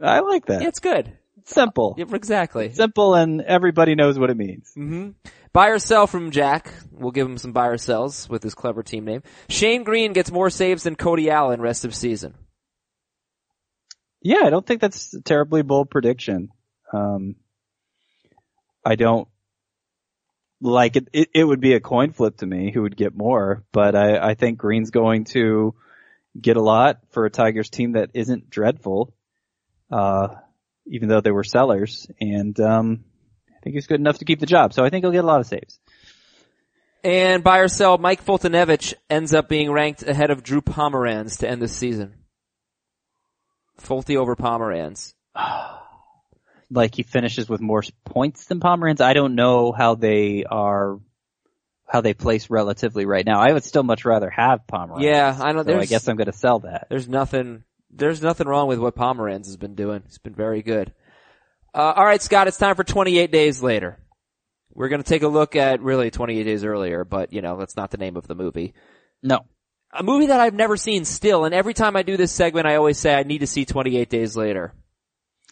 I 0.01 0.20
like 0.20 0.46
that. 0.46 0.62
Yeah, 0.62 0.68
it's 0.68 0.79
good. 0.81 1.12
Simple. 1.44 1.94
Yep, 1.96 2.12
exactly. 2.12 2.72
Simple 2.72 3.14
and 3.14 3.40
everybody 3.40 3.94
knows 3.94 4.18
what 4.18 4.31
it 4.31 4.37
means. 4.37 4.70
hmm 4.74 5.11
Buy 5.55 5.68
or 5.68 5.79
sell 5.79 6.07
from 6.07 6.31
Jack. 6.31 6.70
We'll 6.92 7.11
give 7.11 7.27
him 7.27 7.38
some 7.38 7.53
buy 7.53 7.68
or 7.68 7.79
sells 7.79 8.29
with 8.29 8.42
his 8.42 8.55
clever 8.55 8.83
team 8.83 9.07
name. 9.07 9.22
Shane 9.48 9.83
Greene 9.83 10.12
gets 10.12 10.31
more 10.31 10.51
saves 10.51 10.83
than 10.83 10.94
Cody 10.94 11.31
Allen 11.31 11.62
rest 11.62 11.87
of 11.87 11.94
season. 11.94 12.35
Yeah, 14.20 14.42
I 14.44 14.51
don't 14.51 14.66
think 14.66 14.81
that's 14.83 15.14
a 15.14 15.22
terribly 15.22 15.62
bold 15.62 15.90
prediction. 15.90 16.51
Um, 16.92 17.37
I 18.85 18.96
don't 18.96 19.27
like 20.61 20.97
it, 20.97 21.09
it. 21.12 21.29
It 21.35 21.44
would 21.44 21.61
be 21.61 21.75
a 21.75 21.81
coin 21.81 22.12
flip 22.12 22.38
to 22.38 22.47
me 22.47 22.73
who 22.73 22.83
would 22.83 22.97
get 22.97 23.16
more, 23.16 23.64
but 23.73 23.94
I, 23.94 24.31
I 24.31 24.35
think 24.35 24.59
Greene's 24.59 24.90
going 24.90 25.25
to 25.27 25.75
get 26.40 26.57
a 26.57 26.62
lot 26.62 27.01
for 27.11 27.25
a 27.25 27.31
Tigers 27.31 27.71
team 27.71 27.92
that 27.92 28.11
isn't 28.14 28.51
dreadful, 28.51 29.14
uh, 29.90 30.29
even 30.87 31.09
though 31.09 31.21
they 31.21 31.31
were 31.31 31.44
sellers, 31.44 32.07
and 32.21 32.59
um, 32.61 33.05
I 33.57 33.61
think 33.62 33.75
he's 33.75 33.87
good 33.87 34.01
enough 34.01 34.18
to 34.18 34.25
keep 34.25 34.40
the 34.40 34.47
job. 34.47 34.73
So 34.73 34.85
I 34.85 34.90
think 34.90 35.05
he'll 35.05 35.12
get 35.12 35.25
a 35.25 35.27
lot 35.27 35.40
of 35.40 35.47
saves. 35.47 35.79
And 37.05 37.44
buy 37.44 37.59
or 37.59 37.68
sell, 37.68 37.97
Mike 37.97 38.25
Foltynewicz 38.25 38.94
ends 39.09 39.33
up 39.33 39.49
being 39.49 39.71
ranked 39.71 40.03
ahead 40.03 40.31
of 40.31 40.42
Drew 40.42 40.61
Pomeranz 40.61 41.38
to 41.38 41.49
end 41.49 41.62
the 41.62 41.68
season. 41.68 42.14
Folty 43.80 44.16
over 44.16 44.35
Pomeranz. 44.35 45.14
Like 46.71 46.95
he 46.95 47.03
finishes 47.03 47.49
with 47.49 47.61
more 47.61 47.83
points 48.05 48.47
than 48.47 48.61
Pomeranz. 48.61 49.01
I 49.01 49.14
don't 49.14 49.35
know 49.35 49.73
how 49.73 49.95
they 49.95 50.45
are, 50.45 50.99
how 51.87 52.03
they 52.03 52.12
place 52.14 52.51
relatively 52.51 53.07
right 53.07 53.25
now. 53.25 53.41
I 53.41 53.53
would 53.53 53.64
still 53.64 53.83
much 53.83 54.05
rather 54.05 54.29
have 54.29 54.66
Pomeranz. 54.71 55.01
Yeah, 55.03 55.37
I 55.41 55.53
know. 55.53 55.62
So 55.64 55.79
I 55.79 55.87
guess 55.87 56.09
I'm 56.09 56.16
going 56.16 56.27
to 56.27 56.33
sell 56.37 56.61
that. 56.61 56.89
there's 56.91 57.09
nothing, 57.09 57.64
there's 57.91 58.21
nothing 58.21 58.47
wrong 58.47 58.69
with 58.69 58.79
what 58.79 58.97
Pomeranz 58.97 59.47
has 59.47 59.57
been 59.57 59.75
doing. 59.75 60.03
He's 60.07 60.19
been 60.19 60.35
very 60.35 60.62
good. 60.62 60.93
Uh, 61.75 61.95
alright 61.97 62.23
Scott, 62.23 62.49
it's 62.49 62.57
time 62.59 62.77
for 62.77 62.85
28 62.85 63.31
days 63.31 63.62
later. 63.62 63.99
We're 64.75 64.89
gonna 64.89 65.03
take 65.03 65.23
a 65.23 65.29
look 65.29 65.57
at 65.57 65.81
really 65.83 66.11
28 66.11 66.43
days 66.45 66.64
earlier, 66.64 67.05
but 67.05 67.33
you 67.33 67.41
know, 67.43 67.59
that's 67.59 67.77
not 67.77 67.91
the 67.91 67.97
name 67.99 68.16
of 68.16 68.27
the 68.27 68.35
movie. 68.35 68.75
No. 69.23 69.41
a 69.93 70.03
movie 70.03 70.27
that 70.27 70.41
I've 70.41 70.55
never 70.55 70.77
seen 70.77 71.05
still, 71.05 71.45
and 71.45 71.55
every 71.55 71.75
time 71.75 71.97
I 71.97 72.03
do 72.03 72.16
this 72.16 72.31
segment, 72.33 72.66
I 72.66 72.77
always 72.77 72.99
say 72.99 73.14
I 73.14 73.23
need 73.23 73.39
to 73.41 73.47
see 73.47 73.64
28 73.64 74.09
Days 74.09 74.37
Later. 74.37 74.73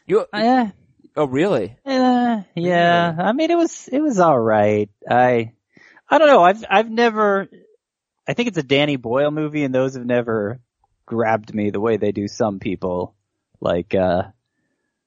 You, 0.07 0.25
Eh, 0.33 0.71
oh 1.17 1.27
really? 1.27 1.77
eh, 1.85 2.43
yeah. 2.55 3.15
I 3.19 3.33
mean, 3.33 3.51
it 3.51 3.57
was, 3.57 3.89
it 3.91 4.01
was 4.01 4.21
alright. 4.21 4.91
I, 5.09 5.53
I 6.09 6.19
don't 6.19 6.29
know. 6.29 6.43
I've, 6.43 6.65
I've 6.69 6.91
never, 6.91 7.49
I 8.29 8.35
think 8.35 8.49
it's 8.49 8.59
a 8.59 8.63
Danny 8.63 8.97
Boyle 8.97 9.31
movie 9.31 9.65
and 9.65 9.75
those 9.75 9.95
have 9.95 10.07
never 10.07 10.61
grabbed 11.07 11.55
me 11.55 11.71
the 11.71 11.81
way 11.81 11.97
they 11.97 12.13
do 12.13 12.29
some 12.29 12.59
people, 12.59 13.15
like 13.61 13.95
uh, 13.95 14.23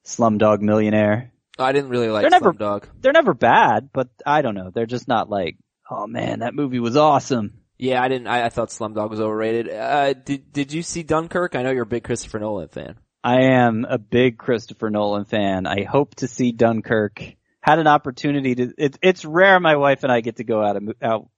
Slumdog 0.04 0.60
Millionaire. 0.60 1.32
I 1.58 1.72
didn't 1.72 1.90
really 1.90 2.08
like 2.08 2.22
They're 2.22 2.30
never- 2.30 2.52
Slumdog. 2.52 2.84
They're 3.00 3.12
never 3.12 3.34
bad, 3.34 3.90
but 3.92 4.08
I 4.24 4.42
don't 4.42 4.54
know. 4.54 4.70
They're 4.70 4.86
just 4.86 5.08
not 5.08 5.28
like, 5.28 5.56
oh 5.90 6.06
man, 6.06 6.40
that 6.40 6.54
movie 6.54 6.80
was 6.80 6.96
awesome. 6.96 7.54
Yeah, 7.78 8.02
I 8.02 8.08
didn't. 8.08 8.26
I, 8.26 8.44
I 8.44 8.48
thought 8.50 8.68
Slumdog 8.68 9.08
was 9.08 9.20
overrated. 9.20 9.70
Uh, 9.70 10.12
did 10.12 10.52
Did 10.52 10.72
you 10.72 10.82
see 10.82 11.02
Dunkirk? 11.02 11.54
I 11.56 11.62
know 11.62 11.70
you're 11.70 11.84
a 11.84 11.86
big 11.86 12.04
Christopher 12.04 12.38
Nolan 12.38 12.68
fan. 12.68 12.96
I 13.22 13.42
am 13.42 13.86
a 13.88 13.98
big 13.98 14.38
Christopher 14.38 14.90
Nolan 14.90 15.24
fan. 15.26 15.66
I 15.66 15.84
hope 15.84 16.14
to 16.16 16.28
see 16.28 16.52
Dunkirk. 16.52 17.22
Had 17.60 17.78
an 17.78 17.86
opportunity 17.86 18.54
to. 18.54 18.72
It, 18.78 18.98
it's 19.02 19.24
rare 19.24 19.60
my 19.60 19.76
wife 19.76 20.02
and 20.02 20.10
I 20.10 20.22
get 20.22 20.36
to 20.36 20.44
go 20.44 20.64
out, 20.64 20.76
a, 20.76 20.94
out 21.02 21.28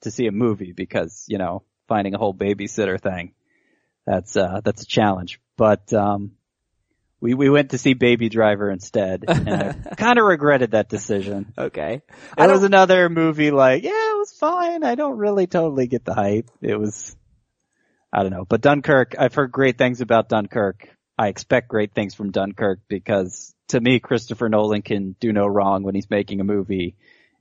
to 0.00 0.10
see 0.10 0.26
a 0.26 0.32
movie 0.32 0.72
because 0.72 1.24
you 1.28 1.36
know 1.38 1.62
finding 1.88 2.14
a 2.14 2.18
whole 2.18 2.34
babysitter 2.34 3.00
thing. 3.00 3.34
That's 4.06 4.36
uh 4.36 4.62
that's 4.64 4.82
a 4.82 4.86
challenge. 4.86 5.40
But 5.56 5.92
um, 5.92 6.32
we 7.20 7.34
we 7.34 7.50
went 7.50 7.70
to 7.70 7.78
see 7.78 7.94
Baby 7.94 8.28
Driver 8.28 8.70
instead, 8.70 9.24
and 9.28 9.48
I 9.48 9.72
kind 9.96 10.18
of 10.18 10.24
regretted 10.24 10.72
that 10.72 10.88
decision. 10.88 11.52
Okay. 11.56 12.02
It 12.36 12.50
was 12.50 12.64
another 12.64 13.08
movie 13.08 13.50
like, 13.50 13.84
yeah, 13.84 13.90
it 13.90 14.18
was 14.18 14.32
fine. 14.32 14.82
I 14.82 14.96
don't 14.96 15.18
really 15.18 15.46
totally 15.46 15.86
get 15.86 16.04
the 16.04 16.14
hype. 16.14 16.50
It 16.60 16.76
was, 16.76 17.14
I 18.12 18.22
don't 18.22 18.32
know. 18.32 18.44
But 18.44 18.60
Dunkirk, 18.60 19.14
I've 19.18 19.34
heard 19.34 19.52
great 19.52 19.78
things 19.78 20.00
about 20.00 20.28
Dunkirk. 20.28 20.88
I 21.18 21.28
expect 21.28 21.68
great 21.68 21.94
things 21.94 22.14
from 22.14 22.30
Dunkirk 22.30 22.80
because 22.88 23.54
to 23.68 23.80
me, 23.80 24.00
Christopher 24.00 24.48
Nolan 24.48 24.82
can 24.82 25.14
do 25.20 25.32
no 25.32 25.46
wrong 25.46 25.82
when 25.82 25.94
he's 25.94 26.08
making 26.10 26.40
a 26.40 26.44
movie 26.44 26.96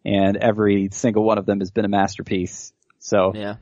and 0.06 0.38
every 0.38 0.90
single 0.92 1.24
one 1.24 1.38
of 1.38 1.46
them 1.46 1.60
has 1.60 1.72
been 1.72 1.86
a 1.86 1.90
masterpiece. 1.90 2.74
So 3.00 3.34
Yeah. 3.36 3.56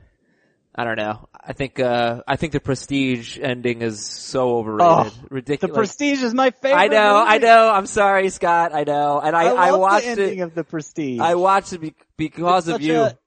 I 0.74 0.84
don't 0.84 0.96
know. 0.96 1.28
I 1.38 1.52
think, 1.52 1.80
uh, 1.80 2.22
I 2.28 2.36
think 2.36 2.52
the 2.52 2.60
Prestige 2.60 3.38
ending 3.40 3.82
is 3.82 4.04
so 4.06 4.56
overrated. 4.58 4.86
Oh, 4.86 5.04
the 5.28 5.34
Ridiculous. 5.34 5.76
Prestige 5.76 6.22
is 6.22 6.32
my 6.32 6.50
favorite. 6.50 6.78
I 6.80 6.86
know, 6.86 7.24
I 7.26 7.38
know. 7.38 7.70
I'm 7.70 7.86
sorry, 7.86 8.28
Scott. 8.30 8.72
I 8.72 8.84
know. 8.84 9.20
And 9.20 9.34
I, 9.34 9.46
I, 9.48 9.68
I, 9.68 9.72
watched 9.72 10.04
the 10.04 10.10
ending 10.12 10.38
it. 10.38 10.42
of 10.42 10.54
the 10.54 10.62
Prestige. 10.64 11.18
I 11.20 11.34
watched 11.34 11.72
it 11.72 11.80
be- 11.80 11.94
because 12.16 12.68
It's 12.68 12.76
of 12.76 12.82
you. 12.82 13.00
a- 13.00 13.18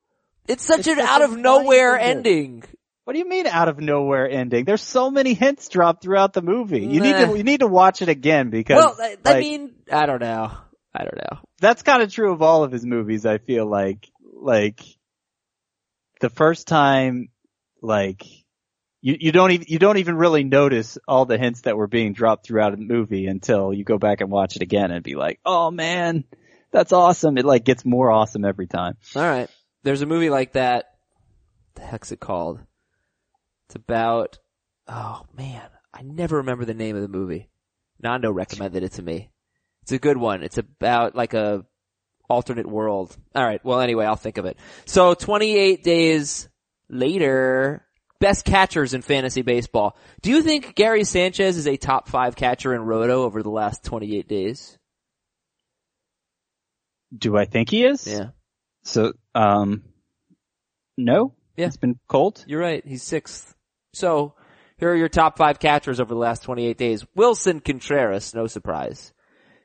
it's 0.47 0.63
such 0.63 0.79
it's 0.79 0.88
an 0.88 0.97
such 0.99 1.05
out 1.09 1.21
of 1.21 1.38
nowhere 1.38 1.97
ending. 1.97 2.63
What 3.05 3.13
do 3.13 3.19
you 3.19 3.27
mean 3.27 3.47
out 3.47 3.67
of 3.67 3.79
nowhere 3.79 4.29
ending? 4.29 4.63
There's 4.63 4.81
so 4.81 5.11
many 5.11 5.33
hints 5.33 5.67
dropped 5.67 6.03
throughout 6.03 6.31
the 6.33 6.41
movie. 6.41 6.81
You 6.81 7.01
need 7.01 7.13
to 7.13 7.37
you 7.37 7.43
need 7.43 7.59
to 7.59 7.67
watch 7.67 8.01
it 8.01 8.07
again 8.09 8.49
because 8.49 8.77
Well, 8.77 8.95
I, 8.99 9.17
I 9.25 9.39
mean, 9.39 9.73
I 9.91 10.05
don't 10.05 10.21
know. 10.21 10.51
I 10.95 11.03
don't 11.03 11.17
know. 11.17 11.39
that's 11.59 11.81
kind 11.81 12.01
of 12.03 12.13
true 12.13 12.31
of 12.31 12.41
all 12.41 12.63
of 12.63 12.71
his 12.71 12.85
movies. 12.85 13.25
I 13.25 13.39
feel 13.39 13.65
like 13.65 14.07
like 14.21 14.81
the 16.21 16.29
first 16.29 16.67
time 16.67 17.29
like 17.81 18.23
you 19.01 19.17
you 19.19 19.31
don't 19.33 19.51
even 19.51 19.65
you 19.67 19.79
don't 19.79 19.97
even 19.97 20.15
really 20.15 20.45
notice 20.45 20.97
all 21.05 21.25
the 21.25 21.37
hints 21.37 21.61
that 21.61 21.75
were 21.75 21.87
being 21.87 22.13
dropped 22.13 22.45
throughout 22.45 22.71
the 22.71 22.77
movie 22.77 23.25
until 23.27 23.73
you 23.73 23.83
go 23.83 23.97
back 23.97 24.21
and 24.21 24.31
watch 24.31 24.55
it 24.55 24.61
again 24.61 24.91
and 24.91 25.03
be 25.03 25.15
like, 25.15 25.41
"Oh 25.45 25.71
man, 25.71 26.23
that's 26.71 26.93
awesome." 26.93 27.37
It 27.37 27.43
like 27.43 27.65
gets 27.65 27.83
more 27.83 28.09
awesome 28.09 28.45
every 28.45 28.67
time. 28.67 28.95
All 29.13 29.23
right. 29.23 29.49
There's 29.83 30.01
a 30.01 30.05
movie 30.05 30.29
like 30.29 30.53
that. 30.53 30.85
The 31.75 31.81
heck's 31.81 32.13
it 32.13 32.21
called? 32.21 32.61
It's 33.68 33.76
about. 33.76 34.39
Oh 34.88 35.26
man, 35.36 35.68
I 35.93 36.01
never 36.01 36.38
remember 36.38 36.66
the 36.66 36.74
name 36.74 36.95
of 36.95 37.01
the 37.01 37.07
movie. 37.07 37.49
Nando 38.01 38.32
recommended 38.32 38.84
it 38.84 38.93
to 38.93 39.01
me. 39.01 39.32
It's 39.84 39.91
a 39.91 39.99
good 39.99 40.18
one. 40.18 40.43
It's 40.43 40.57
about 40.57 41.16
like 41.16 41.34
a 41.34 41.66
alternate 42.30 42.68
world. 42.68 43.16
All 43.36 43.43
right. 43.43 43.64
Well, 43.64 43.80
anyway, 43.80 44.05
I'll 44.05 44.16
think 44.16 44.38
of 44.38 44.45
it. 44.45 44.57
So 44.86 45.14
28 45.14 45.84
days 45.84 46.49
later, 46.89 47.86
best 48.20 48.45
catchers 48.45 48.93
in 48.93 49.01
fantasy 49.01 49.41
baseball. 49.41 49.97
Do 50.22 50.30
you 50.30 50.41
think 50.41 50.76
Gary 50.76 51.03
Sanchez 51.03 51.57
is 51.57 51.68
a 51.68 51.78
top 51.78 52.07
five 52.07 52.36
catcher 52.36 52.74
in 52.74 52.82
Roto 52.82 53.24
over 53.24 53.43
the 53.43 53.49
last 53.49 53.84
28 53.84 54.28
days? 54.28 54.78
Do 57.16 57.38
I 57.38 57.45
think 57.45 57.70
he 57.70 57.86
is? 57.86 58.07
Yeah. 58.07 58.30
So, 58.84 59.14
um, 59.36 59.84
no. 60.97 61.36
Yeah. 61.55 61.67
It's 61.67 61.77
been 61.77 61.99
cold. 62.07 62.43
You're 62.47 62.61
right. 62.61 62.85
He's 62.85 63.03
sixth. 63.03 63.55
So 63.93 64.33
here 64.77 64.91
are 64.91 64.95
your 64.95 65.09
top 65.09 65.37
five 65.37 65.59
catchers 65.59 65.99
over 65.99 66.13
the 66.13 66.19
last 66.19 66.43
28 66.43 66.77
days. 66.77 67.05
Willson 67.15 67.63
Contreras, 67.63 68.33
no 68.33 68.47
surprise. 68.47 69.13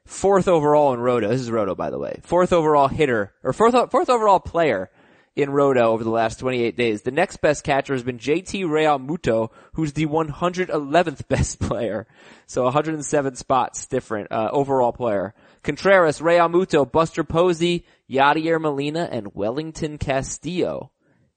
Fourth 0.05 0.49
overall 0.49 0.95
in 0.95 1.01
Roto. 1.01 1.28
This 1.28 1.41
is 1.41 1.51
Roto, 1.51 1.74
by 1.74 1.91
the 1.91 1.99
way. 1.99 2.20
Fourth 2.22 2.53
overall 2.53 2.89
hitter, 2.89 3.32
or 3.43 3.53
fourth, 3.53 3.91
fourth 3.91 4.09
overall 4.09 4.41
player 4.41 4.91
in 5.39 5.51
Roto 5.51 5.93
over 5.93 6.03
the 6.03 6.11
last 6.11 6.41
28 6.41 6.76
days. 6.76 7.03
The 7.03 7.11
next 7.11 7.36
best 7.41 7.62
catcher 7.62 7.93
has 7.93 8.03
been 8.03 8.18
JT 8.18 8.64
Realmuto, 8.64 9.51
who's 9.74 9.93
the 9.93 10.07
111th 10.07 11.28
best 11.28 11.61
player. 11.61 12.07
So 12.47 12.64
107 12.64 13.36
spots 13.36 13.86
different, 13.86 14.32
uh, 14.32 14.49
overall 14.51 14.93
player. 14.93 15.34
Contreras, 15.62 16.20
Realmuto, 16.20 16.91
Buster 16.91 17.22
Posey, 17.22 17.84
Yadier 18.11 18.61
Molina, 18.61 19.09
and 19.12 19.34
Wellington 19.34 19.99
Castillo, 19.99 20.91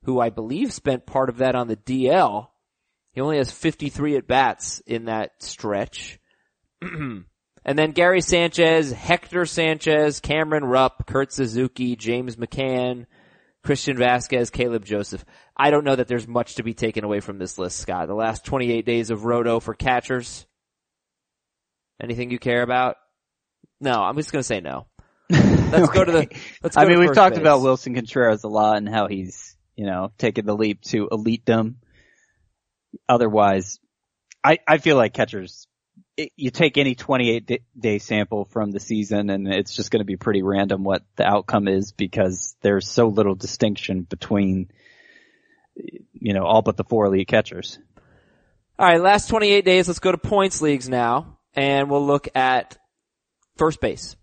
who 0.03 0.19
I 0.19 0.29
believe 0.29 0.73
spent 0.73 1.05
part 1.05 1.29
of 1.29 1.37
that 1.37 1.55
on 1.55 1.67
the 1.67 1.77
DL. 1.77 2.47
He 3.13 3.21
only 3.21 3.37
has 3.37 3.51
53 3.51 4.17
at 4.17 4.27
bats 4.27 4.81
in 4.85 5.05
that 5.05 5.31
stretch. 5.43 6.19
and 6.81 7.25
then 7.65 7.91
Gary 7.91 8.21
Sanchez, 8.21 8.91
Hector 8.91 9.45
Sanchez, 9.45 10.19
Cameron 10.19 10.65
Rupp, 10.65 11.05
Kurt 11.05 11.33
Suzuki, 11.33 11.95
James 11.95 12.37
McCann, 12.37 13.05
Christian 13.63 13.97
Vazquez, 13.97 14.51
Caleb 14.51 14.85
Joseph. 14.85 15.23
I 15.55 15.69
don't 15.69 15.83
know 15.83 15.95
that 15.95 16.07
there's 16.07 16.27
much 16.27 16.55
to 16.55 16.63
be 16.63 16.73
taken 16.73 17.03
away 17.03 17.19
from 17.19 17.37
this 17.37 17.57
list, 17.57 17.77
Scott. 17.77 18.07
The 18.07 18.15
last 18.15 18.45
28 18.45 18.85
days 18.85 19.09
of 19.09 19.25
Roto 19.25 19.59
for 19.59 19.73
catchers. 19.73 20.45
Anything 22.01 22.31
you 22.31 22.39
care 22.39 22.63
about? 22.63 22.95
No, 23.79 23.93
I'm 23.93 24.15
just 24.15 24.31
gonna 24.31 24.43
say 24.43 24.59
no. 24.61 24.87
Let's 25.29 25.89
go 25.89 26.03
to 26.03 26.11
the, 26.11 26.27
let's 26.61 26.75
go 26.75 26.81
I 26.81 26.85
mean, 26.85 26.95
to 26.95 26.99
we've 26.99 27.15
talked 27.15 27.35
base. 27.35 27.41
about 27.41 27.61
Willson 27.61 27.95
Contreras 27.95 28.43
a 28.43 28.49
lot 28.49 28.77
and 28.77 28.89
how 28.89 29.07
he's, 29.07 29.50
you 29.75 29.85
know, 29.85 30.11
taking 30.17 30.45
the 30.45 30.55
leap 30.55 30.81
to 30.81 31.07
elitedom. 31.11 31.75
Otherwise, 33.07 33.79
I, 34.43 34.59
I 34.67 34.77
feel 34.77 34.97
like 34.97 35.13
catchers, 35.13 35.67
it, 36.17 36.31
you 36.35 36.51
take 36.51 36.77
any 36.77 36.95
28 36.95 37.61
day, 37.79 37.99
sample 37.99 38.45
from 38.45 38.71
the 38.71 38.79
season 38.79 39.29
and 39.29 39.47
it's 39.47 39.75
just 39.75 39.91
going 39.91 40.01
to 40.01 40.05
be 40.05 40.17
pretty 40.17 40.41
random 40.41 40.83
what 40.83 41.03
the 41.15 41.25
outcome 41.25 41.67
is 41.67 41.91
because 41.91 42.55
there's 42.61 42.87
so 42.87 43.07
little 43.07 43.35
distinction 43.35 44.01
between, 44.01 44.69
you 45.75 46.33
know, 46.33 46.43
all 46.43 46.61
but 46.61 46.77
the 46.77 46.83
four 46.83 47.05
elite 47.05 47.27
catchers. 47.27 47.79
Alright, 48.79 49.01
last 49.01 49.29
28 49.29 49.63
days, 49.63 49.87
let's 49.87 49.99
go 49.99 50.11
to 50.11 50.17
points 50.17 50.61
leagues 50.61 50.89
now, 50.89 51.37
and 51.53 51.89
we'll 51.89 52.05
look 52.05 52.27
at 52.33 52.77
first 53.55 53.79
base. 53.79 54.15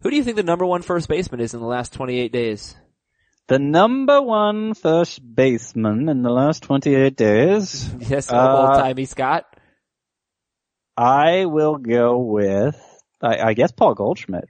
Who 0.00 0.10
do 0.10 0.16
you 0.16 0.24
think 0.24 0.36
the 0.36 0.42
number 0.42 0.66
one 0.66 0.82
first 0.82 1.08
baseman 1.08 1.40
is 1.40 1.54
in 1.54 1.60
the 1.60 1.66
last 1.66 1.92
28 1.92 2.32
days? 2.32 2.76
The 3.48 3.58
number 3.60 4.20
one 4.20 4.74
first 4.74 5.20
baseman 5.34 6.08
in 6.08 6.22
the 6.22 6.30
last 6.30 6.62
28 6.64 7.16
days, 7.16 7.88
Yes, 8.00 8.30
Uh, 8.32 8.56
old 8.68 8.74
timey 8.74 9.04
Scott. 9.04 9.44
I 10.96 11.44
will 11.46 11.76
go 11.76 12.18
with, 12.18 12.76
I, 13.22 13.38
I 13.50 13.52
guess 13.54 13.70
Paul 13.70 13.94
Goldschmidt. 13.94 14.48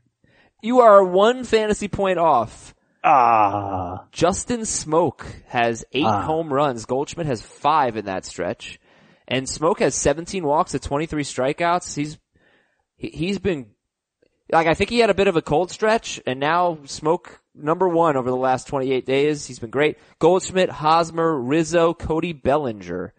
You 0.63 0.81
are 0.81 1.05
one 1.05 1.45
fantasy 1.45 1.89
point 1.89 2.19
off. 2.19 2.75
Ah, 3.05 4.07
Justin 4.13 4.61
Smoak 4.61 5.25
has 5.49 5.85
eight 5.93 6.05
Ah. 6.07 6.23
home 6.23 6.53
runs. 6.53 6.87
Goldschmidt 6.87 7.27
has 7.27 7.43
five 7.43 7.97
in 7.97 8.07
that 8.07 8.25
stretch. 8.25 8.81
And 9.29 9.47
Smoak 9.47 9.81
has 9.81 9.95
17 9.95 10.45
walks 10.45 10.75
at 10.75 10.83
23 10.83 11.23
strikeouts. 11.23 11.95
He's, 11.95 12.19
he, 12.97 13.09
he's 13.11 13.39
been, 13.39 13.67
like 14.51 14.67
I 14.67 14.75
think 14.75 14.91
he 14.91 15.01
had 15.01 15.11
a 15.11 15.15
bit 15.15 15.29
of 15.29 15.37
a 15.37 15.43
cold 15.43 15.71
stretch 15.71 16.21
and 16.27 16.41
now 16.41 16.79
Smoak 16.85 17.39
number 17.57 17.89
one 17.89 18.17
over 18.17 18.31
the 18.31 18.37
last 18.37 18.67
28 18.69 19.05
days. 19.07 19.47
He's 19.47 19.59
been 19.59 19.71
great. 19.71 19.99
Goldschmidt, 20.19 20.71
Hosmer, 20.71 21.39
Rizzo, 21.39 21.95
Cody 21.95 22.33
Bellinger. 22.33 23.13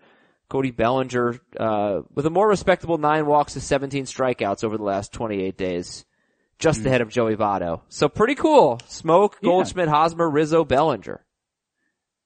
Cody 0.49 0.71
Bellinger, 0.71 1.39
uh, 1.59 2.01
with 2.13 2.25
a 2.25 2.29
more 2.29 2.47
respectable 2.47 2.97
nine 2.97 3.25
walks 3.25 3.53
to 3.53 3.61
17 3.61 4.05
strikeouts 4.05 4.63
over 4.63 4.77
the 4.77 4.83
last 4.83 5.11
28 5.11 5.57
days. 5.57 6.05
Just 6.59 6.85
ahead 6.85 7.01
of 7.01 7.09
Joey 7.09 7.35
Votto. 7.35 7.81
So 7.89 8.07
pretty 8.09 8.35
cool. 8.35 8.77
Smoak, 8.89 9.33
Yeah. 9.41 9.49
Goldschmidt, 9.49 9.89
Hosmer, 9.89 10.27
Rizzo, 10.29 10.63
Bellinger. 10.63 11.23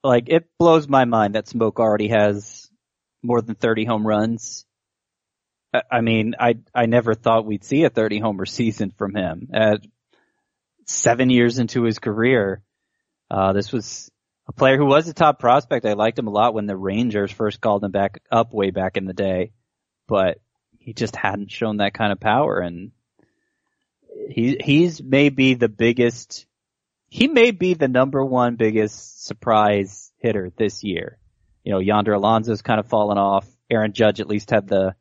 like 0.03 0.29
it 0.29 0.47
blows 0.57 0.87
my 0.87 1.05
mind 1.05 1.35
that 1.35 1.45
Smoak 1.47 1.77
already 1.77 2.07
has 2.09 2.69
more 3.23 3.41
than 3.41 3.55
30 3.55 3.85
home 3.85 4.05
runs. 4.07 4.65
I, 5.73 5.81
I 5.91 6.01
mean, 6.01 6.35
I, 6.39 6.55
I 6.73 6.85
never 6.85 7.13
thought 7.13 7.45
we'd 7.45 7.63
see 7.63 7.83
a 7.83 7.89
30 7.89 8.19
homer 8.19 8.45
season 8.45 8.91
from 8.97 9.15
him 9.15 9.49
at 9.53 9.81
seven 10.85 11.29
years 11.29 11.59
into 11.59 11.83
his 11.83 11.99
career. 11.99 12.61
Uh, 13.29 13.53
this 13.53 13.71
was 13.71 14.11
a 14.47 14.51
player 14.51 14.77
who 14.77 14.85
was 14.85 15.07
a 15.07 15.13
top 15.13 15.39
prospect. 15.39 15.85
I 15.85 15.93
liked 15.93 16.19
him 16.19 16.27
a 16.27 16.31
lot 16.31 16.53
when 16.53 16.65
the 16.65 16.75
Rangers 16.75 17.31
first 17.31 17.61
called 17.61 17.83
him 17.83 17.91
back 17.91 18.21
up 18.31 18.53
way 18.53 18.71
back 18.71 18.97
in 18.97 19.05
the 19.05 19.13
day, 19.13 19.51
but 20.07 20.39
he 20.79 20.93
just 20.93 21.15
hadn't 21.15 21.51
shown 21.51 21.77
that 21.77 21.93
kind 21.93 22.11
of 22.11 22.19
power 22.19 22.59
and 22.59 22.91
he, 24.29 24.57
he's 24.61 25.01
maybe 25.01 25.53
the 25.53 25.69
biggest, 25.69 26.45
he 27.07 27.27
may 27.27 27.51
be 27.51 27.73
the 27.73 27.87
number 27.87 28.23
one 28.23 28.55
biggest 28.55 29.25
surprise 29.25 30.11
hitter 30.17 30.51
this 30.57 30.83
year. 30.83 31.17
you 31.63 31.71
know, 31.71 31.79
Yonder 31.79 32.13
Alonso's 32.13 32.61
kind 32.61 32.79
of 32.79 32.87
fallen 32.87 33.17
off. 33.17 33.47
Aaron 33.69 33.93
Judge 33.93 34.19
at 34.19 34.27
least 34.27 34.49
had 34.49 34.67
the, 34.67 34.95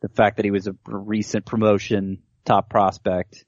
the 0.00 0.08
fact 0.08 0.36
that 0.36 0.44
he 0.44 0.50
was 0.50 0.66
a 0.66 0.74
recent 0.86 1.44
promotion 1.44 2.22
top 2.44 2.70
prospect. 2.70 3.44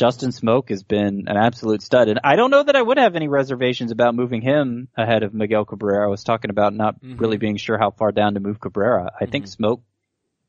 Justin 0.00 0.30
Smoak 0.30 0.70
has 0.70 0.82
been 0.82 1.24
an 1.26 1.36
absolute 1.36 1.82
stud. 1.82 2.08
And 2.08 2.20
I 2.24 2.34
don't 2.36 2.50
know 2.50 2.62
that 2.62 2.74
I 2.74 2.80
would 2.80 2.96
have 2.96 3.16
any 3.16 3.28
reservations 3.28 3.90
about 3.90 4.14
moving 4.14 4.40
him 4.40 4.88
ahead 4.96 5.22
of 5.22 5.34
Miguel 5.34 5.66
Cabrera. 5.66 6.06
I 6.06 6.08
was 6.08 6.24
talking 6.24 6.50
about 6.50 6.72
not 6.72 7.02
Mhm. 7.02 7.20
really 7.20 7.36
being 7.36 7.58
sure 7.58 7.76
how 7.76 7.90
far 7.90 8.10
down 8.10 8.32
to 8.32 8.40
move 8.40 8.58
Cabrera. 8.60 9.12
I 9.20 9.26
think 9.26 9.44
Smoak 9.44 9.82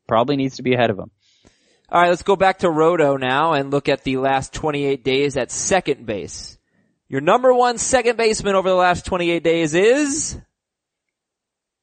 probably 0.07 0.37
needs 0.37 0.55
to 0.55 0.63
be 0.63 0.73
ahead 0.73 0.89
of 0.89 0.97
him. 0.97 1.11
All 1.89 2.01
right, 2.01 2.07
let's 2.07 2.23
go 2.23 2.37
back 2.37 2.59
to 2.59 2.69
Roto 2.69 3.17
now 3.17 3.51
and 3.51 3.71
look 3.71 3.89
at 3.89 4.05
the 4.05 4.15
last 4.15 4.53
28 4.53 5.03
days 5.03 5.35
at 5.35 5.51
second 5.51 6.05
base. 6.05 6.57
Your 7.09 7.19
number 7.19 7.53
one 7.53 7.77
second 7.77 8.15
baseman 8.15 8.55
over 8.55 8.69
the 8.69 8.75
last 8.75 9.05
28 9.05 9.43
days 9.43 9.73
is 9.73 10.39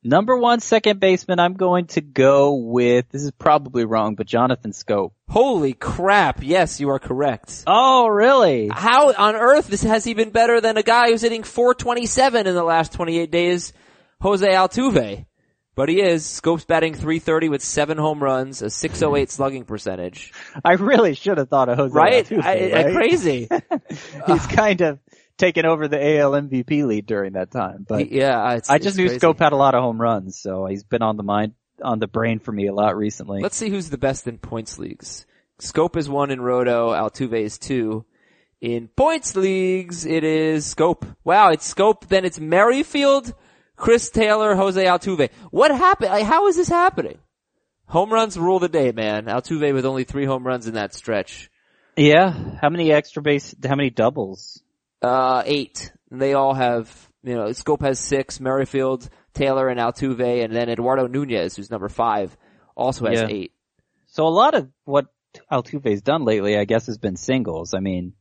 Number 0.04 0.36
one 0.36 0.60
second 0.60 1.00
baseman, 1.00 1.40
I'm 1.40 1.54
going 1.54 1.86
to 1.88 2.00
go 2.00 2.54
with, 2.54 3.08
this 3.10 3.22
is 3.24 3.32
probably 3.32 3.84
wrong, 3.84 4.14
but 4.14 4.26
Jonathan 4.28 4.70
Schoop. 4.70 5.10
holy 5.28 5.72
crap. 5.72 6.40
Yes, 6.42 6.78
you 6.80 6.90
are 6.90 7.00
correct. 7.00 7.64
Oh, 7.66 8.06
really? 8.06 8.68
How 8.72 9.12
on 9.12 9.34
earth 9.34 9.66
this 9.66 9.82
has 9.82 10.04
he 10.04 10.14
been 10.14 10.30
better 10.30 10.60
than 10.60 10.76
a 10.76 10.82
guy 10.84 11.10
who's 11.10 11.22
hitting 11.22 11.42
427 11.42 12.46
in 12.46 12.54
the 12.54 12.62
last 12.62 12.92
28 12.92 13.30
days, 13.30 13.72
Jose 14.20 14.46
Altuve? 14.48 15.26
But 15.74 15.88
he 15.88 16.00
is. 16.00 16.24
Schoop's 16.24 16.64
batting 16.64 16.94
330 16.94 17.50
with 17.50 17.62
seven 17.62 17.98
home 17.98 18.20
runs, 18.22 18.62
a 18.62 18.70
608 18.70 19.30
slugging 19.30 19.64
percentage. 19.64 20.32
I 20.64 20.72
really 20.72 21.14
should 21.14 21.38
have 21.38 21.48
thought 21.48 21.68
of 21.68 21.78
Jose 21.78 21.94
Right? 21.94 22.24
Altuve, 22.26 22.42
I, 22.44 22.52
I- 22.52 22.84
right? 22.84 22.94
crazy. 22.94 23.48
He's 24.26 24.46
kind 24.46 24.80
of 24.80 24.98
taken 25.38 25.64
over 25.64 25.88
the 25.88 26.18
AL 26.18 26.32
MVP 26.32 26.84
lead 26.84 27.06
during 27.06 27.32
that 27.32 27.50
time, 27.50 27.86
but 27.88 28.10
yeah, 28.10 28.54
it's, 28.54 28.68
I 28.68 28.78
just 28.78 28.96
knew 28.96 29.06
crazy. 29.06 29.20
Schoop 29.20 29.38
had 29.38 29.52
a 29.52 29.56
lot 29.56 29.74
of 29.74 29.82
home 29.82 30.00
runs, 30.00 30.38
so 30.38 30.66
he's 30.66 30.84
been 30.84 31.02
on 31.02 31.16
the 31.16 31.22
mind, 31.22 31.54
on 31.82 31.98
the 31.98 32.06
brain 32.06 32.38
for 32.40 32.52
me 32.52 32.66
a 32.66 32.74
lot 32.74 32.96
recently. 32.96 33.40
Let's 33.40 33.56
see 33.56 33.70
who's 33.70 33.90
the 33.90 33.98
best 33.98 34.26
in 34.26 34.38
points 34.38 34.78
leagues. 34.78 35.26
Schoop 35.60 35.96
is 35.96 36.08
one 36.08 36.30
in 36.30 36.40
Roto, 36.40 36.92
Altuve 36.92 37.40
is 37.40 37.58
two. 37.58 38.04
In 38.60 38.88
points 38.88 39.36
leagues, 39.36 40.04
it 40.04 40.24
is 40.24 40.74
Schoop. 40.74 41.16
Wow, 41.24 41.50
it's 41.50 41.72
Schoop, 41.72 42.08
then 42.08 42.24
it's 42.24 42.40
Merrifield, 42.40 43.32
Chris 43.76 44.10
Taylor, 44.10 44.54
Jose 44.56 44.84
Altuve. 44.84 45.30
What 45.50 45.70
happened? 45.70 46.10
Like, 46.10 46.26
how 46.26 46.48
is 46.48 46.56
this 46.56 46.68
happening? 46.68 47.18
Home 47.86 48.12
runs 48.12 48.36
rule 48.36 48.58
the 48.58 48.68
day, 48.68 48.92
man. 48.92 49.26
Altuve 49.26 49.72
with 49.72 49.86
only 49.86 50.04
three 50.04 50.26
home 50.26 50.46
runs 50.46 50.66
in 50.66 50.74
that 50.74 50.92
stretch. 50.92 51.50
yeah, 51.96 52.32
how 52.60 52.68
many 52.68 52.92
extra 52.92 53.22
base, 53.22 53.54
how 53.64 53.76
many 53.76 53.90
doubles? 53.90 54.62
Uh, 55.02 55.42
eight. 55.46 55.92
They 56.10 56.34
all 56.34 56.54
have, 56.54 56.90
you 57.22 57.34
know, 57.34 57.46
Schoop 57.46 57.82
has 57.82 57.98
six, 57.98 58.40
Merrifield, 58.40 59.08
Taylor, 59.34 59.68
and 59.68 59.78
Altuve, 59.78 60.44
and 60.44 60.54
then 60.54 60.68
Eduardo 60.68 61.06
Nunez, 61.06 61.56
who's 61.56 61.70
number 61.70 61.88
five, 61.88 62.36
also 62.76 63.06
has 63.06 63.20
Yeah. 63.20 63.28
eight. 63.28 63.52
So 64.06 64.26
a 64.26 64.30
lot 64.30 64.54
of 64.54 64.68
what 64.84 65.06
Altuve's 65.52 66.00
done 66.02 66.24
lately, 66.24 66.56
I 66.58 66.64
guess, 66.64 66.86
has 66.86 66.98
been 66.98 67.16
singles. 67.16 67.74
I 67.74 67.80
mean, 67.80 68.14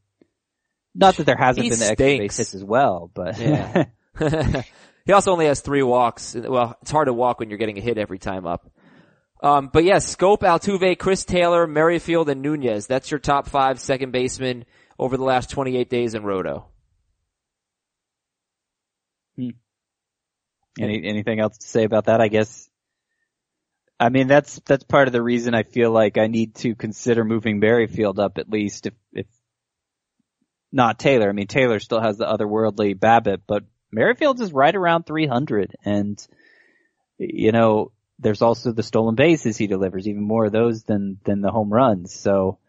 not 0.94 1.16
that 1.16 1.26
there 1.26 1.38
hasn't 1.38 1.64
He 1.64 1.70
been 1.70 1.80
the 1.80 1.86
extra 1.86 2.18
base 2.18 2.38
hits 2.38 2.54
as 2.56 2.64
well, 2.64 3.10
but 3.14 3.40
Yeah. 3.40 3.86
he 5.06 5.14
also 5.14 5.32
only 5.32 5.46
has 5.46 5.62
three 5.62 5.84
walks. 5.84 6.36
Well, 6.36 6.76
it's 6.82 6.92
hard 6.92 7.08
to 7.08 7.14
walk 7.14 7.40
when 7.40 7.50
you're 7.50 7.60
getting 7.60 7.78
a 7.78 7.82
hit 7.82 7.98
every 7.98 8.20
time 8.20 8.46
up. 8.46 8.70
Um, 9.42 9.70
but 9.72 9.84
yes, 9.84 10.16
Schoop, 10.16 10.40
Altuve, 10.40 10.98
Chris 10.98 11.24
Taylor, 11.24 11.68
Merrifield, 11.68 12.30
and 12.30 12.42
Nunez. 12.42 12.88
That's 12.88 13.12
your 13.12 13.20
top 13.20 13.48
five 13.48 13.80
second 13.80 14.12
basemen 14.12 14.66
over 15.00 15.18
the 15.18 15.24
last 15.24 15.50
28 15.50 15.89
days 15.89 16.14
in 16.16 16.24
Roto. 16.24 16.66
Hmm. 19.36 19.50
Any, 20.80 21.06
anything 21.06 21.39
else 21.39 21.58
to 21.58 21.68
say 21.68 21.84
about 21.84 22.06
that? 22.06 22.22
I 22.22 22.28
guess. 22.28 22.70
I 24.00 24.10
mean, 24.10 24.28
that's, 24.28 24.60
that's 24.66 24.84
part 24.84 25.08
of 25.08 25.12
the 25.12 25.24
reason 25.24 25.56
I 25.56 25.64
feel 25.64 25.91
like 25.91 26.18
I 26.18 26.28
need 26.28 26.56
to 26.56 26.76
consider 26.76 27.24
moving 27.24 27.60
Merrifield 27.60 28.20
up 28.20 28.38
at 28.38 28.50
least 28.50 28.86
if, 28.86 28.93
if 29.12 29.26
not 30.72 31.00
Taylor. 31.00 31.30
I 31.30 31.32
mean, 31.32 31.48
Taylor 31.48 31.80
still 31.80 32.00
has 32.00 32.18
the 32.18 32.26
otherworldly 32.26 32.95
BABIP, 32.95 33.41
but 33.48 33.64
Merrifield 33.91 34.39
is 34.39 34.54
right 34.54 34.76
around 34.76 35.08
300 35.08 35.76
and, 35.84 36.26
you 37.18 37.52
know, 37.52 37.91
there's 38.20 38.41
also 38.41 38.72
the 38.72 38.84
stolen 38.84 39.16
bases 39.16 39.58
he 39.58 39.68
delivers, 39.68 40.08
even 40.08 40.24
more 40.24 40.45
of 40.45 40.52
those 40.52 40.84
than, 40.84 41.20
than 41.24 41.41
the 41.41 41.52
home 41.52 41.72
runs. 41.72 42.14
So 42.14 42.60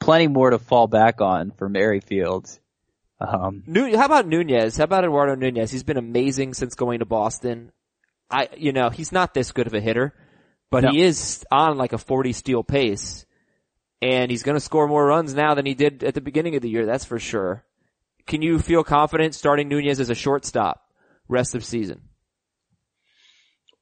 plenty 0.00 0.26
more 0.26 0.50
to 0.50 0.58
fall 0.58 0.86
back 0.86 1.20
on 1.20 1.52
for 1.52 1.68
Merrifield. 1.68 2.48
Um, 3.20 3.62
Nu- 3.66 3.96
how 3.96 4.06
about 4.06 4.26
Nunez? 4.26 4.76
How 4.76 4.84
about 4.84 5.04
Eduardo 5.04 5.34
Nunez? 5.34 5.70
He's 5.70 5.82
been 5.82 5.98
amazing 5.98 6.54
since 6.54 6.74
going 6.74 7.00
to 7.00 7.04
Boston. 7.04 7.70
I, 8.30 8.48
you 8.56 8.72
know, 8.72 8.88
he's 8.90 9.12
not 9.12 9.34
this 9.34 9.52
good 9.52 9.66
of 9.66 9.74
a 9.74 9.80
hitter, 9.80 10.14
but 10.70 10.84
No. 10.84 10.90
he 10.92 11.02
is 11.02 11.44
on 11.50 11.76
like 11.76 11.92
a 11.92 11.98
40 11.98 12.32
steal 12.32 12.62
pace. 12.64 13.26
And 14.02 14.30
he's 14.30 14.42
gonna 14.42 14.60
score 14.60 14.88
more 14.88 15.04
runs 15.04 15.34
now 15.34 15.54
than 15.54 15.66
he 15.66 15.74
did 15.74 16.02
at 16.02 16.14
the 16.14 16.22
beginning 16.22 16.54
of 16.56 16.62
the 16.62 16.70
year, 16.70 16.86
that's 16.86 17.04
for 17.04 17.18
sure. 17.18 17.64
Can 18.26 18.40
you 18.40 18.58
feel 18.58 18.82
confident 18.84 19.34
starting 19.34 19.68
Nunez 19.68 20.00
as 20.00 20.08
a 20.08 20.14
shortstop 20.14 20.80
rest 21.28 21.54
of 21.54 21.62
season? 21.64 22.00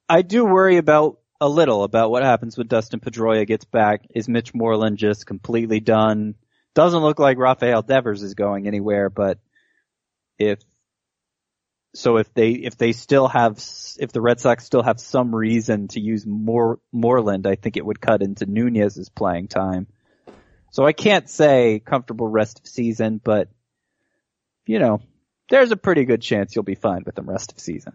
I 0.09 0.23
do 0.23 0.45
worry 0.45 0.79
about 0.79 1.18
a 1.41 1.49
little 1.49 1.85
about 1.85 2.11
what 2.11 2.23
happens 2.23 2.57
when 2.57 2.67
Dustin 2.67 3.01
Pedroia 3.01 3.47
gets 3.47 3.65
back. 3.65 4.07
Is 4.15 4.29
Mitch 4.29 4.55
Moreland 4.55 4.99
just 4.99 5.27
completely 5.27 5.81
done? 5.81 6.35
Doesn't 6.75 7.03
look 7.03 7.19
like 7.19 7.39
Rafael 7.39 7.83
Devers 7.83 8.23
is 8.23 8.35
going 8.35 8.67
anywhere, 8.67 9.11
but 9.11 9.39
if 10.39 10.61
so, 11.95 12.19
if 12.19 12.33
they 12.35 12.51
if 12.51 12.77
they 12.77 12.93
still 12.93 13.29
have 13.29 13.63
if 13.99 14.13
the 14.13 14.21
Red 14.21 14.41
Sox 14.41 14.65
still 14.65 14.83
have 14.83 15.01
some 15.01 15.35
reason 15.35 15.89
to 15.89 16.01
use 16.01 16.27
more 16.27 16.79
Moreland, 16.93 17.47
I 17.47 17.55
think 17.55 17.77
it 17.77 17.87
would 17.87 18.01
cut 18.01 18.23
into 18.23 18.47
Nunez's 18.47 19.09
playing 19.09 19.49
time. 19.49 19.87
So 20.71 20.85
I 20.85 20.93
can't 20.93 21.29
say 21.29 21.81
comfortable 21.85 22.29
rest 22.29 22.61
of 22.61 22.67
season, 22.67 23.21
but 23.23 23.49
you 24.67 24.79
know, 24.79 25.01
there's 25.49 25.73
a 25.73 25.77
pretty 25.77 26.05
good 26.05 26.21
chance 26.21 26.55
you'll 26.55 26.63
be 26.63 26.75
fine 26.75 27.05
with 27.07 27.15
them 27.15 27.29
rest 27.29 27.53
of 27.53 27.59
season. 27.59 27.95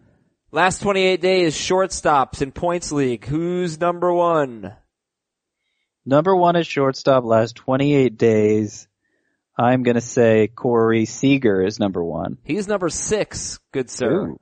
Last 0.54 0.84
28 0.84 1.20
days, 1.20 1.56
shortstops 1.56 2.44
in 2.44 2.52
points 2.52 2.92
league. 2.92 3.26
Who's 3.26 3.80
number 3.80 4.14
one? 4.14 4.76
Number 6.06 6.36
one 6.36 6.56
is 6.56 6.68
shortstop 6.68 7.24
last 7.24 7.56
28 7.56 8.20
days. 8.20 8.88
I'm 9.58 9.82
gonna 9.82 10.00
say 10.00 10.50
Corey 10.50 11.06
Seager 11.06 11.66
is 11.66 11.80
number 11.80 12.04
one. 12.04 12.38
He's 12.44 12.68
number 12.68 12.90
six, 12.90 13.58
good 13.72 13.90
sir. 13.90 14.28
Ooh. 14.28 14.40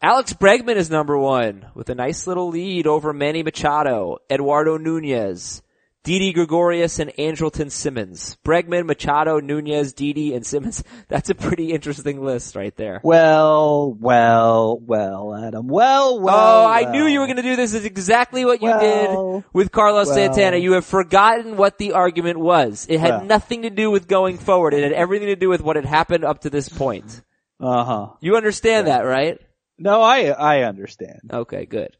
Alex 0.00 0.34
Bregman 0.34 0.76
is 0.76 0.88
number 0.88 1.18
one 1.18 1.66
with 1.74 1.90
a 1.90 1.96
nice 1.96 2.28
little 2.28 2.50
lead 2.50 2.86
over 2.86 3.12
Manny 3.12 3.42
Machado, 3.42 4.18
Eduardo 4.30 4.76
Nunez, 4.76 5.62
Didi 6.02 6.32
Gregorius, 6.32 6.98
and 6.98 7.10
Andrelton 7.18 7.70
Simmons. 7.70 8.38
Bregman, 8.44 8.86
Machado, 8.86 9.38
Nunez, 9.38 9.92
Didi, 9.92 10.34
and 10.34 10.46
Simmons. 10.46 10.82
That's 11.08 11.28
a 11.28 11.34
pretty 11.34 11.72
interesting 11.72 12.24
list 12.24 12.56
right 12.56 12.74
there. 12.76 13.00
Well, 13.04 13.94
well, 14.00 14.78
well, 14.80 15.34
Adam. 15.34 15.68
Well, 15.68 16.18
well. 16.18 16.36
oh, 16.36 16.66
I 16.66 16.82
well. 16.82 16.92
knew 16.92 17.06
you 17.06 17.20
were 17.20 17.26
going 17.26 17.36
to 17.36 17.42
do 17.42 17.54
this. 17.54 17.74
Is 17.74 17.84
exactly 17.84 18.46
what 18.46 18.62
you 18.62 18.70
Well, 18.70 19.40
did 19.40 19.44
with 19.52 19.72
Carlos 19.72 20.06
well. 20.06 20.16
Santana. 20.16 20.56
You 20.56 20.72
have 20.72 20.86
forgotten 20.86 21.58
what 21.58 21.76
the 21.76 21.92
argument 21.92 22.38
was. 22.38 22.86
It 22.88 22.98
had 22.98 23.26
nothing 23.26 23.62
to 23.62 23.70
do 23.70 23.90
with 23.90 24.08
going 24.08 24.38
forward. 24.38 24.72
It 24.72 24.82
had 24.82 24.92
everything 24.92 25.28
to 25.28 25.36
do 25.36 25.50
with 25.50 25.60
what 25.60 25.76
had 25.76 25.84
happened 25.84 26.24
up 26.24 26.40
to 26.42 26.50
this 26.50 26.68
point. 26.68 27.22
Uh 27.60 27.84
huh. 27.84 28.06
You 28.20 28.36
understand 28.36 28.86
that, 28.86 29.02
right? 29.02 29.38
No, 29.78 30.00
I 30.00 30.28
I 30.28 30.62
understand. 30.62 31.30
Okay, 31.30 31.66
good. 31.66 31.96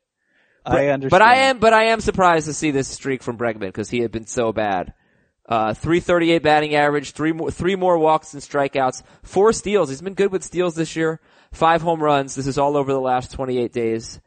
I 0.71 0.89
understand. 0.89 1.11
But 1.11 1.23
I 1.23 1.35
am, 1.37 1.59
but 1.59 1.73
I 1.73 1.85
am 1.87 2.01
surprised 2.01 2.47
to 2.47 2.55
see 2.55 2.71
this 2.71 2.89
streak 2.89 3.23
from 3.23 3.37
Bregman 3.37 3.61
because 3.61 3.91
he 3.91 4.01
had 4.01 4.13
been 4.13 4.27
so 4.27 4.53
bad. 4.53 4.95
Uh, 5.49 5.75
338 5.75 6.43
batting 6.45 6.75
average, 6.77 7.11
three 7.11 7.33
more, 7.33 7.51
three 7.51 7.75
more 7.75 7.99
walks 7.99 8.35
and 8.35 8.43
strikeouts, 8.43 9.03
four 9.25 9.53
steals. 9.53 9.89
He's 9.89 10.01
been 10.01 10.15
good 10.15 10.31
with 10.31 10.45
steals 10.45 10.77
this 10.77 10.95
year. 10.95 11.21
Five 11.53 11.83
home 11.83 12.01
runs. 12.01 12.37
This 12.37 12.47
is 12.47 12.57
all 12.57 12.77
over 12.77 12.93
the 12.93 13.01
last 13.01 13.33
28 13.33 13.73
days. 13.73 14.21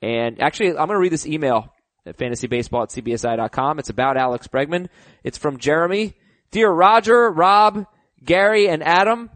And 0.00 0.40
actually, 0.40 0.70
I'm 0.70 0.86
going 0.86 0.90
to 0.90 0.98
read 0.98 1.12
this 1.12 1.26
email 1.26 1.74
at 2.06 2.16
fantasybaseball 2.16 2.84
at 2.84 3.04
cbsi.com. 3.04 3.78
It's 3.78 3.90
about 3.90 4.16
Alex 4.16 4.48
Bregman. 4.48 4.88
It's 5.22 5.36
from 5.36 5.58
Jeremy. 5.58 6.14
Dear 6.50 6.70
Roger, 6.70 7.30
Rob, 7.30 7.84
Gary, 8.24 8.68
and 8.68 8.82
Adam. 8.82 9.28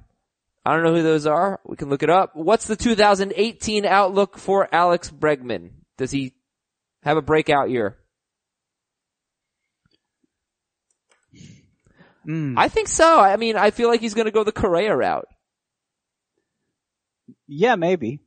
I 0.64 0.74
don't 0.74 0.82
know 0.82 0.94
who 0.94 1.02
those 1.02 1.26
are. 1.26 1.60
We 1.66 1.76
can 1.76 1.90
look 1.90 2.02
it 2.02 2.08
up. 2.08 2.34
What's 2.34 2.66
the 2.66 2.76
2018 2.76 3.84
outlook 3.84 4.38
for 4.38 4.66
Alex 4.72 5.10
Bregman? 5.10 5.72
Does 5.98 6.10
he 6.10 6.32
have 7.05 7.16
a 7.16 7.22
breakout 7.22 7.70
year? 7.70 7.96
Mm. 12.26 12.55
I 12.57 12.68
think 12.68 12.88
so. 12.88 13.20
I 13.20 13.36
mean, 13.36 13.57
I 13.57 13.70
feel 13.70 13.88
like 13.88 14.00
he's 14.00 14.14
going 14.14 14.24
to 14.24 14.30
go 14.30 14.44
the 14.44 14.52
Correa 14.52 14.96
route. 14.96 15.28
Yeah, 17.46 17.76
maybe. 17.76 18.20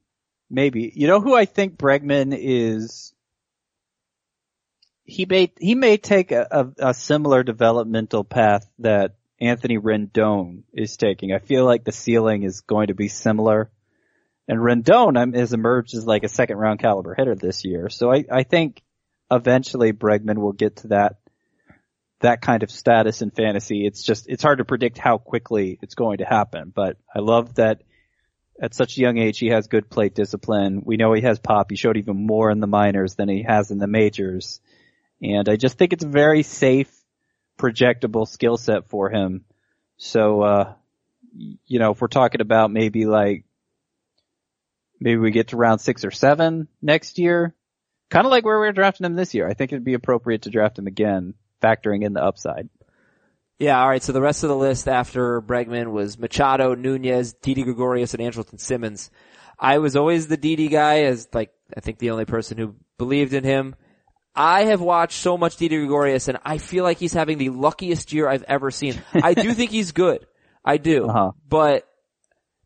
Maybe. 0.50 0.92
You 0.96 1.08
know 1.08 1.20
who 1.20 1.36
I 1.36 1.46
think 1.46 1.78
Bregman 1.78 2.38
is? 2.40 3.14
He 5.04 5.26
may, 5.26 5.52
he 5.60 5.74
may 5.74 5.98
take 5.98 6.32
a, 6.32 6.48
a, 6.80 6.90
a 6.90 6.94
similar 6.94 7.42
developmental 7.42 8.24
path 8.24 8.70
that 8.80 9.16
Anthony 9.40 9.78
Rendon 9.78 10.64
is 10.74 10.98
taking. 10.98 11.34
I 11.34 11.40
feel 11.40 11.66
like 11.66 11.84
the 11.84 11.92
ceiling 11.92 12.44
is 12.44 12.62
going 12.62 12.88
to 12.88 12.94
be 12.94 13.08
similar. 13.08 13.72
And 14.48 14.60
Rendon 14.60 15.36
has 15.36 15.54
emerged 15.54 15.94
as 15.96 16.06
like 16.06 16.24
a 16.24 16.30
second 16.30 16.58
round 16.58 16.80
caliber 16.80 17.14
hitter 17.14 17.36
this 17.36 17.66
year. 17.66 17.90
So 17.90 18.12
I, 18.12 18.24
I 18.32 18.44
think 18.44 18.82
eventually 19.30 19.92
Bregman 19.92 20.38
will 20.38 20.54
get 20.54 20.78
to 20.78 20.88
that, 20.90 21.18
that 22.22 22.42
kind 22.42 22.64
of 22.64 22.72
status 22.72 23.22
in 23.22 23.30
fantasy. 23.30 23.86
It's 23.86 24.04
just, 24.04 24.28
it's 24.30 24.44
hard 24.44 24.60
to 24.60 24.66
predict 24.66 24.98
how 24.98 25.18
quickly 25.18 25.78
it's 25.82 25.96
going 25.96 26.20
to 26.20 26.26
happen, 26.26 26.72
but 26.74 26.98
I 27.14 27.20
love 27.20 27.56
that 27.56 27.82
at 28.60 28.74
such 28.74 28.98
a 28.98 29.02
young 29.02 29.18
age 29.18 29.38
he 29.38 29.48
has 29.48 29.68
good 29.68 29.90
plate 29.90 30.16
discipline. 30.16 30.82
We 30.84 30.98
know 30.98 31.14
he 31.14 31.22
has 31.22 31.40
pop. 31.40 31.70
He 31.70 31.76
showed 31.76 31.98
even 31.98 32.26
more 32.26 32.50
in 32.50 32.60
the 32.60 32.68
minors 32.68 33.16
than 33.16 33.30
he 33.30 33.44
has 33.44 33.70
in 33.70 33.78
the 33.78 33.88
majors. 33.88 34.62
And 35.22 35.50
I 35.50 35.58
just 35.58 35.78
think 35.78 35.94
it's 35.94 36.06
a 36.06 36.10
very 36.10 36.44
safe, 36.44 36.92
projectable 37.60 38.28
skill 38.28 38.58
set 38.58 38.88
for 38.88 39.10
him. 39.10 39.44
So, 39.98 40.42
uh, 40.42 40.74
you 41.36 41.80
know, 41.80 41.92
if 41.92 42.02
we're 42.02 42.08
talking 42.08 42.42
about 42.42 42.72
maybe 42.72 43.06
like, 43.06 43.44
maybe 45.00 45.18
we 45.18 45.32
get 45.32 45.50
to 45.50 45.58
round 45.58 45.82
six 45.82 46.04
or 46.04 46.12
seven 46.12 46.68
next 46.82 47.20
year, 47.20 47.56
kind 48.10 48.26
of 48.26 48.32
like 48.32 48.46
where 48.46 48.60
we 48.60 48.68
are 48.68 48.74
drafting 48.74 49.06
him 49.06 49.16
this 49.16 49.34
year. 49.34 49.48
I 49.48 49.54
think 49.54 49.72
it'd 49.72 49.84
be 49.84 49.94
appropriate 49.94 50.44
to 50.44 50.50
draft 50.50 50.80
him 50.80 50.88
again, 50.88 51.34
factoring 51.62 52.04
in 52.04 52.14
the 52.14 52.24
upside. 52.24 52.70
Yeah, 53.60 53.82
all 53.82 53.90
right. 53.90 54.04
So 54.04 54.12
the 54.12 54.22
rest 54.22 54.44
of 54.44 54.50
the 54.50 54.56
list 54.56 54.88
after 54.88 55.42
Bregman 55.42 55.92
was 55.92 56.20
Machado, 56.20 56.76
Nunez, 56.76 57.34
Didi 57.34 57.64
Gregorius, 57.64 58.14
and 58.14 58.22
Andrelton 58.22 58.60
Simmons. 58.60 59.10
I 59.60 59.80
was 59.80 59.96
always 59.96 60.28
the 60.28 60.38
Didi 60.38 60.68
guy 60.68 61.04
as 61.04 61.28
like, 61.34 61.52
I 61.76 61.80
think 61.80 61.98
the 61.98 62.12
only 62.12 62.26
person 62.26 62.58
who 62.58 62.76
believed 62.98 63.34
in 63.34 63.44
him. 63.44 63.76
I 64.36 64.66
have 64.66 64.82
watched 64.82 65.20
so 65.20 65.36
much 65.36 65.58
Didi 65.58 65.78
Gregorius 65.78 66.28
and 66.28 66.38
I 66.46 66.60
feel 66.60 66.84
like 66.84 67.00
he's 67.00 67.14
having 67.14 67.40
the 67.40 67.50
luckiest 67.50 68.14
year 68.14 68.30
I've 68.30 68.44
ever 68.44 68.70
seen. 68.70 69.02
I 69.16 69.34
do 69.34 69.52
think 69.54 69.72
he's 69.72 69.92
good. 69.92 70.28
I 70.64 70.78
do. 70.78 71.08
Uh-huh. 71.10 71.32
But, 71.48 71.88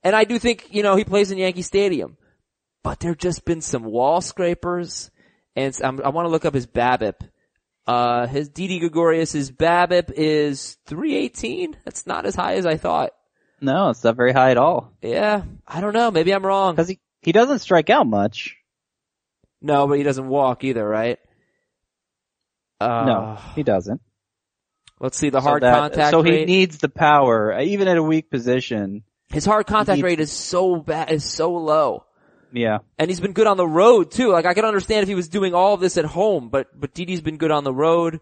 and 0.04 0.14
I 0.14 0.26
do 0.26 0.38
think, 0.38 0.68
you 0.72 0.84
know, 0.84 0.98
he 0.98 1.06
plays 1.06 1.32
in 1.32 1.38
Yankee 1.38 1.62
Stadium. 1.62 2.18
But 2.84 3.00
there 3.00 3.16
just 3.16 3.46
been 3.46 3.62
some 3.62 3.84
wall 3.84 4.22
scrapers 4.22 5.12
and 5.56 5.78
I'm, 5.84 6.02
i 6.02 6.10
want 6.10 6.26
to 6.26 6.30
look 6.30 6.46
up 6.46 6.54
his 6.54 6.68
BABIP. 6.68 7.16
Uh, 7.86 8.28
his 8.28 8.50
Didi 8.50 8.80
Gregorius' 8.80 9.52
BABIP 9.52 10.12
is 10.16 10.78
318. 10.86 11.76
That's 11.84 12.08
not 12.08 12.26
as 12.26 12.36
high 12.36 12.56
as 12.56 12.66
I 12.66 12.78
thought. 12.78 13.12
No, 13.60 13.90
it's 13.90 14.04
not 14.04 14.16
very 14.16 14.32
high 14.34 14.52
at 14.52 14.58
all. 14.58 14.94
Yeah, 15.02 15.44
I 15.68 15.82
don't 15.82 15.94
know. 15.94 16.10
Maybe 16.10 16.34
I'm 16.34 16.46
wrong. 16.46 16.76
Cause 16.76 16.88
he, 16.88 17.00
he 17.22 17.32
doesn't 17.32 17.60
strike 17.60 17.90
out 17.90 18.08
much. 18.08 18.56
No, 19.62 19.88
but 19.88 19.98
he 19.98 20.04
doesn't 20.04 20.28
walk 20.28 20.64
either, 20.64 20.88
right? 20.88 21.20
Uh, 22.80 23.06
No, 23.06 23.38
he 23.56 23.62
doesn't. 23.64 24.02
Let's 25.00 25.18
see 25.18 25.30
the 25.30 25.40
So 25.42 25.48
hard 25.48 25.64
that- 25.64 25.76
contact 25.78 26.12
So 26.12 26.24
he 26.24 26.32
rate. 26.32 26.48
needs 26.48 26.78
the 26.78 26.90
power, 26.90 27.60
even 27.60 27.88
at 27.88 27.98
a 27.98 28.04
weak 28.04 28.32
position. 28.32 29.04
His 29.30 29.46
hard 29.46 29.68
contact 29.68 29.98
needs- 29.98 30.04
rate 30.04 30.20
is 30.20 30.32
so 30.32 30.78
bad, 30.78 31.12
is 31.12 31.26
so 31.26 31.52
low. 31.54 32.06
Yeah. 32.52 32.80
And 32.98 33.10
he's 33.10 33.20
been 33.20 33.34
good 33.34 33.48
on 33.48 33.58
the 33.58 33.68
road 33.68 34.12
too. 34.12 34.32
Like 34.32 34.46
I 34.46 34.54
could 34.54 34.66
understand 34.66 35.04
if 35.04 35.10
he 35.10 35.16
was 35.16 35.30
doing 35.30 35.54
all 35.54 35.74
of 35.74 35.80
this 35.80 35.98
at 35.98 36.06
home, 36.06 36.50
but, 36.50 36.68
but 36.80 36.94
Didi's 36.94 37.22
been 37.22 37.38
good 37.38 37.52
on 37.52 37.64
the 37.64 37.74
road. 37.74 38.20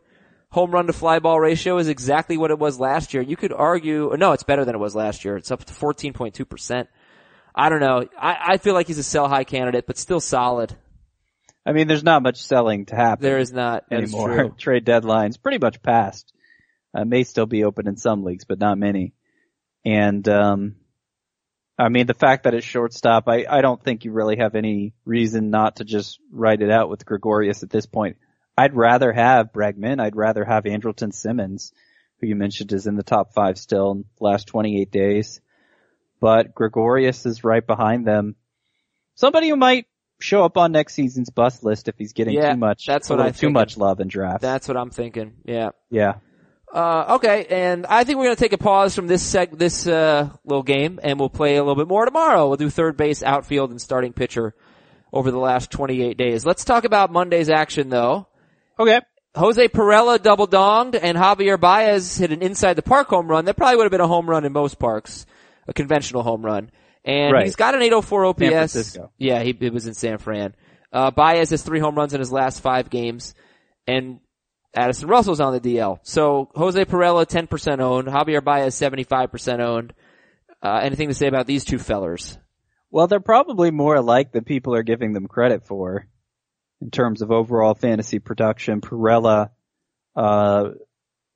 Home 0.51 0.71
run 0.71 0.87
to 0.87 0.93
fly 0.93 1.19
ball 1.19 1.39
ratio 1.39 1.77
is 1.77 1.87
exactly 1.87 2.35
what 2.35 2.49
it 2.49 2.57
was 2.57 2.79
last 2.79 3.13
year. 3.13 3.21
You 3.21 3.35
could 3.35 3.53
argue, 3.53 4.15
no, 4.17 4.31
it's 4.31 4.43
better 4.43 4.65
than 4.65 4.73
it 4.73 4.79
was 4.79 4.95
last 4.95 5.23
year. 5.23 5.37
It's 5.37 5.51
up 5.51 5.63
to 5.65 5.73
14.2%. 5.73 6.87
I 7.53 7.69
don't 7.69 7.79
know. 7.79 8.05
I, 8.19 8.53
I 8.53 8.57
feel 8.57 8.73
like 8.73 8.87
he's 8.87 8.97
a 8.97 9.03
sell 9.03 9.27
high 9.27 9.43
candidate, 9.43 9.85
but 9.85 9.97
still 9.97 10.19
solid. 10.19 10.75
I 11.65 11.73
mean, 11.73 11.87
there's 11.87 12.03
not 12.03 12.23
much 12.23 12.41
selling 12.41 12.85
to 12.87 12.95
happen 12.95 13.23
There 13.23 13.37
is 13.37 13.51
not 13.51 13.83
anymore. 13.91 14.49
Trade 14.57 14.85
deadline's 14.85 15.37
pretty 15.37 15.59
much 15.59 15.83
passed. 15.83 16.33
Uh, 16.95 17.05
may 17.05 17.23
still 17.23 17.45
be 17.45 17.63
open 17.63 17.87
in 17.87 17.97
some 17.97 18.23
leagues, 18.23 18.45
but 18.45 18.59
not 18.59 18.77
many. 18.79 19.13
And, 19.85 20.27
um, 20.27 20.75
I 21.79 21.87
mean, 21.87 22.07
the 22.07 22.13
fact 22.13 22.43
that 22.43 22.53
it's 22.53 22.65
shortstop, 22.65 23.29
I, 23.29 23.45
I 23.49 23.61
don't 23.61 23.81
think 23.81 24.03
you 24.03 24.11
really 24.11 24.35
have 24.35 24.55
any 24.55 24.93
reason 25.05 25.49
not 25.49 25.77
to 25.77 25.85
just 25.85 26.19
write 26.29 26.61
it 26.61 26.69
out 26.69 26.89
with 26.89 27.05
Gregorius 27.05 27.63
at 27.63 27.69
this 27.69 27.85
point. 27.85 28.17
I'd 28.57 28.75
rather 28.75 29.13
have 29.13 29.53
Bregman. 29.53 30.01
I'd 30.01 30.17
rather 30.17 30.43
have 30.43 30.65
Andrelton 30.65 31.13
Simmons, 31.13 31.71
who 32.19 32.27
you 32.27 32.35
mentioned 32.35 32.73
is 32.73 32.85
in 32.85 32.97
the 32.97 33.03
top 33.03 33.33
five 33.33 33.57
still 33.57 33.91
in 33.91 34.05
the 34.17 34.25
last 34.25 34.47
28 34.47 34.91
days. 34.91 35.39
But 36.19 36.53
Gregorius 36.53 37.25
is 37.25 37.45
right 37.45 37.65
behind 37.65 38.05
them. 38.05 38.35
Somebody 39.15 39.47
who 39.47 39.55
might 39.55 39.85
show 40.19 40.43
up 40.43 40.57
on 40.57 40.73
next 40.73 40.95
season's 40.95 41.29
bust 41.29 41.63
list 41.63 41.87
if 41.87 41.97
he's 41.97 42.11
getting 42.11 42.33
Yeah, 42.33 42.51
too 42.51 42.59
much, 42.59 42.85
that's 42.85 43.09
what 43.09 43.21
I 43.21 43.31
too 43.31 43.51
much 43.51 43.77
love 43.77 44.01
in 44.01 44.09
drafts. 44.09 44.41
That's 44.41 44.67
what 44.67 44.75
I'm 44.75 44.89
thinking. 44.89 45.35
Yeah. 45.45 45.69
yeah. 45.89 46.15
Uh, 46.73 47.15
okay, 47.15 47.45
and 47.49 47.85
I 47.87 48.03
think 48.03 48.17
we're 48.19 48.25
gonna 48.25 48.35
take 48.35 48.53
a 48.53 48.57
pause 48.59 48.93
from 48.93 49.07
this 49.07 49.23
seg- 49.27 49.57
this, 49.57 49.87
uh, 49.87 50.29
little 50.45 50.61
game, 50.63 50.99
and 51.01 51.19
we'll 51.19 51.29
play 51.29 51.55
a 51.55 51.63
little 51.63 51.75
bit 51.75 51.87
more 51.87 52.05
tomorrow. 52.05 52.47
We'll 52.47 52.57
do 52.57 52.69
third 52.69 52.95
base, 52.95 53.23
outfield, 53.23 53.71
and 53.71 53.81
starting 53.81 54.13
pitcher 54.13 54.53
over 55.11 55.31
the 55.31 55.39
last 55.39 55.71
28 55.71 56.15
days. 56.17 56.45
Let's 56.45 56.63
talk 56.63 56.83
about 56.83 57.11
Monday's 57.11 57.49
action 57.49 57.89
though. 57.89 58.27
Okay. 58.79 59.01
Jose 59.35 59.67
Pirela 59.69 60.21
double 60.21 60.47
donged, 60.47 60.97
and 61.01 61.17
Javier 61.17 61.59
Baez 61.59 62.17
hit 62.17 62.31
an 62.31 62.41
inside 62.43 62.73
the 62.75 62.81
park 62.83 63.07
home 63.09 63.27
run. 63.27 63.45
That 63.45 63.57
probably 63.57 63.77
would 63.77 63.83
have 63.85 63.91
been 63.91 64.01
a 64.01 64.07
home 64.07 64.29
run 64.29 64.45
in 64.45 64.51
most 64.53 64.77
parks, 64.79 65.25
a 65.67 65.73
conventional 65.73 66.21
home 66.23 66.43
run. 66.45 66.69
And 67.05 67.33
Right. 67.33 67.45
he's 67.45 67.55
got 67.55 67.73
an 67.75 67.81
804 67.81 68.25
OPS. 68.25 68.39
San 68.41 68.51
Francisco. 68.51 69.11
Yeah, 69.17 69.41
he, 69.41 69.55
it 69.59 69.73
was 69.73 69.87
in 69.87 69.93
San 69.95 70.17
Fran. 70.19 70.53
Uh, 70.91 71.11
Baez 71.11 71.49
has 71.51 71.61
three 71.63 71.79
home 71.79 71.95
runs 71.95 72.13
in 72.13 72.19
his 72.19 72.31
last 72.31 72.61
five 72.61 72.89
games, 72.89 73.33
and 73.87 74.19
Addison 74.75 75.09
Russell's 75.09 75.39
on 75.39 75.53
the 75.53 75.59
DL. 75.59 75.99
So 76.03 76.49
Jose 76.55 76.85
Pirela 76.85 77.25
10% 77.25 77.79
owned, 77.79 78.07
Javier 78.07 78.43
Baez 78.43 78.75
75% 78.75 79.59
owned. 79.59 79.93
Uh, 80.61 80.79
anything 80.83 81.07
to 81.07 81.13
say 81.13 81.27
about 81.27 81.47
these 81.47 81.65
two 81.65 81.79
fellers? 81.79 82.37
Well, 82.91 83.07
they're 83.07 83.19
probably 83.19 83.71
more 83.71 83.95
alike 83.95 84.31
than 84.31 84.43
people 84.43 84.75
are 84.75 84.83
giving 84.83 85.13
them 85.13 85.27
credit 85.27 85.65
for 85.65 86.07
in 86.81 86.91
terms 86.91 87.21
of 87.21 87.31
overall 87.31 87.75
fantasy 87.75 88.19
production. 88.19 88.81
Pirela, 88.81 89.51
uh, 90.15 90.69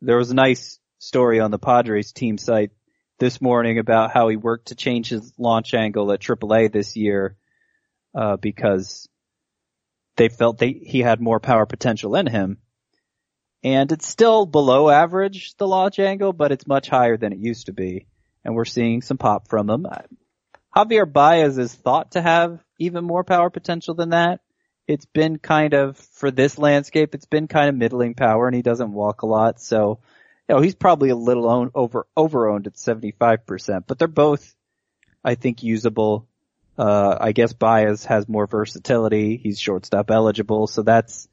there 0.01 0.17
was 0.17 0.31
a 0.31 0.35
nice 0.35 0.79
story 0.99 1.39
on 1.39 1.51
the 1.51 1.59
Padres 1.59 2.11
team 2.11 2.37
site 2.37 2.71
this 3.19 3.41
morning 3.41 3.77
about 3.77 4.11
how 4.11 4.29
he 4.29 4.35
worked 4.35 4.67
to 4.67 4.75
change 4.75 5.09
his 5.09 5.33
launch 5.37 5.73
angle 5.73 6.11
at 6.11 6.21
AAA 6.21 6.71
this 6.71 6.95
year, 6.95 7.37
uh, 8.15 8.37
because 8.37 9.07
they 10.17 10.29
felt 10.29 10.57
they, 10.57 10.71
he 10.71 10.99
had 10.99 11.21
more 11.21 11.39
power 11.39 11.65
potential 11.65 12.15
in 12.15 12.27
him. 12.27 12.57
And 13.63 13.91
it's 13.91 14.07
still 14.07 14.45
below 14.45 14.89
average, 14.89 15.55
the 15.55 15.67
launch 15.67 15.97
angle, 15.97 16.33
but 16.33 16.51
it's 16.51 16.67
much 16.67 16.89
higher 16.89 17.15
than 17.15 17.31
it 17.31 17.39
used 17.39 17.67
to 17.67 17.73
be. 17.73 18.07
And 18.43 18.55
we're 18.55 18.65
seeing 18.65 19.01
some 19.01 19.17
pop 19.17 19.47
from 19.47 19.69
him. 19.69 19.87
Javier 20.75 21.11
Baez 21.11 21.57
is 21.57 21.73
thought 21.73 22.11
to 22.11 22.21
have 22.21 22.61
even 22.77 23.05
more 23.05 23.23
power 23.23 23.49
potential 23.49 23.93
than 23.93 24.09
that. 24.09 24.41
It's 24.85 25.05
been 25.05 25.37
kind 25.37 25.73
of, 25.73 25.97
for 25.97 26.29
this 26.29 26.57
landscape, 26.57 27.15
it's 27.15 27.25
been 27.25 27.47
kind 27.47 27.69
of 27.69 27.75
middling 27.75 28.15
power 28.15 28.47
and 28.47 28.55
he 28.55 28.61
doesn't 28.61 28.91
walk 28.91 29.21
a 29.21 29.27
lot. 29.27 29.61
So, 29.61 29.99
you 30.49 30.55
know, 30.55 30.61
he's 30.61 30.75
probably 30.75 31.09
a 31.09 31.15
little 31.15 31.71
over, 31.73 32.05
over 32.17 32.49
owned 32.49 32.67
at 32.67 32.73
75%, 32.73 33.83
but 33.87 33.97
they're 33.97 34.09
both, 34.09 34.53
I 35.23 35.35
think, 35.35 35.63
usable. 35.63 36.27
Uh, 36.77 37.17
I 37.21 37.31
guess 37.31 37.53
Baez 37.53 38.03
has 38.05 38.27
more 38.27 38.47
versatility. 38.47 39.37
He's 39.37 39.59
shortstop 39.59 40.11
eligible. 40.11 40.67
So 40.67 40.81
that's 40.81 41.29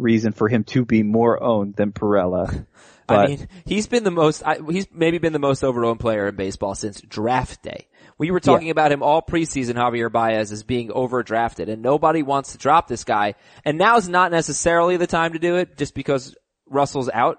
reason 0.00 0.32
for 0.32 0.48
him 0.48 0.64
to 0.64 0.84
be 0.84 1.02
more 1.02 1.42
owned 1.42 1.76
than 1.76 1.92
Pirela. 1.92 2.66
But 3.10 3.18
I 3.18 3.26
mean, 3.26 3.48
he's 3.66 3.88
been 3.88 4.04
the 4.04 4.12
most, 4.12 4.44
I, 4.46 4.58
he's 4.70 4.86
maybe 4.92 5.18
been 5.18 5.32
the 5.32 5.40
most 5.40 5.64
overowned 5.64 5.98
player 5.98 6.28
in 6.28 6.36
baseball 6.36 6.76
since 6.76 7.00
draft 7.00 7.60
day. 7.60 7.88
We 8.18 8.30
were 8.30 8.38
talking 8.38 8.70
about 8.70 8.92
him 8.92 9.02
all 9.02 9.20
preseason, 9.20 9.74
Javier 9.74 10.12
Baez, 10.12 10.52
as 10.52 10.62
being 10.62 10.90
overdrafted 10.90 11.68
and 11.68 11.82
nobody 11.82 12.22
wants 12.22 12.52
to 12.52 12.58
drop 12.58 12.86
this 12.86 13.02
guy. 13.02 13.34
And 13.64 13.78
now 13.78 13.96
is 13.96 14.08
not 14.08 14.30
necessarily 14.30 14.96
the 14.96 15.08
time 15.08 15.32
to 15.32 15.40
do 15.40 15.56
it 15.56 15.76
just 15.76 15.92
because 15.92 16.36
Russell's 16.68 17.10
out, 17.12 17.38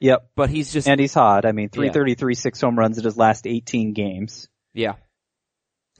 yep. 0.00 0.30
but 0.34 0.50
he's 0.50 0.72
just, 0.72 0.88
And 0.88 0.98
he's 0.98 1.14
hot. 1.14 1.46
I 1.46 1.52
mean, 1.52 1.68
333, 1.68 2.34
six 2.34 2.60
home 2.60 2.76
runs 2.76 2.98
in 2.98 3.04
his 3.04 3.16
last 3.16 3.46
18 3.46 3.92
games. 3.92 4.48
yeah. 4.72 4.94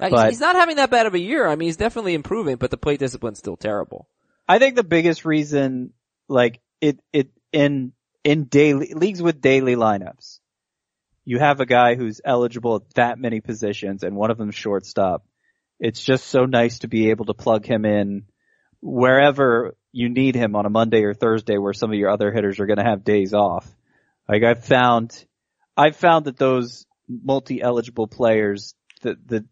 Uh, 0.01 0.11
But- 0.11 0.31
he's 0.31 0.41
not 0.41 0.57
having 0.57 0.75
that 0.77 0.91
bad 0.91 1.07
of 1.07 1.15
a 1.15 1.21
year. 1.21 1.47
I 1.47 1.55
mean, 1.55 1.69
he's 1.69 1.77
definitely 1.77 2.15
improving, 2.15 2.57
but 2.57 2.73
the 2.73 2.77
plate 2.77 2.99
discipline's 2.99 3.39
still 3.39 3.57
terrible. 3.57 4.09
I 4.47 4.59
think 4.59 4.77
the 4.77 4.85
biggest 4.85 5.25
reason, 5.25 5.93
like 6.29 6.61
it, 6.81 7.01
it 7.13 7.29
in 7.53 7.93
in 8.25 8.45
daily 8.45 8.93
leagues 8.95 9.23
with 9.23 9.41
daily 9.41 9.77
lineups, 9.77 10.41
you 11.25 11.39
have 11.39 11.61
a 11.61 11.67
guy 11.67 11.95
who's 11.95 12.21
eligible 12.25 12.77
at 12.77 12.95
that 12.95 13.19
many 13.19 13.41
positions, 13.41 14.03
and 14.03 14.17
one 14.17 14.31
of 14.31 14.39
them 14.39 14.51
shortstop. 14.51 15.25
It's 15.81 16.03
just 16.03 16.27
so 16.27 16.45
nice 16.45 16.81
to 16.81 16.89
be 16.89 17.11
able 17.11 17.27
to 17.27 17.35
plug 17.35 17.67
him 17.67 17.85
in 17.85 18.25
wherever 18.81 19.77
you 19.93 20.09
need 20.09 20.35
him 20.35 20.57
on 20.57 20.67
a 20.67 20.71
Monday 20.71 21.03
or 21.03 21.15
Thursday, 21.15 21.59
where 21.59 21.73
some 21.73 21.91
of 21.91 21.99
your 21.99 22.11
other 22.11 22.31
hitters 22.31 22.61
are 22.61 22.67
going 22.67 22.79
to 22.79 22.85
have 22.85 23.05
days 23.05 23.35
off. 23.35 23.67
Like 24.29 24.43
I've 24.43 24.65
found, 24.65 25.25
I've 25.77 25.97
found 25.97 26.27
that 26.27 26.37
those 26.37 26.87
multi-eligible 27.09 28.09
players, 28.09 28.75
the 29.03 29.17
the 29.25 29.47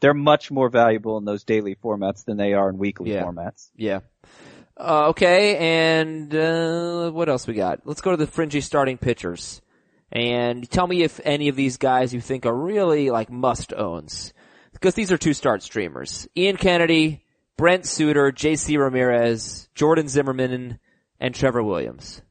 they're 0.00 0.14
much 0.14 0.50
more 0.50 0.68
valuable 0.68 1.18
in 1.18 1.24
those 1.24 1.44
daily 1.44 1.74
formats 1.74 2.24
than 2.24 2.36
they 2.36 2.52
are 2.54 2.68
in 2.70 2.78
weekly 2.78 3.12
Yeah. 3.12 3.24
formats. 3.24 3.70
Yeah. 3.76 4.00
Uh, 4.78 5.08
okay, 5.08 5.56
and 5.56 6.32
uh, 6.34 7.10
what 7.10 7.28
else 7.28 7.46
we 7.48 7.54
got? 7.54 7.80
Let's 7.84 8.00
go 8.00 8.12
to 8.12 8.16
the 8.16 8.28
fringy 8.28 8.60
starting 8.60 8.96
pitchers, 8.96 9.60
and 10.12 10.70
tell 10.70 10.86
me 10.86 11.02
if 11.02 11.20
any 11.24 11.48
of 11.48 11.56
these 11.56 11.78
guys 11.78 12.14
you 12.14 12.20
think 12.20 12.46
are 12.46 12.54
really 12.54 13.10
like 13.10 13.28
must 13.30 13.72
owns. 13.74 14.32
because 14.72 14.94
these 14.94 15.10
are 15.10 15.18
two 15.18 15.34
start 15.34 15.62
streamers. 15.64 16.28
Ian 16.36 16.56
Kennedy, 16.56 17.24
Brent 17.56 17.86
Suter, 17.86 18.30
JC 18.30 18.78
Ramirez, 18.78 19.68
Jordan 19.74 20.06
Zimmermann, 20.06 20.78
and 21.18 21.34
Trevor 21.34 21.64
Williams. 21.64 22.22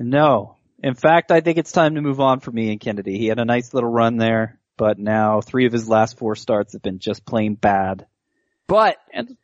No. 0.00 0.56
In 0.82 0.94
fact, 0.94 1.30
I 1.30 1.40
think 1.40 1.58
it's 1.58 1.70
time 1.70 1.94
to 1.94 2.00
move 2.00 2.18
on 2.18 2.40
from 2.40 2.58
Ian 2.58 2.78
Kennedy. 2.80 3.18
He 3.18 3.26
had 3.28 3.38
a 3.38 3.44
nice 3.44 3.72
little 3.72 3.88
run 3.90 4.16
there, 4.16 4.58
but 4.76 4.98
now 4.98 5.40
three 5.40 5.66
of 5.66 5.72
his 5.72 5.88
last 5.88 6.18
four 6.18 6.34
starts 6.34 6.72
have 6.72 6.82
been 6.82 6.98
just 6.98 7.24
plain 7.24 7.54
bad. 7.54 8.06
But 8.66 8.96
And 9.12 9.36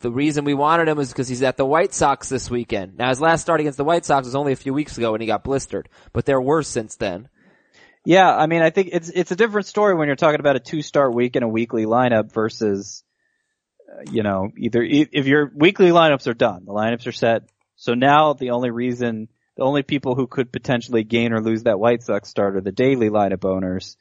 the 0.00 0.10
reason 0.10 0.44
we 0.44 0.54
wanted 0.54 0.88
him 0.88 0.98
is 0.98 1.08
because 1.08 1.28
he's 1.28 1.42
at 1.42 1.56
the 1.56 1.64
White 1.64 1.94
Sox 1.94 2.28
this 2.28 2.50
weekend. 2.50 2.96
Now 2.98 3.08
his 3.08 3.20
last 3.20 3.42
start 3.42 3.60
against 3.60 3.78
the 3.78 3.84
White 3.84 4.04
Sox 4.04 4.26
was 4.26 4.34
only 4.34 4.52
a 4.52 4.56
few 4.56 4.74
weeks 4.74 4.98
ago 4.98 5.12
when 5.12 5.20
he 5.20 5.26
got 5.26 5.44
blistered, 5.44 5.88
but 6.12 6.26
they're 6.26 6.40
worse 6.40 6.68
since 6.68 6.96
then. 6.96 7.28
yeah, 8.04 8.34
I 8.34 8.46
mean, 8.46 8.62
I 8.62 8.70
think 8.70 8.90
it's 8.92 9.08
it's 9.08 9.32
a 9.32 9.36
different 9.36 9.66
story 9.66 9.94
when 9.94 10.06
you're 10.06 10.16
talking 10.16 10.40
about 10.40 10.56
a 10.56 10.60
two 10.60 10.82
start 10.82 11.14
week 11.14 11.34
and 11.36 11.44
a 11.44 11.48
weekly 11.48 11.86
lineup 11.86 12.32
versus, 12.32 13.02
uh, 13.90 14.02
you 14.10 14.22
know, 14.22 14.50
either 14.56 14.82
if 14.82 15.26
your 15.26 15.50
weekly 15.54 15.88
lineups 15.88 16.26
are 16.26 16.34
done, 16.34 16.64
the 16.66 16.72
lineups 16.72 17.06
are 17.06 17.12
set. 17.12 17.48
So 17.76 17.94
now 17.94 18.34
the 18.34 18.50
only 18.50 18.70
reason, 18.70 19.28
the 19.56 19.64
only 19.64 19.82
people 19.82 20.14
who 20.14 20.26
could 20.26 20.52
potentially 20.52 21.04
gain 21.04 21.32
or 21.32 21.40
lose 21.40 21.64
that 21.64 21.80
White 21.80 22.02
Sox 22.02 22.28
start 22.28 22.56
are 22.56 22.60
the 22.60 22.72
daily 22.72 23.10
lineup 23.10 23.44
owners. 23.44 23.96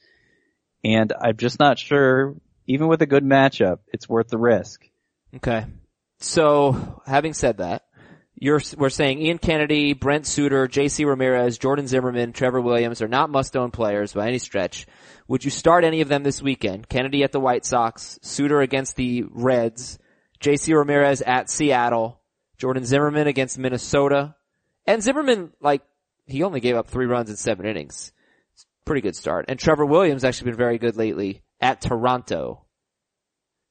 And 0.86 1.12
I'm 1.20 1.36
just 1.36 1.58
not 1.58 1.80
sure, 1.80 2.36
even 2.68 2.88
with 2.88 3.02
a 3.02 3.08
good 3.08 3.24
matchup, 3.24 3.80
it's 3.88 4.08
worth 4.08 4.28
the 4.28 4.38
risk. 4.38 4.88
Okay. 5.36 5.66
So, 6.20 7.02
having 7.08 7.34
said 7.34 7.58
that, 7.58 7.86
you're, 8.36 8.62
we're 8.78 8.92
saying 8.92 9.20
Ian 9.20 9.40
Kennedy, 9.40 9.94
Brent 9.94 10.28
Suter, 10.28 10.68
JC 10.68 11.08
Ramirez, 11.08 11.58
Jordan 11.58 11.88
Zimmermann, 11.88 12.34
Trevor 12.34 12.62
Williams 12.62 13.02
are 13.02 13.08
not 13.08 13.32
must-own 13.32 13.72
players 13.72 14.14
by 14.14 14.28
any 14.28 14.38
stretch. 14.38 14.86
Would 15.28 15.44
you 15.44 15.50
start 15.50 15.86
any 15.86 16.02
of 16.02 16.08
them 16.08 16.22
this 16.22 16.44
weekend? 16.44 16.88
Kennedy 16.88 17.24
at 17.24 17.32
the 17.32 17.40
White 17.40 17.66
Sox, 17.66 18.20
Suter 18.22 18.62
against 18.62 18.96
the 18.96 19.24
Reds, 19.32 19.98
JC 20.40 20.76
Ramirez 20.78 21.24
at 21.24 21.50
Seattle, 21.50 22.22
Jordan 22.60 22.86
Zimmermann 22.86 23.26
against 23.26 23.58
Minnesota, 23.58 24.36
and 24.86 25.02
Zimmermann, 25.02 25.52
like, 25.60 25.82
he 26.28 26.44
only 26.44 26.60
gave 26.60 26.76
up 26.76 26.90
three 26.90 27.08
runs 27.08 27.32
in 27.32 27.38
seven 27.38 27.66
innings. 27.66 28.12
Pretty 28.86 29.02
good 29.02 29.16
start. 29.16 29.46
And 29.50 29.60
Trevor 29.60 29.86
Williams 29.86 30.24
actually 30.24 30.52
been 30.52 30.58
very 30.58 30.78
good 30.78 30.96
lately 30.96 31.42
at 31.60 31.82
Toronto. 31.82 32.66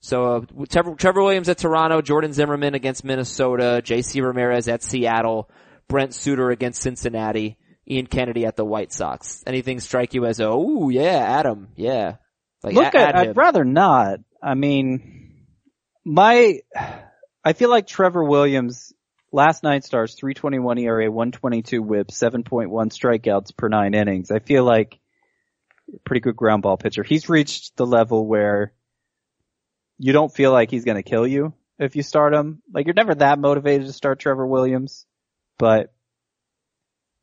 So 0.01 0.25
uh, 0.25 0.65
Trevor, 0.69 0.97
Trevor 0.97 1.23
Williams 1.23 1.49
at 1.49 1.59
Toronto, 1.59 2.03
Jordan 2.03 2.33
Zimmermann 2.33 2.75
against 2.75 3.05
Minnesota, 3.05 3.81
J.C. 3.83 4.21
Ramirez 4.21 4.69
at 4.69 4.83
Seattle, 4.83 5.49
Brent 5.89 6.15
Suter 6.15 6.51
against 6.51 6.83
Cincinnati, 6.83 7.57
Ian 7.89 8.07
Kennedy 8.07 8.45
at 8.45 8.57
the 8.57 8.65
White 8.65 8.93
Sox. 8.93 9.43
Anything 9.47 9.81
strike 9.81 10.13
you 10.15 10.27
as 10.27 10.41
a, 10.41 10.49
ooh, 10.51 10.91
yeah, 10.91 11.39
Adam, 11.39 11.69
yeah. 11.77 12.17
Like, 12.63 12.75
Look 12.75 12.95
a- 12.95 12.99
at, 12.99 13.15
add 13.15 13.23
him. 13.25 13.31
I'd 13.31 13.37
rather 13.37 13.65
not. 13.65 14.19
I 14.43 14.55
mean, 14.55 15.47
my, 16.05 16.59
I 17.45 17.53
feel 17.55 17.71
like 17.71 17.87
Trevor 17.87 18.25
Williams, 18.25 18.93
last 19.33 19.63
nine 19.63 19.81
starts, 19.83 20.15
321 20.19 20.79
ERA, 20.79 21.11
122 21.11 21.83
whip, 21.83 22.09
7.1 22.09 22.69
strikeouts 22.69 23.57
per 23.57 23.69
nine 23.69 23.95
innings. 23.95 24.31
I 24.31 24.39
feel 24.41 24.65
like 24.65 24.99
pretty 26.05 26.21
good 26.21 26.37
ground 26.37 26.63
ball 26.63 26.77
pitcher. 26.77 27.03
He's 27.03 27.29
reached 27.29 27.77
the 27.77 27.87
level 27.87 28.27
where 28.27 28.73
you 29.99 30.13
don't 30.13 30.35
feel 30.35 30.53
like 30.53 30.71
he's 30.71 30.85
going 30.85 31.03
to 31.03 31.09
kill 31.09 31.27
you 31.27 31.55
if 31.79 31.97
you 31.97 32.03
start 32.03 32.35
him. 32.35 32.63
Like 32.73 32.87
you're 32.87 32.95
never 32.95 33.15
that 33.17 33.39
motivated 33.39 33.87
to 33.87 33.93
start 33.93 34.19
Trevor 34.19 34.47
Williams, 34.47 35.07
but 35.59 35.93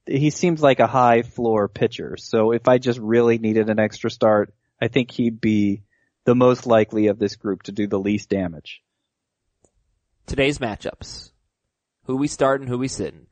he 0.05 0.29
seems 0.29 0.61
like 0.61 0.79
a 0.79 0.87
high 0.87 1.21
floor 1.21 1.67
pitcher. 1.67 2.17
So 2.17 2.51
if 2.51 2.67
I 2.67 2.77
just 2.77 2.99
really 2.99 3.37
needed 3.37 3.69
an 3.69 3.79
extra 3.79 4.09
start, 4.09 4.53
I 4.81 4.87
think 4.87 5.11
he'd 5.11 5.39
be 5.39 5.83
the 6.25 6.35
most 6.35 6.65
likely 6.65 7.07
of 7.07 7.19
this 7.19 7.35
group 7.35 7.63
to 7.63 7.71
do 7.71 7.87
the 7.87 7.99
least 7.99 8.29
damage. 8.29 8.81
Today's 10.25 10.59
matchups. 10.59 11.31
Who 12.05 12.17
we 12.17 12.27
starting, 12.27 12.67
who 12.67 12.77
we 12.77 12.87
sitting. 12.87 13.27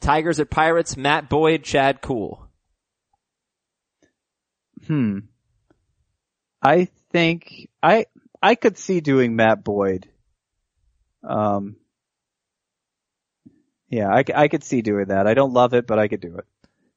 Tigers 0.00 0.40
at 0.40 0.50
Pirates, 0.50 0.96
Matt 0.96 1.28
Boyd, 1.28 1.64
Chad 1.64 2.00
Kuhl. 2.00 2.48
Hmm. 4.86 5.18
I 6.62 6.88
think 7.10 7.68
I 7.82 8.06
I 8.42 8.54
could 8.54 8.78
see 8.78 9.00
doing 9.00 9.36
Matt 9.36 9.64
Boyd. 9.64 10.08
Um. 11.22 11.76
Yeah, 13.88 14.08
I, 14.08 14.24
I 14.34 14.48
could 14.48 14.64
see 14.64 14.80
doing 14.80 15.08
that. 15.08 15.26
I 15.26 15.34
don't 15.34 15.52
love 15.52 15.74
it, 15.74 15.86
but 15.86 15.98
I 15.98 16.08
could 16.08 16.20
do 16.20 16.38
it. 16.38 16.46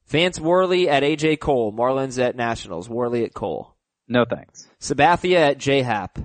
Vance 0.07 0.39
Worley 0.39 0.87
at 0.87 1.03
AJ 1.03 1.41
Cole, 1.41 1.73
Marlins 1.73 2.17
at 2.19 2.37
Nationals, 2.37 2.87
Worley 2.87 3.25
at 3.25 3.33
Cole. 3.33 3.75
No 4.07 4.23
thanks. 4.23 4.67
Sabathia 4.79 5.51
at 5.51 5.57
J 5.57 5.81
Happ. 5.81 6.17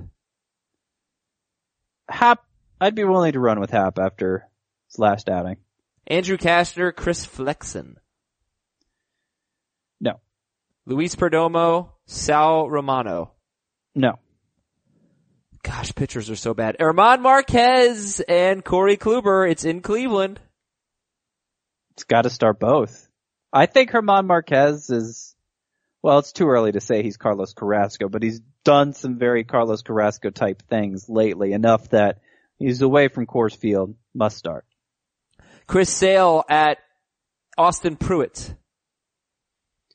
Happ, 2.08 2.44
I'd 2.80 2.94
be 2.94 3.04
willing 3.04 3.32
to 3.32 3.40
run 3.40 3.58
with 3.58 3.70
Happ 3.70 3.98
after 3.98 4.48
his 4.88 4.98
last 4.98 5.28
outing. 5.28 5.56
Andrew 6.06 6.36
Cashner, 6.36 6.94
Chris 6.94 7.24
Flexen. 7.24 7.96
Luis 10.91 11.14
Perdomo, 11.14 11.91
Sal 12.07 12.68
Romano. 12.68 13.32
no. 13.95 14.18
Gosh, 15.62 15.95
pitchers 15.95 16.30
are 16.30 16.36
so 16.36 16.53
bad. 16.53 16.76
German 16.80 17.20
Marquez 17.20 18.20
and 18.20 18.64
Corey 18.64 18.97
Kluber. 18.97 19.49
It's 19.49 19.64
in 19.64 19.82
Cleveland. 19.82 20.41
It's 21.93 22.05
got 22.05 22.22
to 22.22 22.30
start 22.30 22.59
both. 22.59 23.09
I 23.53 23.66
think 23.66 23.93
German 23.93 24.26
Marquez 24.26 24.88
is, 24.88 25.36
well, 26.03 26.18
it's 26.18 26.32
too 26.32 26.49
early 26.49 26.72
to 26.72 26.80
say 26.80 27.03
he's 27.03 27.18
Carlos 27.18 27.53
Carrasco, 27.53 28.09
but 28.09 28.22
he's 28.22 28.41
done 28.64 28.95
some 28.95 29.18
very 29.18 29.45
Carlos 29.45 29.82
Carrasco 29.82 30.30
type 30.30 30.62
things 30.62 31.09
lately, 31.09 31.53
enough 31.53 31.91
that 31.91 32.20
he's 32.59 32.80
away 32.80 33.09
from 33.09 33.26
Coors 33.26 33.55
Field, 33.55 33.95
must 34.14 34.38
start. 34.38 34.64
Chris 35.66 35.91
Sale 35.91 36.43
at 36.49 36.78
Austin 37.59 37.97
Pruitt. 37.97 38.55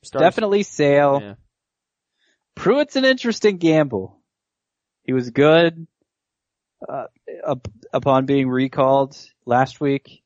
Stars- 0.06 0.22
Definitely 0.22 0.62
Sale. 0.62 1.20
Yeah. 1.22 1.34
Pruitt's 2.56 2.96
an 2.96 3.04
interesting 3.04 3.58
gamble. 3.58 4.20
He 5.04 5.12
was 5.12 5.30
good 5.30 5.86
uh, 6.88 7.04
up, 7.46 7.68
upon 7.92 8.26
being 8.26 8.48
recalled 8.48 9.16
last 9.44 9.80
week. 9.80 10.22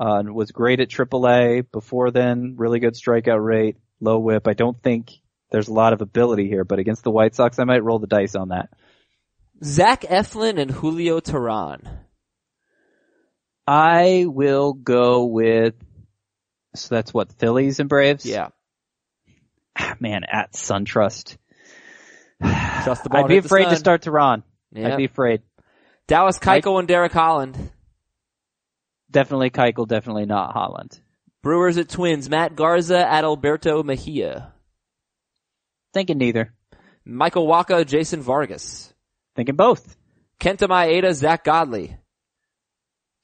Uh, 0.00 0.18
and 0.18 0.34
was 0.34 0.50
great 0.50 0.80
at 0.80 0.88
AAA 0.88 1.70
before 1.70 2.10
then. 2.10 2.54
Really 2.56 2.80
good 2.80 2.94
strikeout 2.94 3.44
rate, 3.44 3.76
low 4.00 4.18
whip. 4.18 4.48
I 4.48 4.52
don't 4.52 4.80
think 4.82 5.12
there's 5.52 5.68
a 5.68 5.72
lot 5.72 5.92
of 5.92 6.00
ability 6.00 6.48
here, 6.48 6.64
but 6.64 6.80
against 6.80 7.04
the 7.04 7.10
White 7.10 7.36
Sox, 7.36 7.58
I 7.58 7.64
might 7.64 7.84
roll 7.84 8.00
the 8.00 8.08
dice 8.08 8.34
on 8.34 8.48
that. 8.48 8.70
Zach 9.62 10.00
Eflin 10.02 10.58
and 10.58 10.72
Julio 10.72 11.20
Teheran. 11.20 11.86
I 13.66 14.24
will 14.26 14.72
go 14.72 15.26
with. 15.26 15.74
So 16.74 16.94
that's 16.94 17.14
what 17.14 17.32
Phillies 17.38 17.78
and 17.78 17.88
Braves. 17.88 18.26
Yeah. 18.26 18.48
Man, 20.00 20.22
at 20.30 20.52
SunTrust. 20.52 21.36
Trust 22.40 23.04
the 23.04 23.10
ball. 23.10 23.24
I'd 23.24 23.28
be 23.28 23.38
afraid 23.38 23.68
to 23.68 23.76
start 23.76 24.02
Teheran. 24.02 24.42
Yeah. 24.72 24.88
I'd 24.88 24.96
be 24.96 25.04
afraid. 25.04 25.42
Dallas 26.08 26.38
Keuchel 26.38 26.78
and 26.78 26.88
Derek 26.88 27.12
Holland. 27.12 27.56
Definitely 29.10 29.50
Keuchel, 29.50 29.86
definitely 29.86 30.26
not 30.26 30.52
Holland. 30.52 30.98
Brewers 31.42 31.78
at 31.78 31.88
Twins. 31.88 32.28
Matt 32.28 32.56
Garza 32.56 32.98
at 32.98 33.24
Alberto 33.24 33.82
Mejia. 33.82 34.52
Thinking 35.92 36.18
neither. 36.18 36.54
Michael 37.04 37.46
Wacha, 37.46 37.86
Jason 37.86 38.22
Vargas. 38.22 38.92
Thinking 39.36 39.56
both. 39.56 39.96
Kenta 40.40 40.68
Maeda, 40.68 41.12
Zack 41.14 41.44
Godley. 41.44 41.96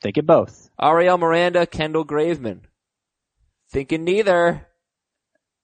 Thinking 0.03 0.26
both. 0.26 0.70
Ariel 0.80 1.18
Miranda, 1.18 1.66
Kendall 1.66 2.05
Graveman. 2.05 2.61
Thinking 3.70 4.05
neither. 4.05 4.67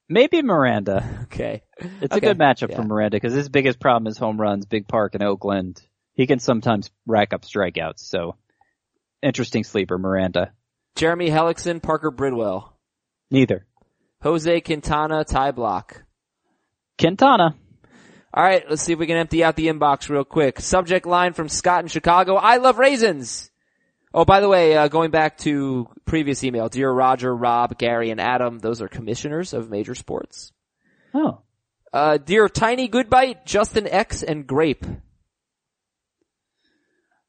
Maybe 0.08 0.42
Miranda. 0.42 1.26
Okay. 1.34 1.62
It's 1.78 2.14
Okay. 2.14 2.18
a 2.18 2.20
good 2.20 2.38
matchup 2.38 2.70
Yeah. 2.70 2.76
for 2.76 2.84
Miranda 2.84 3.16
because 3.16 3.32
his 3.32 3.48
biggest 3.48 3.80
problem 3.80 4.06
is 4.06 4.16
home 4.16 4.40
runs, 4.40 4.66
big 4.66 4.86
park 4.86 5.16
in 5.16 5.22
Oakland. 5.22 5.82
He 6.12 6.28
can 6.28 6.38
sometimes 6.38 6.90
rack 7.06 7.32
up 7.32 7.42
strikeouts, 7.42 7.98
so 7.98 8.36
interesting 9.20 9.64
sleeper, 9.64 9.98
Miranda. 9.98 10.52
Jeremy 10.94 11.28
Hellickson, 11.30 11.82
Parker 11.82 12.12
Bridwell. 12.12 12.72
Neither. 13.32 13.66
Jose 14.22 14.60
Quintana, 14.60 15.24
Ty 15.24 15.50
Blach. 15.52 16.02
Quintana. 16.98 17.56
All 18.32 18.44
right, 18.44 18.64
let's 18.68 18.82
see 18.82 18.92
if 18.92 18.98
we 19.00 19.06
can 19.08 19.16
empty 19.16 19.42
out 19.42 19.56
the 19.56 19.66
inbox 19.66 20.08
real 20.08 20.24
quick. 20.24 20.60
Subject 20.60 21.06
line 21.06 21.32
from 21.32 21.48
Scott 21.48 21.82
in 21.82 21.88
Chicago. 21.88 22.36
I 22.36 22.58
love 22.58 22.78
raisins. 22.78 23.50
Oh, 24.16 24.24
by 24.24 24.38
the 24.38 24.48
way, 24.48 24.76
uh, 24.76 24.86
going 24.86 25.10
back 25.10 25.38
to 25.38 25.88
previous 26.04 26.44
email, 26.44 26.68
dear 26.68 26.88
Roger, 26.88 27.34
Rob, 27.34 27.76
Gary, 27.76 28.10
and 28.10 28.20
Adam, 28.20 28.60
those 28.60 28.80
are 28.80 28.86
commissioners 28.86 29.52
of 29.52 29.68
major 29.68 29.96
sports. 29.96 30.52
Oh. 31.12 31.40
Uh, 31.92 32.18
dear 32.18 32.48
Tiny 32.48 32.86
Goodbite, 32.86 33.44
Justin 33.44 33.88
X, 33.88 34.22
and 34.22 34.46
Grape. 34.46 34.86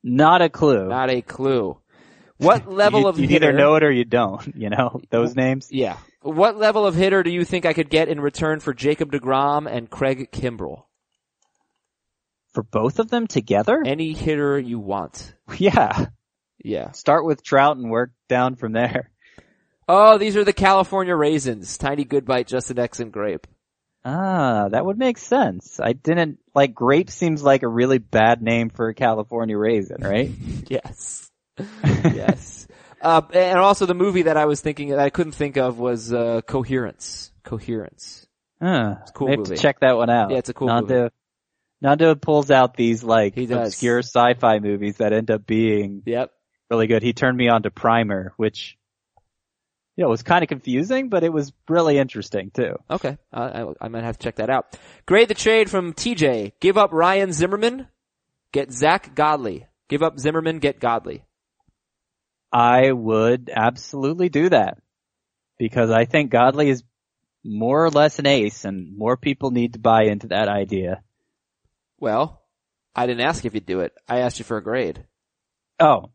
Not 0.04 0.44
a 0.44 0.50
clue. 0.50 0.88
Not 0.88 1.10
a 1.10 1.24
clue. 1.24 1.80
What 2.38 2.68
level 2.72 3.02
you, 3.02 3.08
of 3.08 3.20
you 3.20 3.28
hitter? 3.28 3.50
either 3.50 3.58
know 3.58 3.74
it 3.76 3.84
or 3.84 3.92
you 3.92 4.06
don't, 4.06 4.56
you 4.56 4.70
know, 4.70 5.02
those 5.10 5.36
names. 5.36 5.70
Yeah. 5.72 5.98
What 6.22 6.56
level 6.56 6.86
of 6.86 6.94
hitter 6.94 7.24
do 7.24 7.32
you 7.32 7.46
think 7.46 7.66
I 7.66 7.74
could 7.74 7.90
get 7.90 8.10
in 8.10 8.20
return 8.20 8.60
for 8.60 8.76
Jacob 8.76 9.12
DeGrom 9.12 9.68
and 9.72 9.90
Craig 9.90 10.30
Kimbrel? 10.32 10.84
For 12.54 12.62
both 12.62 13.00
of 13.00 13.10
them 13.10 13.26
together? 13.26 13.82
Any 13.84 14.14
hitter 14.14 14.60
you 14.60 14.78
want. 14.80 15.34
Yeah. 15.58 16.08
Yeah. 16.66 16.91
Start 16.91 17.26
with 17.26 17.43
Trout 17.43 17.78
and 17.78 17.89
work 17.89 18.11
down 18.28 18.55
from 18.55 18.74
there. 18.74 19.11
Oh, 19.88 20.18
these 20.18 20.36
are 20.36 20.43
the 20.43 20.51
California 20.53 21.16
raisins. 21.16 21.78
Tiny 21.78 22.05
good 22.05 22.26
bite, 22.26 22.47
Justin 22.47 22.80
X 22.80 22.99
and 22.99 23.11
grape. 23.11 23.45
Ah, 24.03 24.68
that 24.70 24.84
would 24.84 24.97
make 24.97 25.20
sense. 25.20 25.80
I 25.80 25.93
didn't, 25.93 26.39
like, 26.55 26.74
grape 26.74 27.11
seems 27.11 27.43
like 27.43 27.61
a 27.63 27.68
really 27.68 27.99
bad 27.99 28.41
name 28.41 28.70
for 28.72 28.89
a 28.89 28.95
California 28.95 29.57
raisin, 29.57 30.01
right? 30.01 30.32
Yes. 30.68 31.30
yes. 31.80 32.68
Uh, 33.01 33.22
and 33.34 33.59
also 33.59 33.86
the 33.86 33.93
movie 33.93 34.24
that 34.24 34.36
I 34.36 34.45
was 34.45 34.61
thinking 34.61 34.89
that 34.89 34.97
I 34.97 35.11
couldn't 35.11 35.34
think 35.34 35.57
of 35.57 35.78
was, 35.78 36.11
uh, 36.11 36.41
Coherence. 36.41 37.32
Coherence. 37.43 38.26
Huh. 38.59 38.95
cool 39.13 39.28
movie. 39.28 39.55
to 39.55 39.61
check 39.61 39.82
that 39.82 39.95
one 39.95 40.09
out. 40.09 40.32
Yeah, 40.32 40.38
it's 40.38 40.49
a 40.49 40.55
cool 40.55 40.70
Nando, 40.70 41.01
movie. 41.01 41.09
Nando 41.82 42.16
pulls 42.16 42.49
out 42.49 42.76
these 42.76 43.03
like 43.03 43.38
obscure 43.38 43.99
sci-fi 43.99 44.57
movies 44.57 44.97
that 44.97 45.13
end 45.13 45.30
up 45.30 45.45
being 45.45 46.01
Yep. 46.07 46.32
Really 46.70 46.88
good. 46.88 47.03
He 47.03 47.13
turned 47.13 47.38
me 47.38 47.47
on 47.47 47.63
to 47.63 47.72
Primer, 47.72 48.34
which, 48.38 48.78
you 49.95 50.03
know, 50.03 50.09
was 50.09 50.24
kind 50.24 50.43
of 50.43 50.49
confusing, 50.49 51.09
but 51.09 51.24
it 51.24 51.32
was 51.32 51.53
really 51.70 51.97
interesting 51.97 52.51
too. 52.51 52.78
Okay. 52.89 53.18
I, 53.32 53.43
I, 53.43 53.74
I 53.82 53.88
might 53.88 54.03
have 54.03 54.18
to 54.18 54.24
check 54.24 54.38
that 54.38 54.49
out. 54.49 54.78
Grade 55.05 55.28
the 55.28 55.36
trade 55.36 55.70
from 55.70 55.93
TJ. 55.93 56.53
Give 56.59 56.78
up 56.78 56.91
Ryan 56.91 57.32
Zimmerman. 57.32 57.88
Get 58.51 58.72
Zack 58.72 59.16
Godley. 59.16 59.68
Give 59.89 60.01
up 60.01 60.20
Zimmerman. 60.20 60.59
Get 60.59 60.80
Godley. 60.80 61.24
I 62.51 62.91
would 62.91 63.51
absolutely 63.53 64.30
do 64.30 64.49
that 64.49 64.78
because 65.57 65.91
I 65.91 66.05
think 66.05 66.32
Godley 66.32 66.70
is 66.70 66.84
more 67.43 67.86
or 67.86 67.89
less 67.89 68.18
an 68.18 68.26
ace 68.26 68.66
and 68.66 68.97
more 68.97 69.18
people 69.18 69.51
need 69.51 69.74
to 69.74 69.80
buy 69.80 70.03
into 70.05 70.28
that 70.28 70.47
idea. 70.47 71.03
Well, 71.99 72.41
I 72.95 73.05
didn't 73.05 73.26
ask 73.26 73.45
if 73.45 73.53
you'd 73.53 73.66
do 73.66 73.82
it. 73.82 73.93
I 74.07 74.20
asked 74.20 74.39
you 74.39 74.45
for 74.45 74.57
a 74.57 74.63
grade. 74.63 75.05
Oh. 75.80 76.11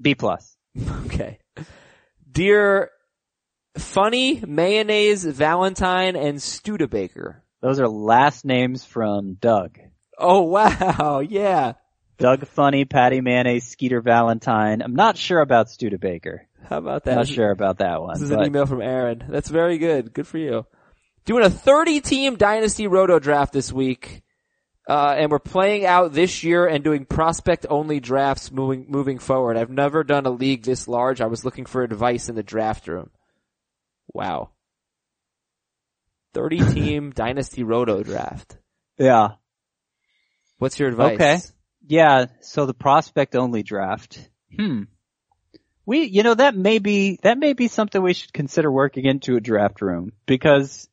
B 0.00 0.14
plus. 0.14 0.56
Okay. 1.06 1.38
Dear 2.30 2.90
Funnie, 3.78 4.42
Mayonnaise, 4.46 5.24
Valentine, 5.24 6.16
and 6.16 6.40
Studebaker. 6.42 7.42
Those 7.62 7.80
are 7.80 7.88
last 7.88 8.44
names 8.44 8.84
from 8.84 9.34
Doug. 9.34 9.78
Oh 10.18 10.42
wow, 10.42 11.20
yeah. 11.20 11.74
Doug 12.18 12.46
Funnie, 12.46 12.84
Patty 12.86 13.20
Mayonnaise, 13.20 13.66
Skeeter 13.66 14.00
Valentine. 14.00 14.80
I'm 14.82 14.94
not 14.94 15.16
sure 15.18 15.40
about 15.40 15.68
Studebaker. 15.70 16.46
How 16.68 16.78
about 16.78 17.04
that? 17.04 17.14
Not 17.14 17.28
sure 17.28 17.50
about 17.50 17.78
that 17.78 18.00
one. 18.00 18.14
This 18.14 18.22
is 18.22 18.30
but- 18.30 18.40
an 18.40 18.46
email 18.46 18.66
from 18.66 18.80
Aaron. 18.82 19.24
That's 19.28 19.48
very 19.50 19.78
good. 19.78 20.12
Good 20.12 20.26
for 20.26 20.38
you. 20.38 20.66
Doing 21.26 21.44
a 21.44 21.50
30 21.50 22.00
team 22.00 22.36
dynasty 22.36 22.86
roto 22.86 23.18
draft 23.18 23.52
this 23.52 23.72
week. 23.72 24.22
Uh, 24.88 25.14
and 25.18 25.32
we're 25.32 25.40
playing 25.40 25.84
out 25.84 26.12
this 26.12 26.44
year 26.44 26.66
and 26.66 26.84
doing 26.84 27.04
prospect 27.04 27.66
only 27.68 27.98
drafts 27.98 28.52
moving, 28.52 28.86
moving 28.88 29.18
forward. 29.18 29.56
I've 29.56 29.70
never 29.70 30.04
done 30.04 30.26
a 30.26 30.30
league 30.30 30.62
this 30.62 30.86
large. 30.86 31.20
I 31.20 31.26
was 31.26 31.44
looking 31.44 31.66
for 31.66 31.82
advice 31.82 32.28
in 32.28 32.36
the 32.36 32.44
draft 32.44 32.86
room. 32.86 33.10
Wow. 34.12 34.50
30 36.34 36.58
team 36.72 37.10
dynasty 37.10 37.64
roto 37.64 38.04
draft. 38.04 38.56
Yeah. 38.96 39.30
What's 40.58 40.78
your 40.78 40.88
advice? 40.88 41.14
Okay. 41.14 41.38
Yeah, 41.88 42.26
so 42.40 42.66
the 42.66 42.74
prospect 42.74 43.34
only 43.34 43.62
draft. 43.62 44.18
Hmm. 44.56 44.82
We, 45.84 46.04
you 46.04 46.22
know, 46.22 46.34
that 46.34 46.56
may 46.56 46.78
be, 46.78 47.18
that 47.22 47.38
may 47.38 47.52
be 47.52 47.68
something 47.68 48.00
we 48.02 48.12
should 48.12 48.32
consider 48.32 48.70
working 48.70 49.04
into 49.04 49.36
a 49.36 49.40
draft 49.40 49.82
room 49.82 50.12
because 50.26 50.88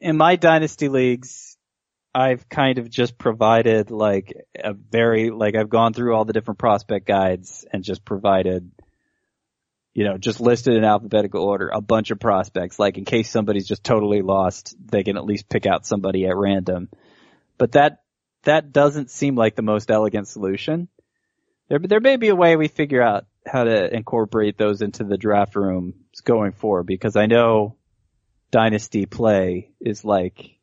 in 0.00 0.16
my 0.16 0.36
dynasty 0.36 0.88
leagues, 0.88 1.47
I've 2.18 2.48
kind 2.48 2.78
of 2.78 2.90
just 2.90 3.16
provided 3.16 3.92
like 3.92 4.34
a 4.56 4.72
very, 4.72 5.30
like 5.30 5.54
I've 5.54 5.68
gone 5.68 5.92
through 5.92 6.16
all 6.16 6.24
the 6.24 6.32
different 6.32 6.58
prospect 6.58 7.06
guides 7.06 7.64
and 7.72 7.84
just 7.84 8.04
provided, 8.04 8.72
you 9.94 10.02
know, 10.02 10.18
just 10.18 10.40
listed 10.40 10.74
in 10.74 10.82
alphabetical 10.82 11.44
order 11.44 11.70
a 11.72 11.80
bunch 11.80 12.10
of 12.10 12.18
prospects, 12.18 12.76
like 12.76 12.98
in 12.98 13.04
case 13.04 13.30
somebody's 13.30 13.68
just 13.68 13.84
totally 13.84 14.22
lost, 14.22 14.74
they 14.84 15.04
can 15.04 15.16
at 15.16 15.26
least 15.26 15.48
pick 15.48 15.64
out 15.64 15.86
somebody 15.86 16.26
at 16.26 16.36
random. 16.36 16.88
But 17.56 17.72
that, 17.72 18.02
that 18.42 18.72
doesn't 18.72 19.12
seem 19.12 19.36
like 19.36 19.54
the 19.54 19.62
most 19.62 19.88
elegant 19.88 20.26
solution. 20.26 20.88
There, 21.68 21.78
there 21.78 22.00
may 22.00 22.16
be 22.16 22.30
a 22.30 22.36
way 22.36 22.56
we 22.56 22.66
figure 22.66 23.02
out 23.02 23.26
how 23.46 23.62
to 23.62 23.94
incorporate 23.94 24.58
those 24.58 24.82
into 24.82 25.04
the 25.04 25.18
draft 25.18 25.54
room 25.54 25.94
going 26.24 26.50
forward 26.50 26.86
because 26.86 27.14
I 27.14 27.26
know 27.26 27.76
dynasty 28.50 29.06
play 29.06 29.70
is 29.80 30.04
like 30.04 30.57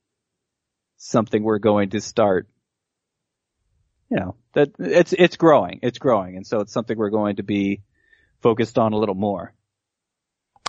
something 0.97 1.43
we're 1.43 1.59
going 1.59 1.91
to 1.91 2.01
start. 2.01 2.47
You 4.09 4.17
know, 4.17 4.35
that 4.53 4.71
it's, 4.79 5.13
it's 5.13 5.35
growing, 5.35 5.79
it's 5.81 5.97
growing. 5.97 6.37
And 6.37 6.45
so 6.45 6.59
it's 6.59 6.71
something 6.71 6.97
we're 6.97 7.09
going 7.09 7.37
to 7.37 7.43
be 7.43 7.81
focused 8.41 8.77
on 8.77 8.93
a 8.93 8.97
little 8.97 9.15
more. 9.15 9.53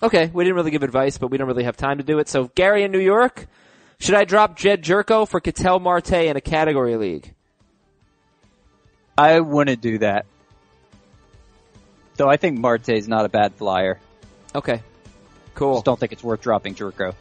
Okay, 0.03 0.31
we 0.33 0.45
didn't 0.45 0.57
really 0.57 0.71
give 0.71 0.83
advice, 0.83 1.19
but 1.19 1.29
we 1.29 1.39
don't 1.39 1.47
really 1.47 1.65
have 1.65 1.77
time 1.77 1.99
to 1.99 2.05
do 2.05 2.19
it. 2.19 2.29
So 2.29 2.51
Gary 2.55 2.85
in 2.85 2.93
New 2.93 3.01
York, 3.01 3.47
should 3.99 4.15
I 4.15 4.25
drop 4.25 4.57
Jed 4.57 4.83
Gyorko 4.83 5.27
for 5.29 5.41
Ketel 5.41 5.81
Marte 5.81 6.13
in 6.13 6.37
a 6.37 6.41
category 6.41 6.97
league? 6.97 7.35
I 9.17 9.41
wouldn't 9.41 9.81
do 9.81 9.99
that. 9.99 10.27
Though 12.17 12.29
I 12.29 12.37
think 12.37 12.59
Marte's 12.59 13.09
not 13.09 13.25
a 13.25 13.29
bad 13.29 13.55
flyer. 13.55 13.99
Okay. 14.55 14.83
Cool. 15.55 15.77
Just 15.77 15.87
don't 15.87 15.99
think 15.99 16.13
it's 16.13 16.25
worth 16.25 16.43
dropping 16.43 16.75
Gyorko. 16.75 17.15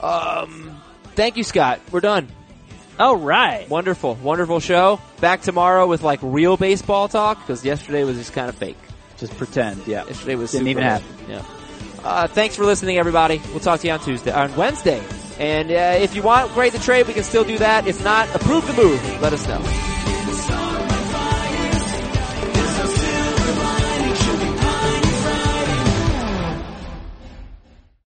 Um, 0.00 0.80
thank 1.14 1.36
you, 1.36 1.44
Scott. 1.44 1.80
We're 1.90 2.00
done. 2.00 2.28
All 2.98 3.16
right. 3.16 3.68
Wonderful, 3.68 4.14
wonderful 4.16 4.60
show. 4.60 5.00
Back 5.20 5.42
tomorrow 5.42 5.86
with 5.86 6.02
like 6.02 6.20
real 6.22 6.56
baseball 6.56 7.08
talk 7.08 7.40
because 7.40 7.64
yesterday 7.64 8.04
was 8.04 8.16
just 8.16 8.32
kind 8.32 8.48
of 8.48 8.54
fake. 8.54 8.76
Just 9.16 9.36
pretend, 9.38 9.86
yeah. 9.86 10.04
Yesterday 10.04 10.34
was 10.34 10.52
Didn't 10.52 10.68
even 10.68 10.82
happen. 10.82 11.06
Yeah. 11.28 11.44
Uh, 12.04 12.26
thanks 12.26 12.56
for 12.56 12.64
listening, 12.64 12.98
everybody. 12.98 13.40
We'll 13.50 13.60
talk 13.60 13.80
to 13.80 13.86
you 13.86 13.92
on 13.92 14.00
Tuesday, 14.00 14.32
on 14.32 14.54
Wednesday. 14.56 15.02
And 15.38 15.70
uh, 15.70 16.02
if 16.02 16.14
you 16.14 16.22
want 16.22 16.52
grade 16.52 16.72
the 16.72 16.78
trade, 16.78 17.06
we 17.06 17.14
can 17.14 17.22
still 17.22 17.44
do 17.44 17.58
that. 17.58 17.86
If 17.86 18.02
not, 18.04 18.32
approve 18.34 18.66
the 18.66 18.74
move. 18.74 19.22
Let 19.22 19.32
us 19.32 19.46
know. 19.46 20.11